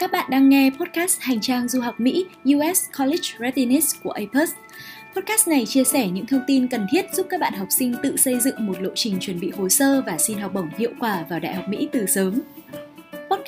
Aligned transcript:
Các 0.00 0.12
bạn 0.12 0.30
đang 0.30 0.48
nghe 0.48 0.70
podcast 0.70 1.20
Hành 1.20 1.40
trang 1.40 1.68
du 1.68 1.80
học 1.80 2.00
Mỹ 2.00 2.26
US 2.44 2.84
College 2.98 3.28
Readiness 3.38 3.94
của 4.02 4.10
APUS. 4.10 4.50
Podcast 5.16 5.48
này 5.48 5.66
chia 5.66 5.84
sẻ 5.84 6.08
những 6.08 6.26
thông 6.26 6.40
tin 6.46 6.68
cần 6.68 6.86
thiết 6.92 7.06
giúp 7.12 7.26
các 7.30 7.40
bạn 7.40 7.52
học 7.54 7.68
sinh 7.70 7.94
tự 8.02 8.16
xây 8.16 8.40
dựng 8.40 8.66
một 8.66 8.80
lộ 8.80 8.90
trình 8.94 9.16
chuẩn 9.20 9.40
bị 9.40 9.50
hồ 9.50 9.68
sơ 9.68 10.02
và 10.06 10.18
xin 10.18 10.38
học 10.38 10.54
bổng 10.54 10.68
hiệu 10.78 10.90
quả 11.00 11.24
vào 11.30 11.40
Đại 11.40 11.54
học 11.54 11.64
Mỹ 11.68 11.88
từ 11.92 12.06
sớm. 12.06 12.40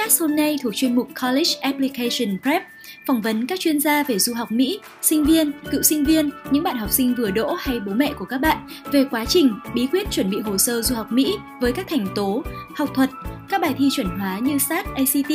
Podcast 0.03 0.21
hôm 0.21 0.37
nay 0.37 0.59
thuộc 0.63 0.75
chuyên 0.75 0.95
mục 0.95 1.09
College 1.23 1.51
Application 1.61 2.39
Prep, 2.43 2.63
phỏng 3.07 3.23
vấn 3.23 3.47
các 3.47 3.61
chuyên 3.61 3.81
gia 3.81 4.03
về 4.03 4.19
du 4.19 4.35
học 4.35 4.53
Mỹ, 4.53 4.81
sinh 5.03 5.25
viên, 5.25 5.53
cựu 5.71 5.83
sinh 5.83 6.05
viên, 6.05 6.31
những 6.51 6.63
bạn 6.63 6.79
học 6.79 6.91
sinh 6.91 7.15
vừa 7.15 7.31
đỗ 7.31 7.55
hay 7.59 7.81
bố 7.81 7.93
mẹ 7.93 8.13
của 8.19 8.25
các 8.25 8.39
bạn 8.39 8.69
về 8.93 9.05
quá 9.11 9.25
trình, 9.25 9.55
bí 9.75 9.87
quyết 9.87 10.11
chuẩn 10.11 10.31
bị 10.31 10.41
hồ 10.41 10.59
sơ 10.59 10.83
du 10.83 10.95
học 10.95 11.13
Mỹ 11.13 11.35
với 11.61 11.73
các 11.73 11.87
thành 11.89 12.07
tố, 12.15 12.43
học 12.77 12.89
thuật, 12.95 13.11
các 13.49 13.61
bài 13.61 13.75
thi 13.79 13.89
chuẩn 13.93 14.07
hóa 14.19 14.39
như 14.39 14.59
SAT, 14.59 14.87
ACT, 14.95 15.33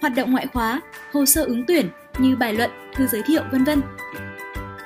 hoạt 0.00 0.14
động 0.16 0.32
ngoại 0.32 0.46
khóa, 0.46 0.80
hồ 1.12 1.26
sơ 1.26 1.44
ứng 1.44 1.64
tuyển 1.66 1.88
như 2.18 2.36
bài 2.36 2.54
luận, 2.54 2.70
thư 2.94 3.06
giới 3.06 3.22
thiệu, 3.26 3.42
vân 3.52 3.64
vân. 3.64 3.82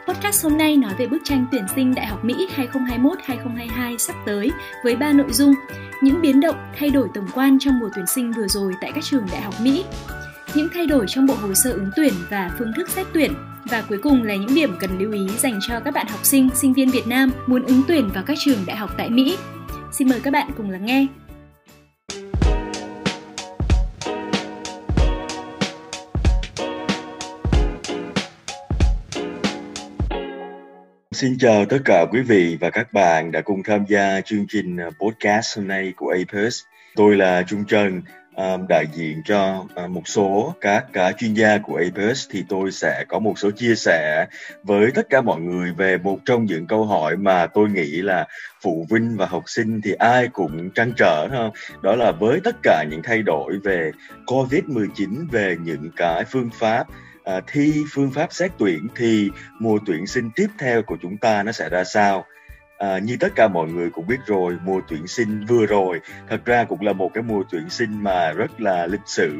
Podcast 0.09 0.45
hôm 0.45 0.59
nay 0.59 0.77
nói 0.77 0.95
về 0.99 1.07
bức 1.07 1.19
tranh 1.25 1.47
tuyển 1.53 1.65
sinh 1.75 1.95
Đại 1.95 2.07
học 2.07 2.25
Mỹ 2.25 2.49
2021-2022 2.57 3.97
sắp 3.99 4.17
tới 4.27 4.51
với 4.85 4.97
3 4.97 5.13
nội 5.13 5.33
dung: 5.33 5.55
những 6.03 6.21
biến 6.21 6.41
động, 6.41 6.57
thay 6.79 6.91
đổi 6.91 7.09
tổng 7.15 7.27
quan 7.35 7.59
trong 7.61 7.79
mùa 7.79 7.89
tuyển 7.95 8.07
sinh 8.07 8.33
vừa 8.33 8.49
rồi 8.49 8.75
tại 8.81 8.93
các 8.95 9.05
trường 9.05 9.27
đại 9.33 9.41
học 9.41 9.55
Mỹ, 9.61 9.85
những 10.55 10.69
thay 10.75 10.87
đổi 10.87 11.07
trong 11.09 11.27
bộ 11.27 11.35
hồ 11.35 11.55
sơ 11.55 11.73
ứng 11.73 11.91
tuyển 11.97 12.13
và 12.31 12.51
phương 12.59 12.73
thức 12.77 12.89
xét 12.89 13.07
tuyển 13.13 13.33
và 13.71 13.83
cuối 13.89 13.99
cùng 14.03 14.23
là 14.23 14.35
những 14.35 14.55
điểm 14.55 14.77
cần 14.81 14.99
lưu 14.99 15.13
ý 15.13 15.29
dành 15.39 15.59
cho 15.69 15.81
các 15.81 15.95
bạn 15.95 16.07
học 16.07 16.21
sinh, 16.25 16.49
sinh 16.55 16.73
viên 16.73 16.91
Việt 16.91 17.07
Nam 17.07 17.31
muốn 17.47 17.63
ứng 17.63 17.83
tuyển 17.89 18.11
vào 18.15 18.25
các 18.27 18.39
trường 18.41 18.67
đại 18.67 18.77
học 18.77 18.91
tại 18.99 19.11
Mỹ. 19.11 19.39
Xin 19.93 20.09
mời 20.09 20.21
các 20.21 20.31
bạn 20.31 20.51
cùng 20.57 20.71
lắng 20.71 20.87
nghe. 20.87 21.07
Xin 31.17 31.39
chào 31.39 31.65
tất 31.65 31.79
cả 31.85 32.07
quý 32.13 32.21
vị 32.21 32.57
và 32.61 32.71
các 32.71 32.93
bạn 32.93 33.33
đã 33.33 33.41
cùng 33.41 33.63
tham 33.63 33.85
gia 33.89 34.21
chương 34.21 34.47
trình 34.49 34.77
ờ, 34.77 34.91
podcast 35.01 35.59
hôm 35.59 35.69
nay 35.69 35.93
của 35.97 36.15
APUS. 36.19 36.61
Tôi 36.97 37.17
là 37.17 37.43
Trung 37.43 37.65
Trần, 37.65 38.03
ờ, 38.35 38.59
đại 38.69 38.85
diện 38.93 39.23
cho 39.25 39.65
ờ, 39.75 39.89
một 39.89 40.09
số 40.09 40.55
các 40.61 40.87
cả 40.93 41.13
chuyên 41.13 41.35
gia 41.35 41.59
của 41.59 41.77
APUS 41.77 42.27
thì 42.31 42.45
tôi 42.49 42.73
sẽ 42.73 43.05
có 43.09 43.19
một 43.19 43.39
số 43.39 43.51
chia 43.51 43.75
sẻ 43.75 44.27
với 44.63 44.91
tất 44.95 45.11
cả 45.11 45.21
mọi 45.21 45.41
người 45.41 45.73
về 45.73 45.99
một 45.99 46.19
trong 46.25 46.45
những 46.45 46.67
câu 46.67 46.85
hỏi 46.85 47.17
mà 47.17 47.47
tôi 47.47 47.69
nghĩ 47.69 48.03
là 48.03 48.27
phụ 48.63 48.87
huynh 48.91 49.17
và 49.17 49.27
học 49.27 49.43
sinh 49.47 49.81
thì 49.85 49.93
ai 49.93 50.29
cũng 50.29 50.71
trăn 50.71 50.93
trở 50.97 51.29
không? 51.29 51.51
Đó 51.83 51.97
là 51.97 52.13
với 52.13 52.41
tất 52.45 52.57
cả 52.63 52.85
những 52.91 53.01
thay 53.05 53.23
đổi 53.23 53.59
về 53.65 53.91
COVID-19 54.27 55.27
về 55.31 55.57
những 55.65 55.91
cái 55.97 56.25
phương 56.25 56.51
pháp 56.59 56.87
à, 57.27 57.41
thi 57.47 57.85
phương 57.93 58.11
pháp 58.11 58.33
xét 58.33 58.53
tuyển 58.59 58.89
thì 58.97 59.31
mùa 59.59 59.79
tuyển 59.87 60.07
sinh 60.07 60.31
tiếp 60.37 60.47
theo 60.59 60.83
của 60.83 60.97
chúng 61.03 61.17
ta 61.17 61.43
nó 61.43 61.53
sẽ 61.53 61.69
ra 61.69 61.85
sao? 61.85 62.25
À, 62.79 62.99
như 62.99 63.17
tất 63.21 63.33
cả 63.37 63.49
mọi 63.49 63.69
người 63.69 63.91
cũng 63.91 64.07
biết 64.07 64.19
rồi, 64.27 64.57
mùa 64.65 64.81
tuyển 64.89 65.07
sinh 65.07 65.45
vừa 65.47 65.67
rồi 65.67 66.01
thật 66.29 66.45
ra 66.45 66.65
cũng 66.65 66.81
là 66.81 66.93
một 66.93 67.11
cái 67.15 67.23
mùa 67.23 67.43
tuyển 67.51 67.71
sinh 67.71 68.03
mà 68.03 68.33
rất 68.33 68.61
là 68.61 68.87
lịch 68.87 69.07
sử 69.07 69.33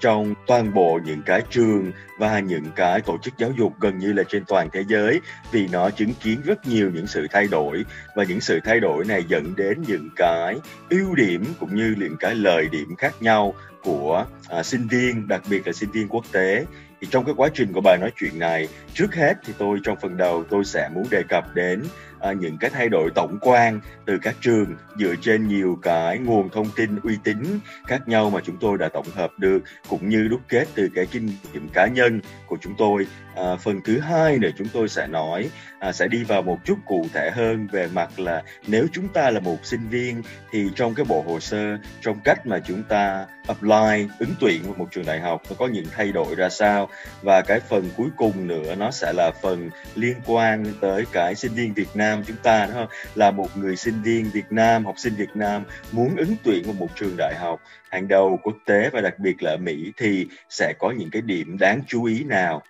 trong 0.00 0.34
toàn 0.46 0.74
bộ 0.74 1.00
những 1.04 1.22
cái 1.22 1.42
trường 1.50 1.92
và 2.18 2.40
những 2.40 2.66
cái 2.76 3.00
tổ 3.00 3.18
chức 3.22 3.34
giáo 3.38 3.50
dục 3.58 3.72
gần 3.80 3.98
như 3.98 4.12
là 4.12 4.22
trên 4.28 4.44
toàn 4.44 4.68
thế 4.72 4.84
giới 4.88 5.20
vì 5.52 5.68
nó 5.68 5.90
chứng 5.90 6.14
kiến 6.22 6.40
rất 6.44 6.66
nhiều 6.66 6.90
những 6.94 7.06
sự 7.06 7.26
thay 7.30 7.46
đổi 7.46 7.84
và 8.16 8.24
những 8.24 8.40
sự 8.40 8.60
thay 8.64 8.80
đổi 8.80 9.04
này 9.04 9.24
dẫn 9.28 9.56
đến 9.56 9.82
những 9.86 10.08
cái 10.16 10.56
ưu 10.90 11.14
điểm 11.14 11.44
cũng 11.60 11.74
như 11.74 11.94
những 11.98 12.16
cái 12.20 12.34
lợi 12.34 12.68
điểm 12.72 12.96
khác 12.96 13.14
nhau 13.20 13.54
của 13.82 14.26
à, 14.48 14.62
sinh 14.62 14.88
viên, 14.88 15.28
đặc 15.28 15.42
biệt 15.50 15.66
là 15.66 15.72
sinh 15.72 15.90
viên 15.90 16.08
quốc 16.08 16.24
tế 16.32 16.64
thì 17.02 17.08
trong 17.10 17.24
cái 17.24 17.34
quá 17.36 17.48
trình 17.54 17.72
của 17.72 17.80
bài 17.80 17.98
nói 18.00 18.10
chuyện 18.16 18.38
này, 18.38 18.68
trước 18.94 19.14
hết 19.14 19.34
thì 19.44 19.52
tôi 19.58 19.78
trong 19.84 19.96
phần 20.02 20.16
đầu 20.16 20.44
tôi 20.50 20.64
sẽ 20.64 20.88
muốn 20.94 21.04
đề 21.10 21.22
cập 21.28 21.54
đến 21.54 21.82
à, 22.22 22.32
những 22.32 22.58
cái 22.58 22.70
thay 22.70 22.88
đổi 22.88 23.10
tổng 23.14 23.38
quan 23.40 23.80
từ 24.06 24.18
các 24.22 24.34
trường 24.40 24.76
dựa 24.98 25.14
trên 25.22 25.48
nhiều 25.48 25.78
cái 25.82 26.18
nguồn 26.18 26.48
thông 26.48 26.70
tin 26.76 27.00
uy 27.02 27.18
tín 27.24 27.38
khác 27.86 28.08
nhau 28.08 28.30
mà 28.30 28.40
chúng 28.44 28.56
tôi 28.56 28.78
đã 28.78 28.88
tổng 28.88 29.06
hợp 29.14 29.30
được 29.38 29.62
cũng 29.88 30.08
như 30.08 30.28
đúc 30.28 30.40
kết 30.48 30.68
từ 30.74 30.88
cái 30.94 31.06
kinh 31.06 31.30
nghiệm 31.52 31.68
cá 31.68 31.86
nhân 31.86 32.20
của 32.46 32.56
chúng 32.60 32.74
tôi. 32.78 33.06
À, 33.36 33.56
phần 33.56 33.80
thứ 33.84 33.98
hai 33.98 34.38
nữa 34.38 34.48
chúng 34.58 34.68
tôi 34.72 34.88
sẽ 34.88 35.06
nói 35.06 35.50
à, 35.78 35.92
sẽ 35.92 36.08
đi 36.08 36.24
vào 36.24 36.42
một 36.42 36.58
chút 36.64 36.78
cụ 36.86 37.06
thể 37.12 37.30
hơn 37.30 37.66
về 37.72 37.88
mặt 37.94 38.20
là 38.20 38.42
nếu 38.66 38.86
chúng 38.92 39.08
ta 39.08 39.30
là 39.30 39.40
một 39.40 39.56
sinh 39.62 39.88
viên 39.88 40.22
thì 40.50 40.68
trong 40.74 40.94
cái 40.94 41.04
bộ 41.08 41.24
hồ 41.26 41.40
sơ 41.40 41.78
trong 42.00 42.20
cách 42.24 42.46
mà 42.46 42.58
chúng 42.58 42.82
ta 42.82 43.26
apply 43.46 44.08
ứng 44.18 44.34
tuyển 44.40 44.62
vào 44.62 44.74
một 44.78 44.88
trường 44.90 45.06
đại 45.06 45.20
học 45.20 45.42
nó 45.50 45.56
có 45.58 45.66
những 45.66 45.86
thay 45.96 46.12
đổi 46.12 46.34
ra 46.34 46.48
sao? 46.48 46.88
Và 47.22 47.42
cái 47.42 47.60
phần 47.60 47.90
cuối 47.96 48.08
cùng 48.16 48.46
nữa 48.46 48.74
nó 48.74 48.90
sẽ 48.90 49.12
là 49.16 49.30
phần 49.42 49.70
liên 49.94 50.16
quan 50.26 50.64
tới 50.80 51.04
cái 51.12 51.34
sinh 51.34 51.52
viên 51.54 51.74
Việt 51.74 51.88
Nam 51.94 52.11
chúng 52.26 52.36
ta 52.42 52.66
đó 52.66 52.86
là 53.14 53.30
một 53.30 53.56
người 53.56 53.76
sinh 53.76 54.02
viên 54.02 54.30
Việt 54.30 54.46
Nam 54.50 54.84
học 54.84 54.94
sinh 54.98 55.14
Việt 55.14 55.30
Nam 55.36 55.64
muốn 55.92 56.16
ứng 56.16 56.36
tuyển 56.44 56.62
vào 56.64 56.74
một 56.74 56.88
trường 56.94 57.14
đại 57.18 57.34
học 57.40 57.60
hàng 57.90 58.08
đầu 58.08 58.38
quốc 58.42 58.56
tế 58.66 58.90
và 58.92 59.00
đặc 59.00 59.18
biệt 59.18 59.42
là 59.42 59.56
Mỹ 59.56 59.92
thì 59.96 60.26
sẽ 60.48 60.72
có 60.78 60.90
những 60.90 61.10
cái 61.10 61.22
điểm 61.22 61.58
đáng 61.58 61.82
chú 61.86 62.04
ý 62.04 62.24
nào? 62.24 62.62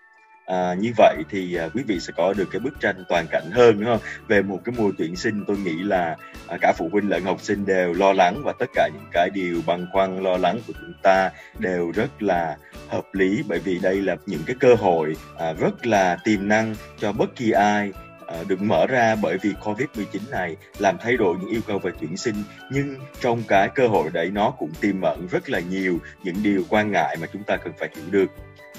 À, 0.46 0.74
như 0.74 0.92
vậy 0.96 1.16
thì 1.30 1.54
à, 1.54 1.68
quý 1.74 1.82
vị 1.86 2.00
sẽ 2.00 2.12
có 2.16 2.32
được 2.32 2.48
cái 2.52 2.60
bức 2.60 2.80
tranh 2.80 3.04
toàn 3.08 3.26
cảnh 3.30 3.50
hơn 3.52 3.80
đúng 3.80 3.84
không? 3.84 4.00
Về 4.28 4.42
một 4.42 4.58
cái 4.64 4.74
mùa 4.78 4.90
tuyển 4.98 5.16
sinh 5.16 5.44
tôi 5.46 5.56
nghĩ 5.58 5.82
là 5.82 6.16
à, 6.48 6.56
cả 6.60 6.72
phụ 6.76 6.88
huynh 6.92 7.08
lẫn 7.08 7.24
học 7.24 7.40
sinh 7.40 7.66
đều 7.66 7.92
lo 7.92 8.12
lắng 8.12 8.42
và 8.44 8.52
tất 8.58 8.66
cả 8.74 8.88
những 8.94 9.08
cái 9.12 9.30
điều 9.30 9.60
băn 9.66 9.86
khoăn 9.92 10.22
lo 10.22 10.36
lắng 10.36 10.58
của 10.66 10.72
chúng 10.80 10.92
ta 11.02 11.30
đều 11.58 11.92
rất 11.94 12.22
là 12.22 12.56
hợp 12.88 13.04
lý. 13.12 13.42
Bởi 13.48 13.58
vì 13.58 13.78
đây 13.78 14.00
là 14.00 14.16
những 14.26 14.42
cái 14.46 14.56
cơ 14.60 14.74
hội 14.74 15.16
à, 15.38 15.52
rất 15.52 15.86
là 15.86 16.16
tiềm 16.24 16.48
năng 16.48 16.74
cho 16.98 17.12
bất 17.12 17.36
kỳ 17.36 17.50
ai 17.50 17.92
à, 18.32 18.44
được 18.48 18.62
mở 18.62 18.86
ra 18.86 19.16
bởi 19.22 19.38
vì 19.42 19.50
Covid-19 19.62 20.30
này 20.30 20.56
làm 20.78 20.96
thay 21.00 21.16
đổi 21.16 21.36
những 21.40 21.50
yêu 21.50 21.60
cầu 21.66 21.78
về 21.78 21.92
tuyển 22.00 22.16
sinh. 22.16 22.34
Nhưng 22.70 22.96
trong 23.20 23.42
cái 23.48 23.68
cơ 23.74 23.88
hội 23.88 24.10
đấy 24.12 24.30
nó 24.32 24.50
cũng 24.50 24.70
tiềm 24.80 25.00
ẩn 25.00 25.28
rất 25.30 25.50
là 25.50 25.60
nhiều 25.60 25.98
những 26.22 26.36
điều 26.42 26.64
quan 26.68 26.92
ngại 26.92 27.16
mà 27.20 27.26
chúng 27.32 27.42
ta 27.42 27.56
cần 27.56 27.72
phải 27.78 27.88
hiểu 27.96 28.04
được. 28.10 28.30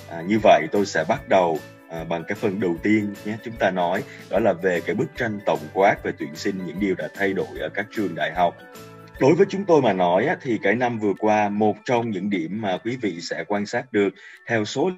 À, 0.10 0.22
như 0.22 0.40
vậy 0.44 0.68
tôi 0.72 0.86
sẽ 0.86 1.06
bắt 1.08 1.30
đầu 1.30 1.60
à, 1.90 2.04
bằng 2.04 2.24
cái 2.28 2.36
phần 2.36 2.60
đầu 2.60 2.76
tiên 2.84 3.14
nhé. 3.26 3.38
Chúng 3.44 3.56
ta 3.60 3.72
nói 3.72 4.04
đó 4.30 4.40
là 4.40 4.54
về 4.54 4.82
cái 4.82 4.96
bức 4.96 5.08
tranh 5.18 5.40
tổng 5.46 5.68
quát 5.74 6.04
về 6.04 6.12
tuyển 6.18 6.36
sinh 6.36 6.66
những 6.66 6.80
điều 6.80 6.96
đã 6.96 7.08
thay 7.16 7.34
đổi 7.34 7.60
ở 7.60 7.70
các 7.74 7.86
trường 7.96 8.16
đại 8.16 8.34
học. 8.36 8.58
Đối 9.20 9.36
với 9.36 9.46
chúng 9.50 9.66
tôi 9.66 9.82
mà 9.82 9.94
nói 9.94 10.30
thì 10.42 10.60
cái 10.64 10.76
năm 10.76 11.00
vừa 11.00 11.14
qua 11.20 11.50
một 11.50 11.76
trong 11.86 12.10
những 12.10 12.30
điểm 12.30 12.62
mà 12.62 12.78
quý 12.78 12.98
vị 13.02 13.22
sẽ 13.22 13.44
quan 13.48 13.66
sát 13.66 13.94
được 13.94 14.10
theo 14.48 14.66
số 14.66 14.92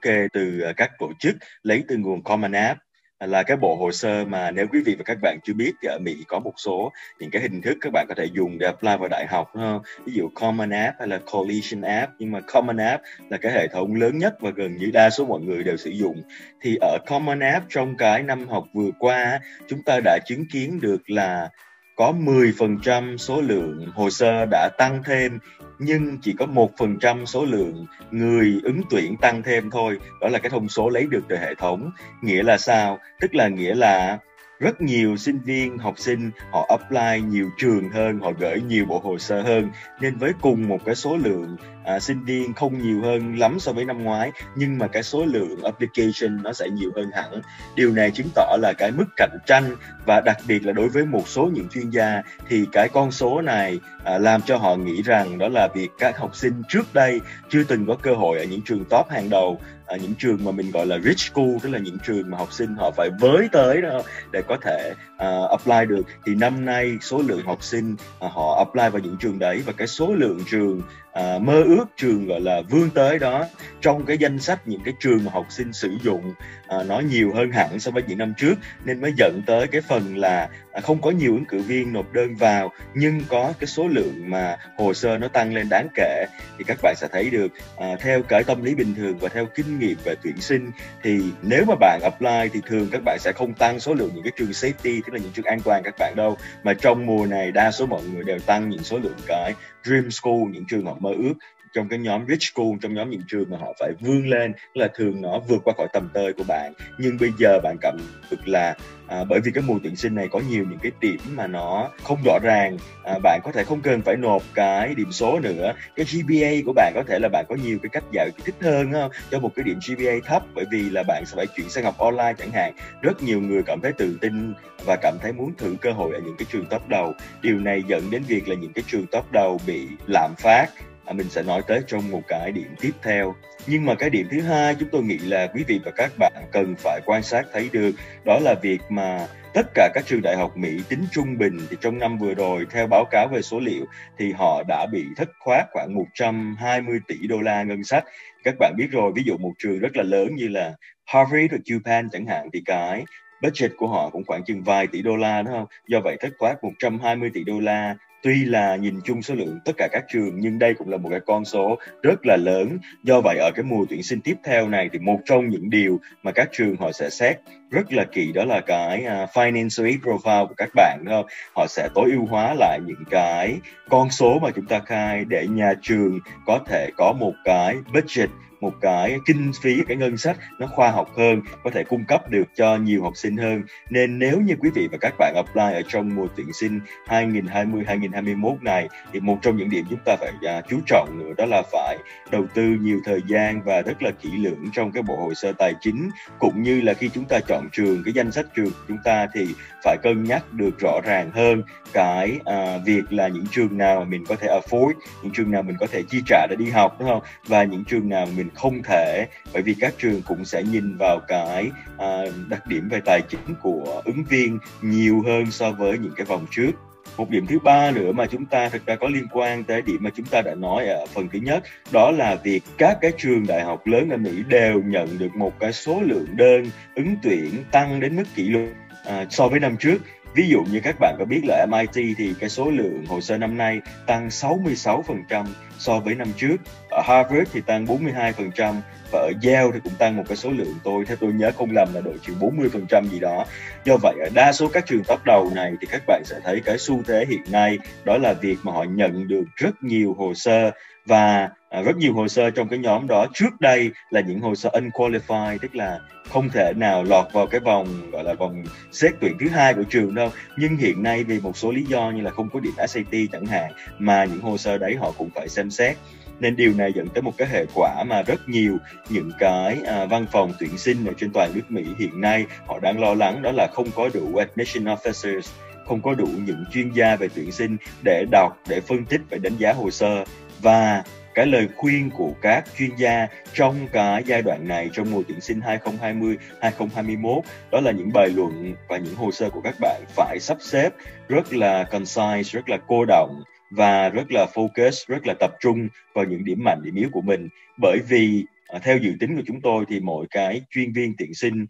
kê 0.00 0.28
từ 0.32 0.60
các 0.76 0.90
tổ 0.98 1.12
chức 1.18 1.36
lấy 1.62 1.84
từ 1.88 1.96
nguồn 1.96 2.22
Common 2.22 2.52
App 2.52 2.80
là 3.26 3.42
cái 3.42 3.56
bộ 3.56 3.76
hồ 3.76 3.92
sơ 3.92 4.24
mà 4.24 4.50
nếu 4.50 4.66
quý 4.72 4.82
vị 4.86 4.94
và 4.94 5.04
các 5.04 5.18
bạn 5.22 5.38
chưa 5.44 5.52
biết 5.52 5.72
thì 5.82 5.88
ở 5.88 5.98
Mỹ 5.98 6.16
có 6.28 6.38
một 6.38 6.52
số 6.56 6.92
những 7.18 7.30
cái 7.30 7.42
hình 7.42 7.62
thức 7.62 7.78
các 7.80 7.92
bạn 7.92 8.06
có 8.08 8.14
thể 8.14 8.24
dùng 8.32 8.58
để 8.58 8.66
apply 8.66 8.96
vào 9.00 9.08
đại 9.08 9.26
học 9.26 9.50
không? 9.54 9.82
ví 10.04 10.12
dụ 10.12 10.28
Common 10.34 10.70
App 10.70 10.98
hay 10.98 11.08
là 11.08 11.18
Coalition 11.32 11.82
App 11.82 12.12
nhưng 12.18 12.32
mà 12.32 12.40
Common 12.40 12.76
App 12.76 13.02
là 13.28 13.36
cái 13.36 13.52
hệ 13.52 13.68
thống 13.68 13.94
lớn 13.94 14.18
nhất 14.18 14.34
và 14.40 14.50
gần 14.50 14.76
như 14.76 14.90
đa 14.90 15.10
số 15.10 15.26
mọi 15.26 15.40
người 15.40 15.62
đều 15.62 15.76
sử 15.76 15.90
dụng 15.90 16.22
thì 16.60 16.76
ở 16.80 16.98
Common 17.06 17.40
App 17.40 17.66
trong 17.68 17.96
cái 17.96 18.22
năm 18.22 18.48
học 18.48 18.64
vừa 18.72 18.90
qua 18.98 19.40
chúng 19.68 19.82
ta 19.82 20.00
đã 20.04 20.18
chứng 20.26 20.44
kiến 20.52 20.80
được 20.80 21.10
là 21.10 21.50
có 22.00 22.12
10% 22.12 23.16
số 23.16 23.40
lượng 23.40 23.86
hồ 23.94 24.10
sơ 24.10 24.46
đã 24.50 24.68
tăng 24.78 25.02
thêm, 25.06 25.38
nhưng 25.78 26.18
chỉ 26.22 26.34
có 26.38 26.46
1% 26.46 27.24
số 27.24 27.44
lượng 27.44 27.86
người 28.10 28.60
ứng 28.62 28.80
tuyển 28.90 29.16
tăng 29.16 29.42
thêm 29.42 29.70
thôi. 29.70 29.98
Đó 30.20 30.28
là 30.28 30.38
cái 30.38 30.50
thông 30.50 30.68
số 30.68 30.88
lấy 30.88 31.06
được 31.10 31.20
từ 31.28 31.36
hệ 31.36 31.54
thống. 31.54 31.90
Nghĩa 32.22 32.42
là 32.42 32.58
sao? 32.58 32.98
Tức 33.20 33.34
là 33.34 33.48
nghĩa 33.48 33.74
là 33.74 34.18
rất 34.60 34.80
nhiều 34.80 35.16
sinh 35.16 35.38
viên, 35.44 35.78
học 35.78 35.98
sinh, 35.98 36.30
họ 36.52 36.66
apply 36.68 37.28
nhiều 37.28 37.50
trường 37.58 37.88
hơn, 37.88 38.20
họ 38.20 38.32
gửi 38.38 38.60
nhiều 38.68 38.84
bộ 38.84 39.00
hồ 39.04 39.18
sơ 39.18 39.42
hơn. 39.42 39.70
Nên 40.00 40.18
với 40.18 40.32
cùng 40.40 40.68
một 40.68 40.78
cái 40.84 40.94
số 40.94 41.16
lượng 41.16 41.56
à, 41.84 42.00
sinh 42.00 42.24
viên 42.24 42.54
không 42.54 42.78
nhiều 42.82 43.02
hơn 43.02 43.38
lắm 43.38 43.60
so 43.60 43.72
với 43.72 43.84
năm 43.84 44.04
ngoái 44.04 44.30
nhưng 44.56 44.78
mà 44.78 44.86
cái 44.86 45.02
số 45.02 45.24
lượng 45.24 45.62
application 45.64 46.42
nó 46.42 46.52
sẽ 46.52 46.68
nhiều 46.68 46.90
hơn 46.96 47.10
hẳn. 47.14 47.42
Điều 47.74 47.92
này 47.92 48.10
chứng 48.10 48.28
tỏ 48.34 48.56
là 48.60 48.72
cái 48.78 48.90
mức 48.90 49.06
cạnh 49.16 49.38
tranh 49.46 49.76
và 50.06 50.20
đặc 50.20 50.36
biệt 50.46 50.66
là 50.66 50.72
đối 50.72 50.88
với 50.88 51.06
một 51.06 51.28
số 51.28 51.50
những 51.54 51.68
chuyên 51.68 51.90
gia 51.90 52.22
thì 52.48 52.64
cái 52.72 52.88
con 52.88 53.12
số 53.12 53.40
này 53.40 53.80
à, 54.04 54.18
làm 54.18 54.42
cho 54.42 54.56
họ 54.56 54.76
nghĩ 54.76 55.02
rằng 55.02 55.38
đó 55.38 55.48
là 55.48 55.68
việc 55.74 55.88
các 55.98 56.18
học 56.18 56.36
sinh 56.36 56.62
trước 56.68 56.94
đây 56.94 57.20
chưa 57.48 57.64
từng 57.64 57.86
có 57.86 57.96
cơ 58.02 58.14
hội 58.14 58.38
ở 58.38 58.44
những 58.44 58.62
trường 58.62 58.84
top 58.84 59.08
hàng 59.10 59.30
đầu 59.30 59.60
ở 59.90 59.96
những 59.96 60.14
trường 60.14 60.44
mà 60.44 60.50
mình 60.50 60.70
gọi 60.70 60.86
là 60.86 60.98
rich 60.98 61.18
school 61.18 61.50
tức 61.62 61.68
là 61.70 61.78
những 61.78 61.98
trường 62.06 62.30
mà 62.30 62.38
học 62.38 62.52
sinh 62.52 62.74
họ 62.76 62.90
phải 62.90 63.10
với 63.20 63.48
tới 63.52 63.82
đó 63.82 64.02
để 64.30 64.42
có 64.42 64.56
thể 64.62 64.94
uh, 65.14 65.50
apply 65.50 65.86
được. 65.88 66.02
Thì 66.26 66.34
năm 66.34 66.64
nay 66.64 66.98
số 67.00 67.22
lượng 67.26 67.46
học 67.46 67.62
sinh 67.62 67.92
uh, 67.94 68.32
họ 68.32 68.58
apply 68.58 68.90
vào 68.90 69.02
những 69.02 69.16
trường 69.20 69.38
đấy 69.38 69.62
và 69.66 69.72
cái 69.72 69.86
số 69.86 70.14
lượng 70.14 70.40
trường 70.50 70.80
à, 71.12 71.38
mơ 71.38 71.62
ước 71.62 71.84
trường 71.96 72.26
gọi 72.26 72.40
là 72.40 72.62
vươn 72.70 72.90
tới 72.90 73.18
đó. 73.18 73.44
Trong 73.80 74.06
cái 74.06 74.18
danh 74.18 74.38
sách 74.38 74.68
những 74.68 74.80
cái 74.84 74.94
trường 75.00 75.24
mà 75.24 75.32
học 75.32 75.46
sinh 75.48 75.72
sử 75.72 75.96
dụng 76.02 76.34
à, 76.66 76.82
nó 76.82 77.00
nhiều 77.00 77.32
hơn 77.34 77.50
hẳn 77.52 77.80
so 77.80 77.90
với 77.90 78.02
những 78.06 78.18
năm 78.18 78.34
trước 78.36 78.54
nên 78.84 79.00
mới 79.00 79.12
dẫn 79.16 79.42
tới 79.46 79.66
cái 79.66 79.80
phần 79.80 80.16
là 80.16 80.48
À, 80.72 80.80
không 80.80 81.02
có 81.02 81.10
nhiều 81.10 81.34
ứng 81.34 81.44
cử 81.44 81.58
viên 81.58 81.92
nộp 81.92 82.12
đơn 82.12 82.36
vào 82.36 82.72
nhưng 82.94 83.20
có 83.28 83.52
cái 83.60 83.66
số 83.66 83.88
lượng 83.88 84.30
mà 84.30 84.56
hồ 84.76 84.94
sơ 84.94 85.18
nó 85.18 85.28
tăng 85.28 85.54
lên 85.54 85.68
đáng 85.68 85.88
kể. 85.94 86.26
Thì 86.58 86.64
các 86.64 86.78
bạn 86.82 86.94
sẽ 86.96 87.08
thấy 87.12 87.30
được 87.30 87.48
à, 87.78 87.86
theo 88.00 88.22
cái 88.22 88.44
tâm 88.44 88.64
lý 88.64 88.74
bình 88.74 88.94
thường 88.94 89.18
và 89.18 89.28
theo 89.28 89.46
kinh 89.54 89.78
nghiệm 89.78 89.96
về 90.04 90.14
tuyển 90.22 90.36
sinh 90.40 90.70
thì 91.02 91.20
nếu 91.42 91.64
mà 91.68 91.74
bạn 91.80 92.00
apply 92.02 92.48
thì 92.52 92.60
thường 92.66 92.88
các 92.92 93.02
bạn 93.04 93.18
sẽ 93.20 93.32
không 93.32 93.54
tăng 93.54 93.80
số 93.80 93.94
lượng 93.94 94.10
những 94.14 94.24
cái 94.24 94.32
trường 94.36 94.50
safety 94.50 95.00
tức 95.06 95.12
là 95.12 95.18
những 95.18 95.32
trường 95.32 95.44
an 95.44 95.60
toàn 95.64 95.82
các 95.82 95.94
bạn 95.98 96.14
đâu. 96.16 96.36
Mà 96.62 96.74
trong 96.74 97.06
mùa 97.06 97.26
này 97.26 97.52
đa 97.52 97.70
số 97.70 97.86
mọi 97.86 98.02
người 98.02 98.24
đều 98.24 98.38
tăng 98.38 98.68
những 98.68 98.82
số 98.82 98.98
lượng 98.98 99.18
cái 99.26 99.54
dream 99.84 100.10
school 100.10 100.40
những 100.50 100.64
trường 100.68 100.86
họ 100.86 100.96
mơ 101.00 101.10
ước. 101.18 101.34
Trong 101.72 101.88
cái 101.88 101.98
nhóm 101.98 102.26
rich 102.28 102.42
school 102.42 102.72
trong 102.82 102.94
nhóm 102.94 103.10
những 103.10 103.22
trường 103.28 103.50
mà 103.50 103.56
họ 103.58 103.72
phải 103.80 103.92
vươn 104.00 104.28
lên 104.28 104.52
là 104.74 104.88
thường 104.94 105.22
nó 105.22 105.38
vượt 105.48 105.62
qua 105.64 105.74
khỏi 105.76 105.86
tầm 105.92 106.08
tơi 106.14 106.32
của 106.32 106.44
bạn. 106.48 106.72
Nhưng 106.98 107.16
bây 107.20 107.30
giờ 107.38 107.60
bạn 107.62 107.76
cảm 107.80 107.96
được 108.30 108.48
là 108.48 108.76
à, 109.10 109.24
bởi 109.24 109.40
vì 109.40 109.52
cái 109.52 109.64
mùa 109.66 109.78
tuyển 109.82 109.96
sinh 109.96 110.14
này 110.14 110.28
có 110.28 110.40
nhiều 110.50 110.64
những 110.70 110.78
cái 110.78 110.92
điểm 111.00 111.20
mà 111.34 111.46
nó 111.46 111.90
không 112.02 112.18
rõ 112.24 112.38
ràng. 112.42 112.76
À, 113.04 113.18
bạn 113.22 113.40
có 113.44 113.52
thể 113.52 113.64
không 113.64 113.80
cần 113.80 114.02
phải 114.02 114.16
nộp 114.16 114.42
cái 114.54 114.94
điểm 114.94 115.12
số 115.12 115.40
nữa. 115.40 115.72
Cái 115.96 116.06
GPA 116.12 116.50
của 116.66 116.72
bạn 116.72 116.92
có 116.94 117.02
thể 117.08 117.18
là 117.18 117.28
bạn 117.28 117.44
có 117.48 117.56
nhiều 117.64 117.78
cái 117.82 117.90
cách 117.92 118.04
giải 118.12 118.30
thích 118.44 118.54
hơn 118.60 118.92
không? 118.92 119.10
cho 119.30 119.40
một 119.40 119.50
cái 119.56 119.64
điểm 119.64 119.78
GPA 119.88 120.12
thấp 120.24 120.42
bởi 120.54 120.64
vì 120.70 120.90
là 120.90 121.02
bạn 121.02 121.24
sẽ 121.26 121.36
phải 121.36 121.46
chuyển 121.46 121.68
sang 121.68 121.84
học 121.84 121.98
online 121.98 122.34
chẳng 122.38 122.50
hạn. 122.52 122.72
Rất 123.02 123.22
nhiều 123.22 123.40
người 123.40 123.62
cảm 123.62 123.80
thấy 123.80 123.92
tự 123.92 124.18
tin 124.20 124.54
và 124.84 124.96
cảm 125.02 125.16
thấy 125.22 125.32
muốn 125.32 125.52
thử 125.58 125.76
cơ 125.80 125.92
hội 125.92 126.14
ở 126.14 126.20
những 126.20 126.36
cái 126.38 126.46
trường 126.52 126.66
top 126.66 126.88
đầu. 126.88 127.14
Điều 127.42 127.58
này 127.58 127.82
dẫn 127.86 128.10
đến 128.10 128.22
việc 128.22 128.48
là 128.48 128.54
những 128.54 128.72
cái 128.72 128.84
trường 128.86 129.06
top 129.06 129.32
đầu 129.32 129.60
bị 129.66 129.88
lạm 130.06 130.34
phát. 130.38 130.66
À, 131.10 131.12
mình 131.12 131.30
sẽ 131.30 131.42
nói 131.42 131.62
tới 131.66 131.80
trong 131.86 132.10
một 132.10 132.20
cái 132.28 132.52
điểm 132.52 132.74
tiếp 132.80 132.92
theo 133.02 133.34
nhưng 133.66 133.86
mà 133.86 133.94
cái 133.94 134.10
điểm 134.10 134.26
thứ 134.30 134.40
hai 134.40 134.74
chúng 134.74 134.88
tôi 134.92 135.02
nghĩ 135.02 135.18
là 135.18 135.46
quý 135.46 135.64
vị 135.66 135.80
và 135.84 135.90
các 135.90 136.12
bạn 136.18 136.32
cần 136.52 136.74
phải 136.78 137.00
quan 137.06 137.22
sát 137.22 137.46
thấy 137.52 137.68
được 137.72 137.92
đó 138.24 138.38
là 138.42 138.54
việc 138.62 138.80
mà 138.88 139.26
tất 139.54 139.66
cả 139.74 139.90
các 139.94 140.06
trường 140.06 140.22
đại 140.22 140.36
học 140.36 140.56
Mỹ 140.56 140.80
tính 140.88 141.04
trung 141.12 141.38
bình 141.38 141.58
thì 141.70 141.76
trong 141.80 141.98
năm 141.98 142.18
vừa 142.18 142.34
rồi 142.34 142.66
theo 142.70 142.86
báo 142.86 143.04
cáo 143.10 143.28
về 143.32 143.42
số 143.42 143.60
liệu 143.60 143.84
thì 144.18 144.32
họ 144.32 144.62
đã 144.68 144.86
bị 144.92 145.04
thất 145.16 145.28
thoát 145.44 145.66
khoảng 145.72 145.94
120 145.94 147.00
tỷ 147.08 147.26
đô 147.28 147.40
la 147.40 147.62
ngân 147.62 147.84
sách. 147.84 148.04
Các 148.44 148.54
bạn 148.58 148.74
biết 148.76 148.88
rồi, 148.90 149.12
ví 149.14 149.22
dụ 149.26 149.36
một 149.36 149.52
trường 149.58 149.78
rất 149.78 149.96
là 149.96 150.02
lớn 150.02 150.34
như 150.34 150.48
là 150.48 150.74
Harvard 151.06 151.50
hoặc 151.50 151.62
Japan 151.64 152.08
chẳng 152.12 152.26
hạn 152.26 152.48
thì 152.52 152.62
cái 152.64 153.04
budget 153.42 153.70
của 153.76 153.88
họ 153.88 154.10
cũng 154.10 154.24
khoảng 154.26 154.44
chừng 154.44 154.62
vài 154.62 154.86
tỷ 154.86 155.02
đô 155.02 155.16
la 155.16 155.42
đúng 155.42 155.54
không? 155.54 155.66
Do 155.88 156.00
vậy 156.04 156.16
thất 156.20 156.32
thoát 156.38 156.64
120 156.64 157.30
tỷ 157.34 157.44
đô 157.44 157.60
la 157.60 157.96
tuy 158.22 158.44
là 158.44 158.76
nhìn 158.76 159.00
chung 159.04 159.22
số 159.22 159.34
lượng 159.34 159.58
tất 159.64 159.72
cả 159.76 159.88
các 159.92 160.04
trường 160.08 160.40
nhưng 160.40 160.58
đây 160.58 160.74
cũng 160.74 160.88
là 160.88 160.96
một 160.96 161.08
cái 161.10 161.20
con 161.26 161.44
số 161.44 161.78
rất 162.02 162.26
là 162.26 162.36
lớn. 162.36 162.78
Do 163.02 163.20
vậy 163.20 163.38
ở 163.38 163.50
cái 163.54 163.62
mùa 163.62 163.84
tuyển 163.88 164.02
sinh 164.02 164.20
tiếp 164.20 164.36
theo 164.44 164.68
này 164.68 164.88
thì 164.92 164.98
một 164.98 165.20
trong 165.24 165.48
những 165.48 165.70
điều 165.70 166.00
mà 166.22 166.32
các 166.32 166.48
trường 166.52 166.76
họ 166.76 166.92
sẽ 166.92 167.10
xét 167.10 167.36
rất 167.70 167.92
là 167.92 168.04
kỹ 168.04 168.32
đó 168.32 168.44
là 168.44 168.60
cái 168.60 169.04
uh, 169.06 169.30
financial 169.30 169.98
profile 170.00 170.46
của 170.46 170.54
các 170.56 170.68
bạn 170.74 170.98
đúng 171.04 171.14
không? 171.14 171.26
Họ 171.56 171.66
sẽ 171.68 171.88
tối 171.94 172.10
ưu 172.12 172.26
hóa 172.26 172.54
lại 172.54 172.78
những 172.86 173.04
cái 173.10 173.58
con 173.88 174.10
số 174.10 174.38
mà 174.38 174.50
chúng 174.56 174.66
ta 174.66 174.78
khai 174.78 175.24
để 175.24 175.46
nhà 175.46 175.74
trường 175.82 176.18
có 176.46 176.60
thể 176.66 176.90
có 176.96 177.12
một 177.20 177.32
cái 177.44 177.76
budget 177.94 178.30
một 178.60 178.72
cái 178.80 179.18
kinh 179.26 179.52
phí 179.62 179.82
cái 179.88 179.96
ngân 179.96 180.16
sách 180.16 180.36
nó 180.58 180.66
khoa 180.66 180.90
học 180.90 181.10
hơn 181.16 181.42
có 181.64 181.70
thể 181.70 181.84
cung 181.84 182.04
cấp 182.04 182.30
được 182.30 182.44
cho 182.54 182.76
nhiều 182.76 183.02
học 183.02 183.12
sinh 183.16 183.36
hơn. 183.36 183.62
Nên 183.90 184.18
nếu 184.18 184.40
như 184.40 184.54
quý 184.60 184.70
vị 184.74 184.88
và 184.92 184.98
các 185.00 185.14
bạn 185.18 185.34
apply 185.34 185.74
ở 185.74 185.82
trong 185.88 186.14
mùa 186.14 186.26
tuyển 186.36 186.52
sinh 186.52 186.80
2020 187.06 187.84
2021 187.86 188.62
này 188.62 188.88
thì 189.12 189.20
một 189.20 189.38
trong 189.42 189.56
những 189.56 189.70
điểm 189.70 189.84
chúng 189.90 189.98
ta 190.04 190.16
phải 190.20 190.32
uh, 190.58 190.64
chú 190.68 190.80
trọng 190.86 191.18
nữa 191.18 191.34
đó 191.36 191.44
là 191.46 191.62
phải 191.72 191.98
đầu 192.30 192.46
tư 192.54 192.62
nhiều 192.62 193.00
thời 193.04 193.20
gian 193.28 193.62
và 193.62 193.82
rất 193.82 194.02
là 194.02 194.10
kỹ 194.10 194.30
lưỡng 194.36 194.64
trong 194.72 194.92
cái 194.92 195.02
bộ 195.02 195.16
hồ 195.16 195.34
sơ 195.34 195.52
tài 195.52 195.74
chính. 195.80 196.10
Cũng 196.38 196.62
như 196.62 196.80
là 196.80 196.94
khi 196.94 197.08
chúng 197.14 197.24
ta 197.24 197.38
chọn 197.48 197.68
trường 197.72 198.02
cái 198.04 198.14
danh 198.14 198.32
sách 198.32 198.46
trường 198.54 198.70
của 198.70 198.84
chúng 198.88 198.98
ta 199.04 199.26
thì 199.34 199.46
phải 199.84 199.96
cân 200.02 200.24
nhắc 200.24 200.52
được 200.52 200.78
rõ 200.78 201.00
ràng 201.04 201.30
hơn 201.34 201.62
cái 201.92 202.38
à, 202.44 202.78
việc 202.84 203.12
là 203.12 203.28
những 203.28 203.46
trường 203.50 203.78
nào 203.78 204.04
mình 204.04 204.24
có 204.26 204.36
thể 204.36 204.48
afford 204.48 204.92
những 205.22 205.32
trường 205.32 205.50
nào 205.50 205.62
mình 205.62 205.76
có 205.80 205.86
thể 205.86 206.02
chi 206.08 206.22
trả 206.26 206.46
để 206.50 206.56
đi 206.58 206.70
học 206.70 206.96
đúng 206.98 207.08
không? 207.08 207.22
Và 207.46 207.64
những 207.64 207.84
trường 207.84 208.08
nào 208.08 208.26
mình 208.36 208.49
không 208.54 208.82
thể 208.82 209.26
bởi 209.52 209.62
vì 209.62 209.74
các 209.80 209.94
trường 209.98 210.22
cũng 210.22 210.44
sẽ 210.44 210.62
nhìn 210.62 210.96
vào 210.96 211.20
cái 211.28 211.70
à, 211.98 212.22
đặc 212.48 212.66
điểm 212.66 212.88
về 212.88 213.00
tài 213.04 213.20
chính 213.28 213.54
của 213.62 214.02
ứng 214.04 214.24
viên 214.24 214.58
nhiều 214.82 215.22
hơn 215.26 215.50
so 215.50 215.70
với 215.70 215.98
những 215.98 216.12
cái 216.16 216.26
vòng 216.26 216.46
trước. 216.50 216.70
Một 217.16 217.30
điểm 217.30 217.46
thứ 217.46 217.58
ba 217.58 217.90
nữa 217.90 218.12
mà 218.12 218.26
chúng 218.26 218.46
ta 218.46 218.68
thực 218.68 218.86
ra 218.86 218.96
có 218.96 219.08
liên 219.08 219.26
quan 219.32 219.64
tới 219.64 219.82
điểm 219.82 219.96
mà 220.00 220.10
chúng 220.16 220.26
ta 220.26 220.42
đã 220.42 220.54
nói 220.54 220.86
ở 220.86 221.06
phần 221.06 221.28
thứ 221.32 221.38
nhất 221.38 221.62
đó 221.92 222.10
là 222.10 222.34
việc 222.34 222.62
các 222.78 222.98
cái 223.00 223.12
trường 223.18 223.46
đại 223.46 223.64
học 223.64 223.86
lớn 223.86 224.10
ở 224.10 224.16
Mỹ 224.16 224.30
đều 224.48 224.82
nhận 224.82 225.18
được 225.18 225.36
một 225.36 225.52
cái 225.60 225.72
số 225.72 226.00
lượng 226.02 226.26
đơn 226.36 226.64
ứng 226.94 227.16
tuyển 227.22 227.64
tăng 227.70 228.00
đến 228.00 228.16
mức 228.16 228.24
kỷ 228.34 228.42
lục 228.42 228.68
à, 229.04 229.26
so 229.30 229.48
với 229.48 229.60
năm 229.60 229.76
trước. 229.76 229.98
Ví 230.34 230.48
dụ 230.48 230.64
như 230.72 230.80
các 230.80 230.96
bạn 231.00 231.16
có 231.18 231.24
biết 231.24 231.40
là 231.44 231.66
MIT 231.66 232.16
thì 232.18 232.34
cái 232.40 232.48
số 232.48 232.70
lượng 232.70 233.06
hồ 233.06 233.20
sơ 233.20 233.38
năm 233.38 233.56
nay 233.56 233.80
tăng 234.06 234.28
66% 234.28 235.46
so 235.78 236.00
với 236.00 236.14
năm 236.14 236.28
trước. 236.36 236.56
Ở 236.90 237.02
Harvard 237.04 237.50
thì 237.52 237.60
tăng 237.60 237.86
42% 237.86 238.74
và 239.12 239.18
ở 239.18 239.32
Yale 239.42 239.70
thì 239.72 239.80
cũng 239.84 239.92
tăng 239.98 240.16
một 240.16 240.22
cái 240.28 240.36
số 240.36 240.50
lượng 240.50 240.74
tôi, 240.84 241.04
theo 241.04 241.16
tôi 241.20 241.32
nhớ 241.32 241.50
không 241.58 241.70
lầm 241.72 241.94
là 241.94 242.00
độ 242.00 242.12
chừng 242.22 242.38
40% 242.38 243.08
gì 243.08 243.20
đó. 243.20 243.46
Do 243.84 243.96
vậy, 244.02 244.14
ở 244.20 244.28
đa 244.34 244.52
số 244.52 244.68
các 244.68 244.86
trường 244.86 245.04
top 245.04 245.24
đầu 245.24 245.50
này 245.54 245.72
thì 245.80 245.86
các 245.90 246.02
bạn 246.06 246.22
sẽ 246.24 246.40
thấy 246.44 246.60
cái 246.64 246.78
xu 246.78 247.02
thế 247.06 247.26
hiện 247.28 247.42
nay 247.52 247.78
đó 248.04 248.16
là 248.18 248.32
việc 248.32 248.56
mà 248.62 248.72
họ 248.72 248.84
nhận 248.84 249.28
được 249.28 249.44
rất 249.56 249.82
nhiều 249.82 250.14
hồ 250.18 250.34
sơ 250.34 250.70
và 251.06 251.48
à, 251.70 251.82
rất 251.82 251.96
nhiều 251.96 252.14
hồ 252.14 252.28
sơ 252.28 252.50
trong 252.50 252.68
cái 252.68 252.78
nhóm 252.78 253.06
đó 253.06 253.26
trước 253.34 253.60
đây 253.60 253.90
là 254.10 254.20
những 254.20 254.40
hồ 254.40 254.54
sơ 254.54 254.70
unqualified 254.72 255.58
tức 255.62 255.76
là 255.76 256.00
không 256.28 256.48
thể 256.48 256.72
nào 256.76 257.04
lọt 257.04 257.32
vào 257.32 257.46
cái 257.46 257.60
vòng 257.60 258.10
gọi 258.10 258.24
là 258.24 258.34
vòng 258.34 258.64
xét 258.92 259.12
tuyển 259.20 259.36
thứ 259.40 259.48
hai 259.48 259.74
của 259.74 259.82
trường 259.82 260.14
đâu. 260.14 260.30
Nhưng 260.56 260.76
hiện 260.76 261.02
nay 261.02 261.24
vì 261.24 261.40
một 261.40 261.56
số 261.56 261.70
lý 261.72 261.84
do 261.84 262.10
như 262.10 262.22
là 262.22 262.30
không 262.30 262.48
có 262.50 262.60
điểm 262.60 262.72
SAT 262.88 263.14
chẳng 263.32 263.46
hạn 263.46 263.72
mà 263.98 264.24
những 264.24 264.40
hồ 264.40 264.56
sơ 264.58 264.78
đấy 264.78 264.96
họ 265.00 265.12
cũng 265.18 265.30
phải 265.34 265.48
xem 265.48 265.70
xét. 265.70 265.96
Nên 266.40 266.56
điều 266.56 266.74
này 266.74 266.92
dẫn 266.92 267.08
tới 267.08 267.22
một 267.22 267.32
cái 267.36 267.48
hệ 267.48 267.64
quả 267.74 268.04
mà 268.04 268.22
rất 268.22 268.48
nhiều 268.48 268.78
những 269.08 269.30
cái 269.38 269.78
à, 269.86 270.06
văn 270.06 270.26
phòng 270.32 270.52
tuyển 270.60 270.78
sinh 270.78 271.06
ở 271.06 271.12
trên 271.18 271.30
toàn 271.32 271.50
nước 271.54 271.70
Mỹ 271.70 271.84
hiện 271.98 272.20
nay 272.20 272.46
họ 272.66 272.80
đang 272.80 273.00
lo 273.00 273.14
lắng 273.14 273.42
đó 273.42 273.52
là 273.52 273.68
không 273.72 273.90
có 273.96 274.10
đủ 274.14 274.36
admission 274.36 274.96
officers 274.96 275.50
không 275.86 276.02
có 276.02 276.14
đủ 276.14 276.28
những 276.46 276.64
chuyên 276.72 276.92
gia 276.92 277.16
về 277.16 277.28
tuyển 277.34 277.52
sinh 277.52 277.76
để 278.04 278.24
đọc 278.30 278.58
để 278.68 278.80
phân 278.80 279.04
tích 279.04 279.20
và 279.30 279.38
đánh 279.38 279.56
giá 279.56 279.72
hồ 279.72 279.90
sơ. 279.90 280.24
Và 280.62 281.02
cái 281.40 281.46
lời 281.46 281.68
khuyên 281.76 282.10
của 282.10 282.32
các 282.42 282.64
chuyên 282.78 282.90
gia 282.96 283.26
trong 283.52 283.88
cái 283.92 284.22
giai 284.26 284.42
đoạn 284.42 284.68
này 284.68 284.90
trong 284.92 285.10
mùa 285.10 285.22
tuyển 285.28 285.40
sinh 285.40 285.60
2020 285.60 286.36
2021 286.60 287.44
đó 287.72 287.80
là 287.80 287.92
những 287.92 288.10
bài 288.14 288.28
luận 288.28 288.74
và 288.88 288.98
những 288.98 289.14
hồ 289.14 289.30
sơ 289.30 289.50
của 289.50 289.60
các 289.60 289.74
bạn 289.80 290.02
phải 290.08 290.38
sắp 290.40 290.56
xếp 290.60 290.90
rất 291.28 291.52
là 291.52 291.84
concise, 291.84 292.42
rất 292.42 292.68
là 292.68 292.78
cô 292.86 293.04
động 293.04 293.42
và 293.70 294.08
rất 294.08 294.32
là 294.32 294.46
focus, 294.54 295.04
rất 295.08 295.26
là 295.26 295.34
tập 295.40 295.50
trung 295.60 295.88
vào 296.14 296.24
những 296.24 296.44
điểm 296.44 296.64
mạnh, 296.64 296.80
điểm 296.82 296.94
yếu 296.94 297.08
của 297.12 297.20
mình. 297.20 297.48
Bởi 297.80 297.98
vì 298.08 298.44
à, 298.66 298.78
theo 298.82 298.98
dự 298.98 299.12
tính 299.20 299.36
của 299.36 299.42
chúng 299.46 299.60
tôi 299.60 299.84
thì 299.88 300.00
mỗi 300.00 300.26
cái 300.30 300.60
chuyên 300.70 300.92
viên 300.92 301.14
tuyển 301.18 301.34
sinh 301.34 301.66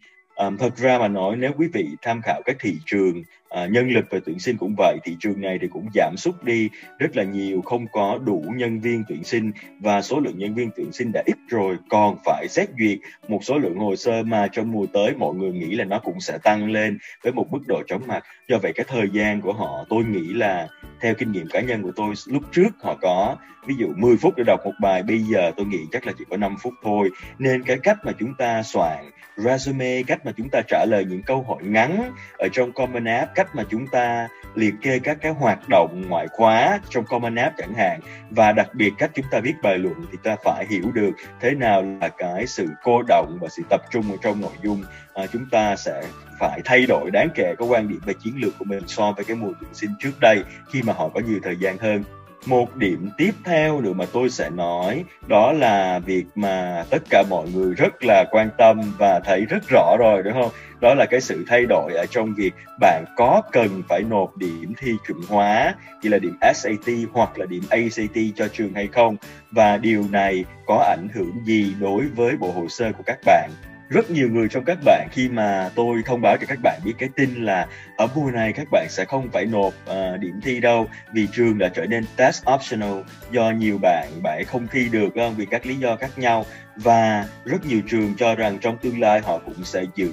Um, 0.47 0.57
thật 0.57 0.77
ra 0.77 0.99
mà 0.99 1.09
nói 1.09 1.37
nếu 1.37 1.53
quý 1.57 1.69
vị 1.73 1.89
tham 2.03 2.23
khảo 2.23 2.43
các 2.45 2.57
thị 2.61 2.77
trường 2.87 3.19
uh, 3.21 3.71
nhân 3.71 3.91
lực 3.91 4.05
về 4.11 4.21
tuyển 4.27 4.39
sinh 4.39 4.57
cũng 4.57 4.75
vậy 4.79 4.99
thị 5.05 5.17
trường 5.21 5.41
này 5.41 5.59
thì 5.61 5.69
cũng 5.69 5.89
giảm 5.95 6.15
sút 6.17 6.45
đi 6.45 6.69
rất 6.99 7.17
là 7.17 7.23
nhiều 7.23 7.63
không 7.63 7.87
có 7.93 8.19
đủ 8.25 8.45
nhân 8.57 8.81
viên 8.81 9.05
tuyển 9.09 9.25
sinh 9.25 9.53
và 9.81 10.03
số 10.03 10.21
lượng 10.21 10.39
nhân 10.39 10.55
viên 10.55 10.71
tuyển 10.77 10.93
sinh 10.93 11.11
đã 11.13 11.23
ít 11.27 11.37
rồi. 11.49 11.77
Còn 11.89 12.17
phải 12.25 12.47
xét 12.49 12.69
duyệt 12.79 12.99
một 13.29 13.45
số 13.45 13.59
lượng 13.59 13.79
hồ 13.79 13.97
sơ 13.97 14.23
mà 14.23 14.49
trong 14.53 14.73
mùa 14.73 14.87
tới 14.93 15.15
mọi 15.19 15.35
người 15.35 15.53
nghĩ 15.53 15.77
là 15.77 15.85
nó 15.85 15.99
cũng 15.99 16.21
sẽ 16.21 16.39
tăng 16.43 16.73
lên 16.73 16.99
với 17.23 17.33
một 17.33 17.47
mức 17.53 17.61
độ 17.67 17.83
chóng 17.87 18.03
mặt. 18.07 18.23
Do 18.49 18.59
vậy 18.63 18.73
cái 18.75 18.87
thời 18.89 19.09
gian 19.13 19.41
của 19.41 19.53
họ 19.53 19.85
tôi 19.89 20.05
nghĩ 20.05 20.33
là 20.33 20.69
theo 21.01 21.15
kinh 21.15 21.33
nghiệm 21.33 21.47
cá 21.51 21.61
nhân 21.61 21.83
của 21.83 21.93
tôi 21.97 22.15
lúc 22.27 22.43
trước 22.53 22.71
họ 22.83 22.97
có 23.01 23.37
ví 23.67 23.75
dụ 23.79 23.89
10 23.97 24.17
phút 24.17 24.35
để 24.37 24.45
đọc 24.47 24.61
một 24.65 24.75
bài 24.81 25.03
bây 25.03 25.19
giờ 25.19 25.51
tôi 25.57 25.67
nghĩ 25.67 25.81
chắc 25.93 26.07
là 26.07 26.13
chỉ 26.19 26.25
có 26.31 26.37
5 26.37 26.57
phút 26.61 26.75
thôi. 26.83 27.11
Nên 27.39 27.63
cái 27.63 27.79
cách 27.83 27.99
mà 28.05 28.13
chúng 28.19 28.35
ta 28.35 28.63
soạn 28.63 29.11
resume 29.37 30.03
cách 30.03 30.27
mà 30.27 30.33
chúng 30.37 30.49
ta 30.49 30.61
trả 30.69 30.85
lời 30.89 31.05
những 31.05 31.23
câu 31.23 31.45
hỏi 31.49 31.59
ngắn 31.63 32.13
ở 32.39 32.49
trong 32.53 32.73
Common 32.73 33.05
App 33.05 33.35
cách 33.35 33.55
mà 33.55 33.65
chúng 33.71 33.87
ta 33.87 34.29
liệt 34.55 34.75
kê 34.83 34.99
các 34.99 35.19
cái 35.21 35.33
hoạt 35.33 35.69
động 35.69 36.05
ngoại 36.09 36.27
khóa 36.29 36.81
trong 36.89 37.05
Common 37.05 37.35
App 37.35 37.57
chẳng 37.59 37.75
hạn. 37.75 38.01
Và 38.31 38.53
đặc 38.53 38.75
biệt 38.75 38.93
cách 38.99 39.11
chúng 39.15 39.27
ta 39.31 39.41
viết 39.41 39.55
bài 39.63 39.79
luận 39.79 40.07
thì 40.13 40.19
ta 40.23 40.37
phải 40.45 40.67
hiểu 40.71 40.85
được 40.95 41.11
thế 41.41 41.51
nào 41.51 41.83
là 42.01 42.09
cái 42.09 42.47
sự 42.47 42.67
cô 42.83 43.03
động 43.09 43.39
và 43.41 43.49
sự 43.49 43.63
tập 43.71 43.81
trung 43.91 44.11
ở 44.11 44.17
trong 44.23 44.41
nội 44.41 44.55
dung. 44.63 44.85
À, 45.15 45.27
chúng 45.33 45.47
ta 45.51 45.77
sẽ 45.77 46.03
phải 46.41 46.61
thay 46.65 46.87
đổi 46.87 47.11
đáng 47.11 47.29
kể 47.35 47.55
cái 47.59 47.69
quan 47.69 47.89
điểm 47.89 48.01
về 48.07 48.15
chiến 48.25 48.35
lược 48.37 48.59
của 48.59 48.65
mình 48.65 48.83
so 48.87 49.13
với 49.13 49.25
cái 49.25 49.37
mùa 49.37 49.53
tuyển 49.61 49.75
sinh 49.75 49.91
trước 49.99 50.21
đây 50.21 50.43
khi 50.73 50.83
mà 50.83 50.93
họ 50.93 51.09
có 51.09 51.21
nhiều 51.21 51.39
thời 51.43 51.57
gian 51.57 51.79
hơn 51.79 52.05
một 52.47 52.77
điểm 52.77 53.11
tiếp 53.19 53.33
theo 53.45 53.81
nữa 53.81 53.93
mà 53.93 54.05
tôi 54.13 54.31
sẽ 54.31 54.51
nói, 54.51 55.05
đó 55.27 55.53
là 55.53 55.99
việc 55.99 56.25
mà 56.35 56.85
tất 56.91 57.03
cả 57.11 57.23
mọi 57.31 57.49
người 57.55 57.75
rất 57.75 58.05
là 58.05 58.25
quan 58.31 58.51
tâm 58.59 58.81
và 58.99 59.21
thấy 59.21 59.45
rất 59.45 59.69
rõ 59.69 59.97
rồi, 59.99 60.23
đúng 60.23 60.33
không? 60.33 60.51
Đó 60.81 60.95
là 60.95 61.07
cái 61.07 61.21
sự 61.21 61.45
thay 61.49 61.67
đổi 61.69 61.95
ở 61.95 62.07
trong 62.11 62.35
việc 62.35 62.55
bạn 62.81 63.05
có 63.17 63.43
cần 63.53 63.83
phải 63.89 64.01
nộp 64.03 64.37
điểm 64.37 64.73
thi 64.79 64.93
chuẩn 65.07 65.19
hóa 65.29 65.75
như 66.03 66.11
là 66.11 66.19
điểm 66.19 66.37
SAT 66.55 66.95
hoặc 67.13 67.39
là 67.39 67.47
điểm 67.47 67.63
ACT 67.71 68.17
cho 68.37 68.49
trường 68.49 68.75
hay 68.75 68.87
không? 68.87 69.17
Và 69.51 69.77
điều 69.77 70.05
này 70.11 70.45
có 70.67 70.95
ảnh 70.99 71.09
hưởng 71.15 71.33
gì 71.45 71.75
đối 71.81 72.07
với 72.07 72.37
bộ 72.37 72.53
hồ 72.53 72.69
sơ 72.69 72.93
của 72.93 73.03
các 73.07 73.19
bạn? 73.25 73.51
Rất 73.91 74.11
nhiều 74.11 74.29
người 74.29 74.49
trong 74.49 74.65
các 74.65 74.79
bạn 74.85 75.09
khi 75.13 75.29
mà 75.29 75.71
tôi 75.75 76.03
thông 76.07 76.21
báo 76.21 76.37
cho 76.41 76.47
các 76.47 76.59
bạn 76.63 76.81
biết 76.85 76.95
cái 76.99 77.09
tin 77.17 77.45
là 77.45 77.67
ở 77.97 78.09
mùa 78.15 78.31
này 78.31 78.53
các 78.53 78.67
bạn 78.73 78.87
sẽ 78.89 79.05
không 79.05 79.29
phải 79.33 79.45
nộp 79.45 79.75
uh, 79.91 80.21
điểm 80.21 80.41
thi 80.43 80.61
đâu. 80.61 80.89
Vì 81.13 81.27
trường 81.33 81.59
đã 81.59 81.69
trở 81.69 81.87
nên 81.87 82.05
test 82.17 82.45
optional 82.55 83.01
do 83.31 83.51
nhiều 83.51 83.79
bạn 83.83 84.09
bạn 84.23 84.45
không 84.47 84.67
thi 84.73 84.89
được 84.89 85.09
uh, 85.09 85.37
vì 85.37 85.47
các 85.47 85.67
lý 85.67 85.75
do 85.75 85.97
khác 85.97 86.19
nhau. 86.19 86.47
Và 86.77 87.29
rất 87.45 87.67
nhiều 87.67 87.81
trường 87.91 88.15
cho 88.19 88.35
rằng 88.35 88.59
trong 88.59 88.79
tương 88.79 89.01
lai 89.01 89.21
họ 89.21 89.39
cũng 89.39 89.65
sẽ 89.65 89.85
giữ 89.95 90.13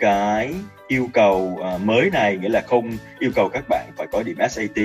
cái 0.00 0.54
yêu 0.88 1.08
cầu 1.12 1.58
uh, 1.74 1.80
mới 1.80 2.10
này 2.10 2.36
nghĩa 2.36 2.48
là 2.48 2.60
không 2.60 2.90
yêu 3.18 3.30
cầu 3.34 3.48
các 3.48 3.64
bạn 3.68 3.90
phải 3.96 4.06
có 4.12 4.22
điểm 4.22 4.36
SAT 4.50 4.78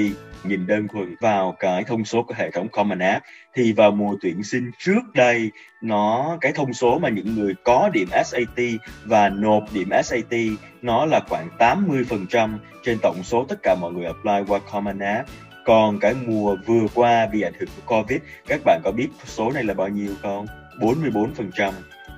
nhìn 0.47 0.67
đơn 0.67 0.87
thuần 0.87 1.15
vào 1.19 1.55
cái 1.59 1.83
thông 1.83 2.05
số 2.05 2.23
của 2.23 2.33
hệ 2.37 2.51
thống 2.51 2.67
Common 2.67 2.99
App, 2.99 3.25
thì 3.53 3.71
vào 3.71 3.91
mùa 3.91 4.15
tuyển 4.21 4.43
sinh 4.43 4.71
trước 4.79 5.01
đây, 5.13 5.51
nó, 5.81 6.37
cái 6.41 6.51
thông 6.51 6.73
số 6.73 6.99
mà 6.99 7.09
những 7.09 7.35
người 7.35 7.53
có 7.63 7.89
điểm 7.93 8.07
SAT 8.25 8.59
và 9.05 9.29
nộp 9.29 9.63
điểm 9.73 9.89
SAT 10.03 10.33
nó 10.81 11.05
là 11.05 11.19
khoảng 11.29 11.49
80% 11.59 12.57
trên 12.83 12.97
tổng 13.01 13.23
số 13.23 13.45
tất 13.49 13.55
cả 13.63 13.75
mọi 13.81 13.91
người 13.93 14.05
apply 14.05 14.43
qua 14.47 14.59
Common 14.71 14.99
App. 14.99 15.29
Còn 15.65 15.99
cái 15.99 16.13
mùa 16.27 16.55
vừa 16.65 16.87
qua 16.93 17.27
vì 17.31 17.41
ảnh 17.41 17.53
hưởng 17.59 17.69
của 17.75 17.95
Covid, 17.97 18.19
các 18.47 18.61
bạn 18.65 18.81
có 18.83 18.91
biết 18.91 19.07
số 19.25 19.51
này 19.51 19.63
là 19.63 19.73
bao 19.73 19.87
nhiêu 19.87 20.11
không? 20.21 20.45
44% 20.79 21.71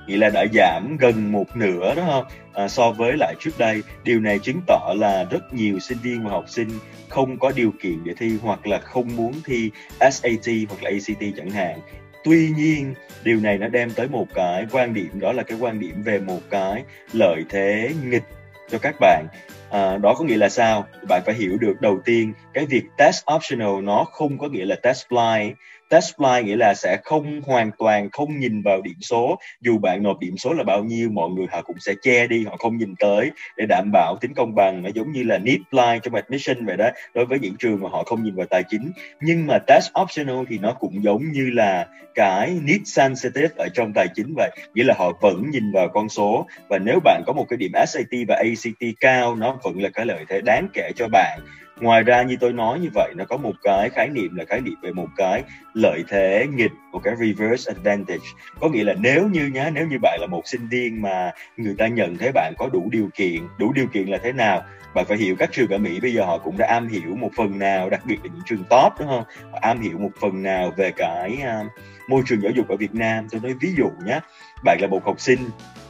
nghĩa 0.07 0.17
là 0.17 0.29
đã 0.29 0.45
giảm 0.53 0.97
gần 0.99 1.31
một 1.31 1.57
nửa 1.57 1.95
đó 1.95 2.03
không 2.05 2.25
à, 2.53 2.67
so 2.67 2.91
với 2.91 3.17
lại 3.17 3.35
trước 3.39 3.51
đây. 3.57 3.81
Điều 4.03 4.19
này 4.19 4.39
chứng 4.39 4.61
tỏ 4.67 4.93
là 4.97 5.23
rất 5.31 5.53
nhiều 5.53 5.79
sinh 5.79 5.97
viên 6.03 6.23
và 6.23 6.31
học 6.31 6.45
sinh 6.47 6.69
không 7.09 7.39
có 7.39 7.51
điều 7.55 7.71
kiện 7.81 8.03
để 8.03 8.13
thi 8.17 8.31
hoặc 8.41 8.67
là 8.67 8.79
không 8.79 9.15
muốn 9.15 9.33
thi 9.45 9.71
SAT 9.99 10.47
hoặc 10.69 10.83
là 10.83 10.89
ACT 10.89 11.37
chẳng 11.37 11.49
hạn. 11.49 11.79
Tuy 12.23 12.49
nhiên 12.57 12.93
điều 13.23 13.39
này 13.39 13.57
nó 13.57 13.67
đem 13.67 13.91
tới 13.91 14.07
một 14.07 14.27
cái 14.33 14.65
quan 14.71 14.93
điểm 14.93 15.19
đó 15.19 15.31
là 15.31 15.43
cái 15.43 15.57
quan 15.61 15.79
điểm 15.79 16.03
về 16.03 16.19
một 16.19 16.39
cái 16.49 16.83
lợi 17.13 17.43
thế 17.49 17.89
nghịch 18.03 18.23
cho 18.69 18.77
các 18.77 18.95
bạn. 18.99 19.27
À, 19.69 19.97
đó 19.97 20.13
có 20.13 20.25
nghĩa 20.25 20.37
là 20.37 20.49
sao? 20.49 20.87
Bạn 21.09 21.21
phải 21.25 21.35
hiểu 21.35 21.57
được 21.57 21.81
đầu 21.81 21.99
tiên 22.05 22.33
cái 22.53 22.65
việc 22.65 22.83
test 22.97 23.23
optional 23.35 23.81
nó 23.83 24.03
không 24.03 24.37
có 24.37 24.47
nghĩa 24.47 24.65
là 24.65 24.75
test 24.75 25.09
blind 25.09 25.53
test 25.89 26.17
blind 26.17 26.47
nghĩa 26.47 26.55
là 26.55 26.73
sẽ 26.73 26.97
không 27.03 27.41
hoàn 27.45 27.71
toàn 27.77 28.09
không 28.11 28.39
nhìn 28.39 28.61
vào 28.61 28.81
điểm 28.81 29.01
số. 29.01 29.39
Dù 29.61 29.77
bạn 29.77 30.03
nộp 30.03 30.19
điểm 30.19 30.37
số 30.37 30.53
là 30.53 30.63
bao 30.63 30.83
nhiêu, 30.83 31.09
mọi 31.09 31.29
người 31.29 31.45
họ 31.51 31.61
cũng 31.61 31.79
sẽ 31.79 31.93
che 32.01 32.27
đi, 32.27 32.45
họ 32.45 32.55
không 32.57 32.77
nhìn 32.77 32.95
tới 32.99 33.31
để 33.57 33.65
đảm 33.69 33.89
bảo 33.93 34.17
tính 34.21 34.33
công 34.33 34.55
bằng. 34.55 34.83
Nó 34.83 34.89
giống 34.95 35.11
như 35.11 35.23
là 35.23 35.37
need 35.37 35.59
blind 35.71 36.03
trong 36.03 36.15
admission 36.15 36.65
vậy 36.65 36.77
đó, 36.77 36.89
đối 37.13 37.25
với 37.25 37.39
những 37.39 37.55
trường 37.59 37.79
mà 37.81 37.89
họ 37.89 38.03
không 38.03 38.23
nhìn 38.23 38.35
vào 38.35 38.45
tài 38.49 38.63
chính. 38.69 38.91
Nhưng 39.21 39.47
mà 39.47 39.57
test 39.67 39.91
optional 40.01 40.43
thì 40.49 40.57
nó 40.57 40.73
cũng 40.73 41.03
giống 41.03 41.31
như 41.31 41.49
là 41.49 41.87
cái 42.15 42.59
need 42.63 42.81
sensitive 42.85 43.55
ở 43.57 43.67
trong 43.73 43.91
tài 43.95 44.07
chính 44.15 44.33
vậy. 44.35 44.49
Nghĩa 44.73 44.83
là 44.83 44.93
họ 44.97 45.11
vẫn 45.21 45.49
nhìn 45.49 45.71
vào 45.71 45.89
con 45.89 46.09
số. 46.09 46.47
Và 46.67 46.77
nếu 46.77 46.99
bạn 47.03 47.23
có 47.25 47.33
một 47.33 47.45
cái 47.49 47.57
điểm 47.57 47.71
SAT 47.87 48.11
và 48.27 48.35
ACT 48.35 48.99
cao, 48.99 49.35
nó 49.35 49.57
vẫn 49.63 49.81
là 49.81 49.89
cái 49.89 50.05
lợi 50.05 50.25
thế 50.29 50.41
đáng 50.41 50.67
kể 50.73 50.91
cho 50.95 51.07
bạn 51.11 51.39
ngoài 51.79 52.03
ra 52.03 52.23
như 52.23 52.37
tôi 52.39 52.53
nói 52.53 52.79
như 52.79 52.89
vậy 52.93 53.13
nó 53.15 53.25
có 53.25 53.37
một 53.37 53.53
cái 53.63 53.89
khái 53.89 54.09
niệm 54.09 54.35
là 54.35 54.45
khái 54.45 54.61
niệm 54.61 54.75
về 54.81 54.91
một 54.91 55.07
cái 55.17 55.43
lợi 55.73 56.03
thế 56.07 56.47
nghịch 56.55 56.71
một 56.91 56.99
cái 57.03 57.15
reverse 57.15 57.73
advantage. 57.73 58.25
Có 58.59 58.69
nghĩa 58.69 58.83
là 58.83 58.93
nếu 58.93 59.27
như 59.27 59.47
nhá 59.47 59.69
nếu 59.73 59.87
như 59.87 59.97
bạn 60.01 60.17
là 60.21 60.27
một 60.27 60.41
sinh 60.47 60.67
viên 60.67 61.01
mà 61.01 61.31
người 61.57 61.75
ta 61.77 61.87
nhận 61.87 62.17
thấy 62.17 62.31
bạn 62.31 62.53
có 62.57 62.69
đủ 62.73 62.89
điều 62.91 63.09
kiện 63.15 63.47
đủ 63.57 63.73
điều 63.73 63.87
kiện 63.87 64.07
là 64.07 64.17
thế 64.23 64.31
nào 64.31 64.63
bạn 64.93 65.05
phải 65.05 65.17
hiểu 65.17 65.35
các 65.39 65.49
trường 65.51 65.69
ở 65.69 65.77
Mỹ 65.77 65.99
bây 65.99 66.13
giờ 66.13 66.25
họ 66.25 66.37
cũng 66.37 66.57
đã 66.57 66.67
am 66.67 66.87
hiểu 66.87 67.15
một 67.15 67.29
phần 67.37 67.59
nào 67.59 67.89
đặc 67.89 68.01
biệt 68.05 68.17
là 68.23 68.29
những 68.33 68.43
trường 68.45 68.63
top 68.69 68.93
đúng 68.99 69.07
không? 69.07 69.23
Họ 69.51 69.59
am 69.61 69.81
hiểu 69.81 69.97
một 69.97 70.11
phần 70.21 70.43
nào 70.43 70.73
về 70.77 70.91
cái 70.97 71.37
uh, 71.61 71.71
môi 72.09 72.21
trường 72.25 72.41
giáo 72.41 72.51
dục 72.55 72.67
ở 72.67 72.75
Việt 72.75 72.95
Nam. 72.95 73.27
Tôi 73.31 73.41
nói 73.41 73.53
ví 73.61 73.73
dụ 73.77 73.89
nhé 74.05 74.19
bạn 74.63 74.77
là 74.81 74.87
một 74.87 75.05
học 75.05 75.19
sinh 75.19 75.39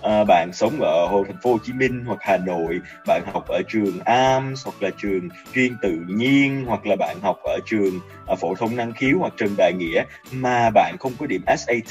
à, 0.08 0.24
bạn 0.24 0.54
sống 0.54 0.82
ở 0.82 1.08
hồ 1.08 1.24
thành 1.28 1.38
phố 1.42 1.52
Hồ 1.52 1.58
Chí 1.64 1.74
Minh 1.74 2.04
hoặc 2.06 2.18
Hà 2.22 2.38
Nội 2.38 2.80
bạn 3.08 3.22
học 3.34 3.48
ở 3.48 3.62
trường 3.68 4.00
ARMS 4.06 4.66
hoặc 4.66 4.84
là 4.84 4.90
trường 4.98 5.30
chuyên 5.54 5.78
tự 5.82 5.98
nhiên 6.08 6.66
hoặc 6.68 6.86
là 6.86 6.96
bạn 6.96 7.18
học 7.22 7.38
ở 7.44 7.60
trường 7.66 8.00
ở 8.28 8.36
phổ 8.36 8.56
thông 8.56 8.76
năng 8.76 8.94
khiếu 8.94 9.18
hoặc 9.20 9.34
trường 9.38 9.56
đại 9.58 9.74
nghĩa 9.74 10.04
mà 10.32 10.70
bạn 10.70 10.96
không 11.00 11.12
có 11.20 11.26
điểm 11.26 11.42
SAT 11.58 11.90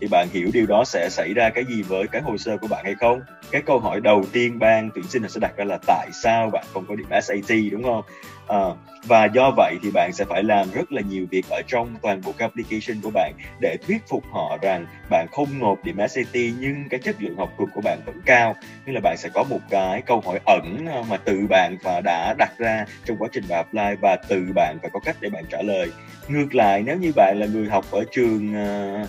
thì 0.00 0.06
bạn 0.10 0.28
hiểu 0.32 0.48
điều 0.52 0.66
đó 0.66 0.84
sẽ 0.84 1.08
xảy 1.10 1.34
ra 1.34 1.50
cái 1.50 1.64
gì 1.64 1.82
với 1.82 2.06
cái 2.06 2.22
hồ 2.22 2.36
sơ 2.36 2.56
của 2.56 2.66
bạn 2.66 2.84
hay 2.84 2.94
không? 3.00 3.20
Cái 3.50 3.62
câu 3.62 3.78
hỏi 3.78 4.00
đầu 4.00 4.24
tiên 4.32 4.58
ban 4.58 4.90
tuyển 4.94 5.04
sinh 5.08 5.28
sẽ 5.28 5.40
đặt 5.40 5.56
ra 5.56 5.64
là 5.64 5.78
tại 5.86 6.08
sao 6.12 6.50
bạn 6.50 6.64
không 6.72 6.86
có 6.88 6.94
điểm 6.96 7.08
SAT 7.22 7.56
đúng 7.72 7.82
không? 7.82 8.02
À, 8.48 8.58
và 9.06 9.24
do 9.24 9.50
vậy 9.56 9.76
thì 9.82 9.90
bạn 9.90 10.12
sẽ 10.12 10.24
phải 10.24 10.42
làm 10.42 10.70
rất 10.70 10.92
là 10.92 11.02
nhiều 11.08 11.26
việc 11.30 11.44
ở 11.50 11.62
trong 11.68 11.94
toàn 12.02 12.20
bộ 12.24 12.32
cái 12.38 12.48
application 12.48 13.02
của 13.02 13.10
bạn 13.10 13.32
để 13.60 13.76
thuyết 13.86 14.02
phục 14.08 14.24
họ 14.32 14.58
rằng 14.62 14.86
bạn 15.10 15.26
không 15.32 15.48
nộp 15.58 15.84
điểm 15.84 15.96
SAT 16.08 16.34
nhưng 16.58 16.88
cái 16.90 17.00
chất 17.00 17.16
lượng 17.22 17.36
học 17.36 17.52
thuật 17.56 17.68
của 17.74 17.80
bạn 17.80 17.98
vẫn 18.06 18.20
cao. 18.26 18.54
Như 18.86 18.92
là 18.92 19.00
bạn 19.00 19.16
sẽ 19.16 19.28
có 19.34 19.44
một 19.44 19.60
cái 19.70 20.02
câu 20.02 20.20
hỏi 20.20 20.40
ẩn 20.46 20.86
ờ, 20.92 21.02
mà 21.10 21.16
từ 21.16 21.46
bạn 21.48 21.76
và 21.82 22.00
đã 22.00 22.34
đặt 22.38 22.58
ra 22.58 22.86
trong 23.04 23.16
quá 23.16 23.28
trình 23.32 23.44
bạn 23.48 23.66
apply 23.72 23.96
và 24.00 24.16
từ 24.28 24.46
bạn 24.54 24.78
phải 24.82 24.90
có 24.92 25.00
cách 25.04 25.16
để 25.20 25.30
bạn 25.30 25.44
trả 25.50 25.62
lời. 25.62 25.90
Ngược 26.28 26.54
lại 26.54 26.82
nếu 26.86 26.96
như 26.96 27.12
bạn 27.16 27.36
là 27.40 27.46
người 27.46 27.68
học 27.68 27.84
ở 27.90 28.04
trường 28.12 28.54
uh, 29.02 29.08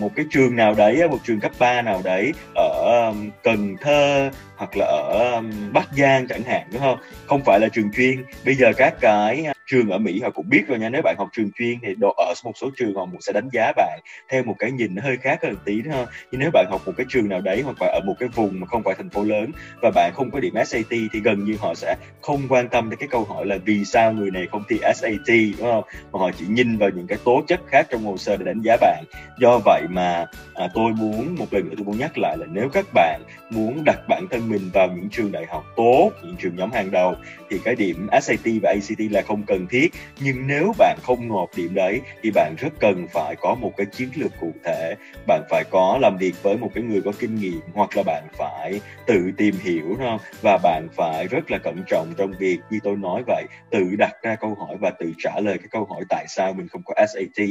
một 0.00 0.10
cái 0.16 0.26
trường 0.30 0.56
nào 0.56 0.74
đấy 0.74 1.08
một 1.08 1.18
trường 1.24 1.40
cấp 1.40 1.52
3 1.58 1.82
nào 1.82 2.00
đấy 2.04 2.32
ở 2.54 3.12
Cần 3.42 3.76
Thơ 3.80 4.30
hoặc 4.56 4.70
là 4.76 4.86
ở 4.86 5.42
Bắc 5.72 5.88
Giang 5.92 6.26
chẳng 6.28 6.42
hạn 6.42 6.68
đúng 6.72 6.80
không? 6.80 6.98
Không 7.26 7.40
phải 7.44 7.60
là 7.60 7.68
trường 7.68 7.90
chuyên. 7.96 8.24
Bây 8.44 8.54
giờ 8.54 8.72
các 8.76 8.94
cái 9.00 9.44
à, 9.44 9.52
trường 9.66 9.90
ở 9.90 9.98
Mỹ 9.98 10.20
họ 10.20 10.30
cũng 10.30 10.48
biết 10.48 10.62
rồi 10.68 10.78
nha. 10.78 10.88
Nếu 10.88 11.02
bạn 11.04 11.16
học 11.18 11.28
trường 11.32 11.50
chuyên 11.58 11.78
thì 11.82 11.94
độ 11.94 12.14
ở 12.16 12.34
một 12.44 12.52
số 12.54 12.70
trường 12.76 12.94
họ 12.94 13.06
cũng 13.10 13.20
sẽ 13.20 13.32
đánh 13.32 13.48
giá 13.52 13.72
bạn 13.76 14.00
theo 14.30 14.42
một 14.44 14.54
cái 14.58 14.70
nhìn 14.70 14.94
nó 14.94 15.02
hơi 15.02 15.16
khác 15.16 15.38
hơn 15.42 15.54
tí 15.64 15.82
đúng 15.82 15.92
không? 15.92 16.06
Nhưng 16.30 16.40
nếu 16.40 16.50
bạn 16.52 16.66
học 16.70 16.80
một 16.86 16.92
cái 16.96 17.06
trường 17.08 17.28
nào 17.28 17.40
đấy 17.40 17.62
hoặc 17.64 17.76
là 17.80 17.86
ở 17.86 18.00
một 18.06 18.14
cái 18.18 18.28
vùng 18.28 18.60
mà 18.60 18.66
không 18.66 18.82
phải 18.82 18.94
thành 18.94 19.10
phố 19.10 19.24
lớn 19.24 19.50
và 19.82 19.90
bạn 19.94 20.12
không 20.14 20.30
có 20.30 20.40
điểm 20.40 20.54
SAT 20.66 20.90
thì 20.90 21.20
gần 21.24 21.44
như 21.44 21.56
họ 21.60 21.74
sẽ 21.74 21.96
không 22.22 22.42
quan 22.48 22.68
tâm 22.68 22.90
đến 22.90 22.98
cái 22.98 23.08
câu 23.08 23.24
hỏi 23.24 23.46
là 23.46 23.58
vì 23.64 23.84
sao 23.84 24.12
người 24.12 24.30
này 24.30 24.46
không 24.50 24.62
thi 24.68 24.78
SAT 24.94 25.28
đúng 25.58 25.70
không? 25.70 25.84
Mà 26.12 26.18
họ 26.18 26.30
chỉ 26.38 26.44
nhìn 26.48 26.78
vào 26.78 26.90
những 26.90 27.06
cái 27.06 27.18
tố 27.24 27.42
chất 27.46 27.60
khác 27.66 27.86
trong 27.90 28.04
hồ 28.04 28.16
sơ 28.16 28.36
để 28.36 28.44
đánh 28.44 28.60
giá 28.64 28.76
bạn. 28.80 29.04
Do 29.38 29.58
vậy 29.64 29.82
mà 29.90 30.26
à, 30.54 30.68
tôi 30.74 30.92
muốn 30.92 31.34
một 31.38 31.46
lần 31.50 31.68
nữa 31.68 31.74
tôi 31.76 31.84
muốn 31.84 31.98
nhắc 31.98 32.18
lại 32.18 32.36
là 32.38 32.46
nếu 32.52 32.68
các 32.68 32.86
bạn 32.94 33.20
muốn 33.50 33.82
đặt 33.84 33.98
bản 34.08 34.26
thân 34.30 34.43
mình 34.48 34.70
vào 34.74 34.88
những 34.96 35.08
trường 35.10 35.32
đại 35.32 35.46
học 35.48 35.64
tốt, 35.76 36.10
những 36.22 36.36
trường 36.38 36.56
nhóm 36.56 36.70
hàng 36.72 36.90
đầu, 36.90 37.14
thì 37.50 37.58
cái 37.64 37.74
điểm 37.74 38.08
SAT 38.22 38.46
và 38.62 38.70
ACT 38.70 39.12
là 39.12 39.22
không 39.22 39.42
cần 39.46 39.66
thiết. 39.70 39.92
Nhưng 40.20 40.46
nếu 40.46 40.72
bạn 40.78 40.98
không 41.02 41.28
ngọt 41.28 41.50
điểm 41.56 41.74
đấy, 41.74 42.00
thì 42.22 42.30
bạn 42.30 42.54
rất 42.58 42.72
cần 42.80 43.06
phải 43.12 43.36
có 43.40 43.54
một 43.54 43.72
cái 43.76 43.86
chiến 43.86 44.08
lược 44.16 44.30
cụ 44.40 44.52
thể. 44.64 44.94
Bạn 45.26 45.42
phải 45.50 45.64
có 45.70 45.98
làm 46.02 46.16
việc 46.16 46.42
với 46.42 46.56
một 46.56 46.70
cái 46.74 46.84
người 46.84 47.02
có 47.02 47.12
kinh 47.18 47.34
nghiệm, 47.34 47.60
hoặc 47.74 47.96
là 47.96 48.02
bạn 48.02 48.24
phải 48.38 48.80
tự 49.06 49.30
tìm 49.36 49.54
hiểu 49.62 49.96
không 49.98 50.18
và 50.42 50.58
bạn 50.62 50.88
phải 50.96 51.26
rất 51.26 51.50
là 51.50 51.58
cẩn 51.58 51.82
trọng 51.86 52.12
trong 52.16 52.32
việc 52.38 52.58
như 52.70 52.78
tôi 52.82 52.96
nói 52.96 53.22
vậy, 53.26 53.44
tự 53.70 53.84
đặt 53.98 54.12
ra 54.22 54.34
câu 54.34 54.54
hỏi 54.54 54.76
và 54.80 54.90
tự 54.90 55.12
trả 55.18 55.40
lời 55.40 55.58
cái 55.58 55.68
câu 55.70 55.84
hỏi 55.84 56.04
tại 56.08 56.24
sao 56.28 56.52
mình 56.52 56.68
không 56.68 56.82
có 56.84 56.94
SAT 57.06 57.46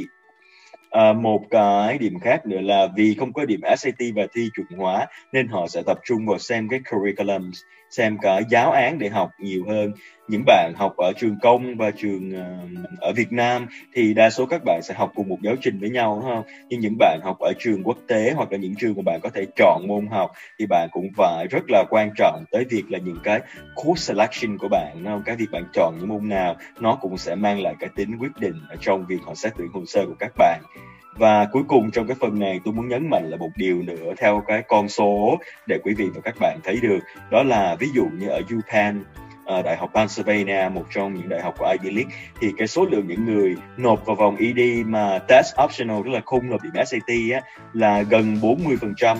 À, 0.93 1.13
một 1.13 1.41
cái 1.49 1.97
điểm 1.97 2.19
khác 2.19 2.45
nữa 2.45 2.61
là 2.61 2.87
vì 2.95 3.15
không 3.19 3.33
có 3.33 3.45
điểm 3.45 3.61
SAT 3.77 3.99
và 4.15 4.27
thi 4.33 4.49
chuẩn 4.55 4.79
hóa 4.79 5.07
nên 5.31 5.47
họ 5.47 5.67
sẽ 5.67 5.81
tập 5.85 5.99
trung 6.03 6.25
vào 6.25 6.39
xem 6.39 6.67
cái 6.69 6.79
curriculum, 6.91 7.51
xem 7.93 8.17
cái 8.21 8.43
giáo 8.49 8.71
án 8.71 8.99
để 8.99 9.09
học 9.09 9.31
nhiều 9.39 9.63
hơn. 9.67 9.91
Những 10.27 10.43
bạn 10.45 10.73
học 10.75 10.97
ở 10.97 11.13
trường 11.13 11.35
công 11.41 11.77
và 11.77 11.91
trường 11.91 12.29
uh, 12.29 12.99
ở 13.01 13.13
Việt 13.13 13.31
Nam 13.31 13.67
thì 13.93 14.13
đa 14.13 14.29
số 14.29 14.45
các 14.45 14.61
bạn 14.65 14.81
sẽ 14.83 14.93
học 14.93 15.11
cùng 15.15 15.29
một 15.29 15.37
giáo 15.41 15.55
trình 15.61 15.79
với 15.79 15.89
nhau 15.89 16.19
đúng 16.21 16.29
không? 16.29 16.43
Nhưng 16.69 16.79
những 16.79 16.95
bạn 16.99 17.19
học 17.23 17.39
ở 17.39 17.53
trường 17.59 17.83
quốc 17.83 17.97
tế 18.07 18.33
hoặc 18.35 18.51
là 18.51 18.57
những 18.57 18.75
trường 18.75 18.93
mà 18.95 19.01
bạn 19.05 19.19
có 19.23 19.29
thể 19.29 19.45
chọn 19.55 19.87
môn 19.87 20.07
học 20.07 20.31
thì 20.59 20.65
bạn 20.65 20.89
cũng 20.91 21.09
phải 21.17 21.47
rất 21.47 21.63
là 21.69 21.83
quan 21.89 22.09
trọng 22.17 22.43
tới 22.51 22.65
việc 22.69 22.83
là 22.89 22.99
những 22.99 23.19
cái 23.23 23.41
course 23.75 24.13
selection 24.13 24.57
của 24.57 24.67
bạn 24.67 24.91
đúng 24.95 25.05
không? 25.05 25.23
Cái 25.25 25.35
việc 25.35 25.51
bạn 25.51 25.63
chọn 25.73 25.93
những 25.99 26.09
môn 26.09 26.29
nào 26.29 26.55
nó 26.79 26.97
cũng 27.01 27.17
sẽ 27.17 27.35
mang 27.35 27.61
lại 27.61 27.75
cái 27.79 27.89
tính 27.95 28.17
quyết 28.19 28.31
định 28.39 28.55
ở 28.69 28.75
trong 28.81 29.05
việc 29.05 29.19
họ 29.25 29.35
xét 29.35 29.53
tuyển 29.57 29.67
hồ 29.73 29.85
sơ 29.85 30.05
của 30.05 30.15
các 30.19 30.31
bạn 30.37 30.61
và 31.17 31.45
cuối 31.51 31.63
cùng 31.67 31.91
trong 31.91 32.07
cái 32.07 32.17
phần 32.19 32.39
này 32.39 32.59
tôi 32.65 32.73
muốn 32.73 32.87
nhấn 32.87 33.09
mạnh 33.09 33.29
là 33.29 33.37
một 33.37 33.49
điều 33.55 33.81
nữa 33.81 34.13
theo 34.17 34.43
cái 34.47 34.63
con 34.67 34.89
số 34.89 35.37
để 35.67 35.79
quý 35.83 35.93
vị 35.93 36.05
và 36.15 36.21
các 36.23 36.35
bạn 36.39 36.59
thấy 36.63 36.79
được. 36.81 36.99
Đó 37.31 37.43
là 37.43 37.75
ví 37.79 37.87
dụ 37.93 38.05
như 38.05 38.27
ở 38.27 38.41
UPenn 38.55 39.03
ờ, 39.45 39.61
Đại 39.61 39.77
học 39.77 39.89
Pennsylvania, 39.93 40.69
một 40.69 40.85
trong 40.93 41.13
những 41.13 41.29
đại 41.29 41.41
học 41.41 41.55
của 41.57 41.75
Ivy 41.81 41.95
League, 41.95 42.15
thì 42.41 42.51
cái 42.57 42.67
số 42.67 42.85
lượng 42.85 43.07
những 43.07 43.25
người 43.25 43.55
nộp 43.77 44.05
vào 44.05 44.15
vòng 44.15 44.35
ED 44.35 44.85
mà 44.85 45.19
test 45.19 45.55
optional, 45.63 45.97
tức 46.05 46.11
là 46.11 46.21
không 46.25 46.49
nộp 46.49 46.61
điểm 46.63 46.85
SAT 46.85 47.33
á, 47.33 47.41
là 47.73 48.01
gần 48.01 48.37
40%, 48.41 49.17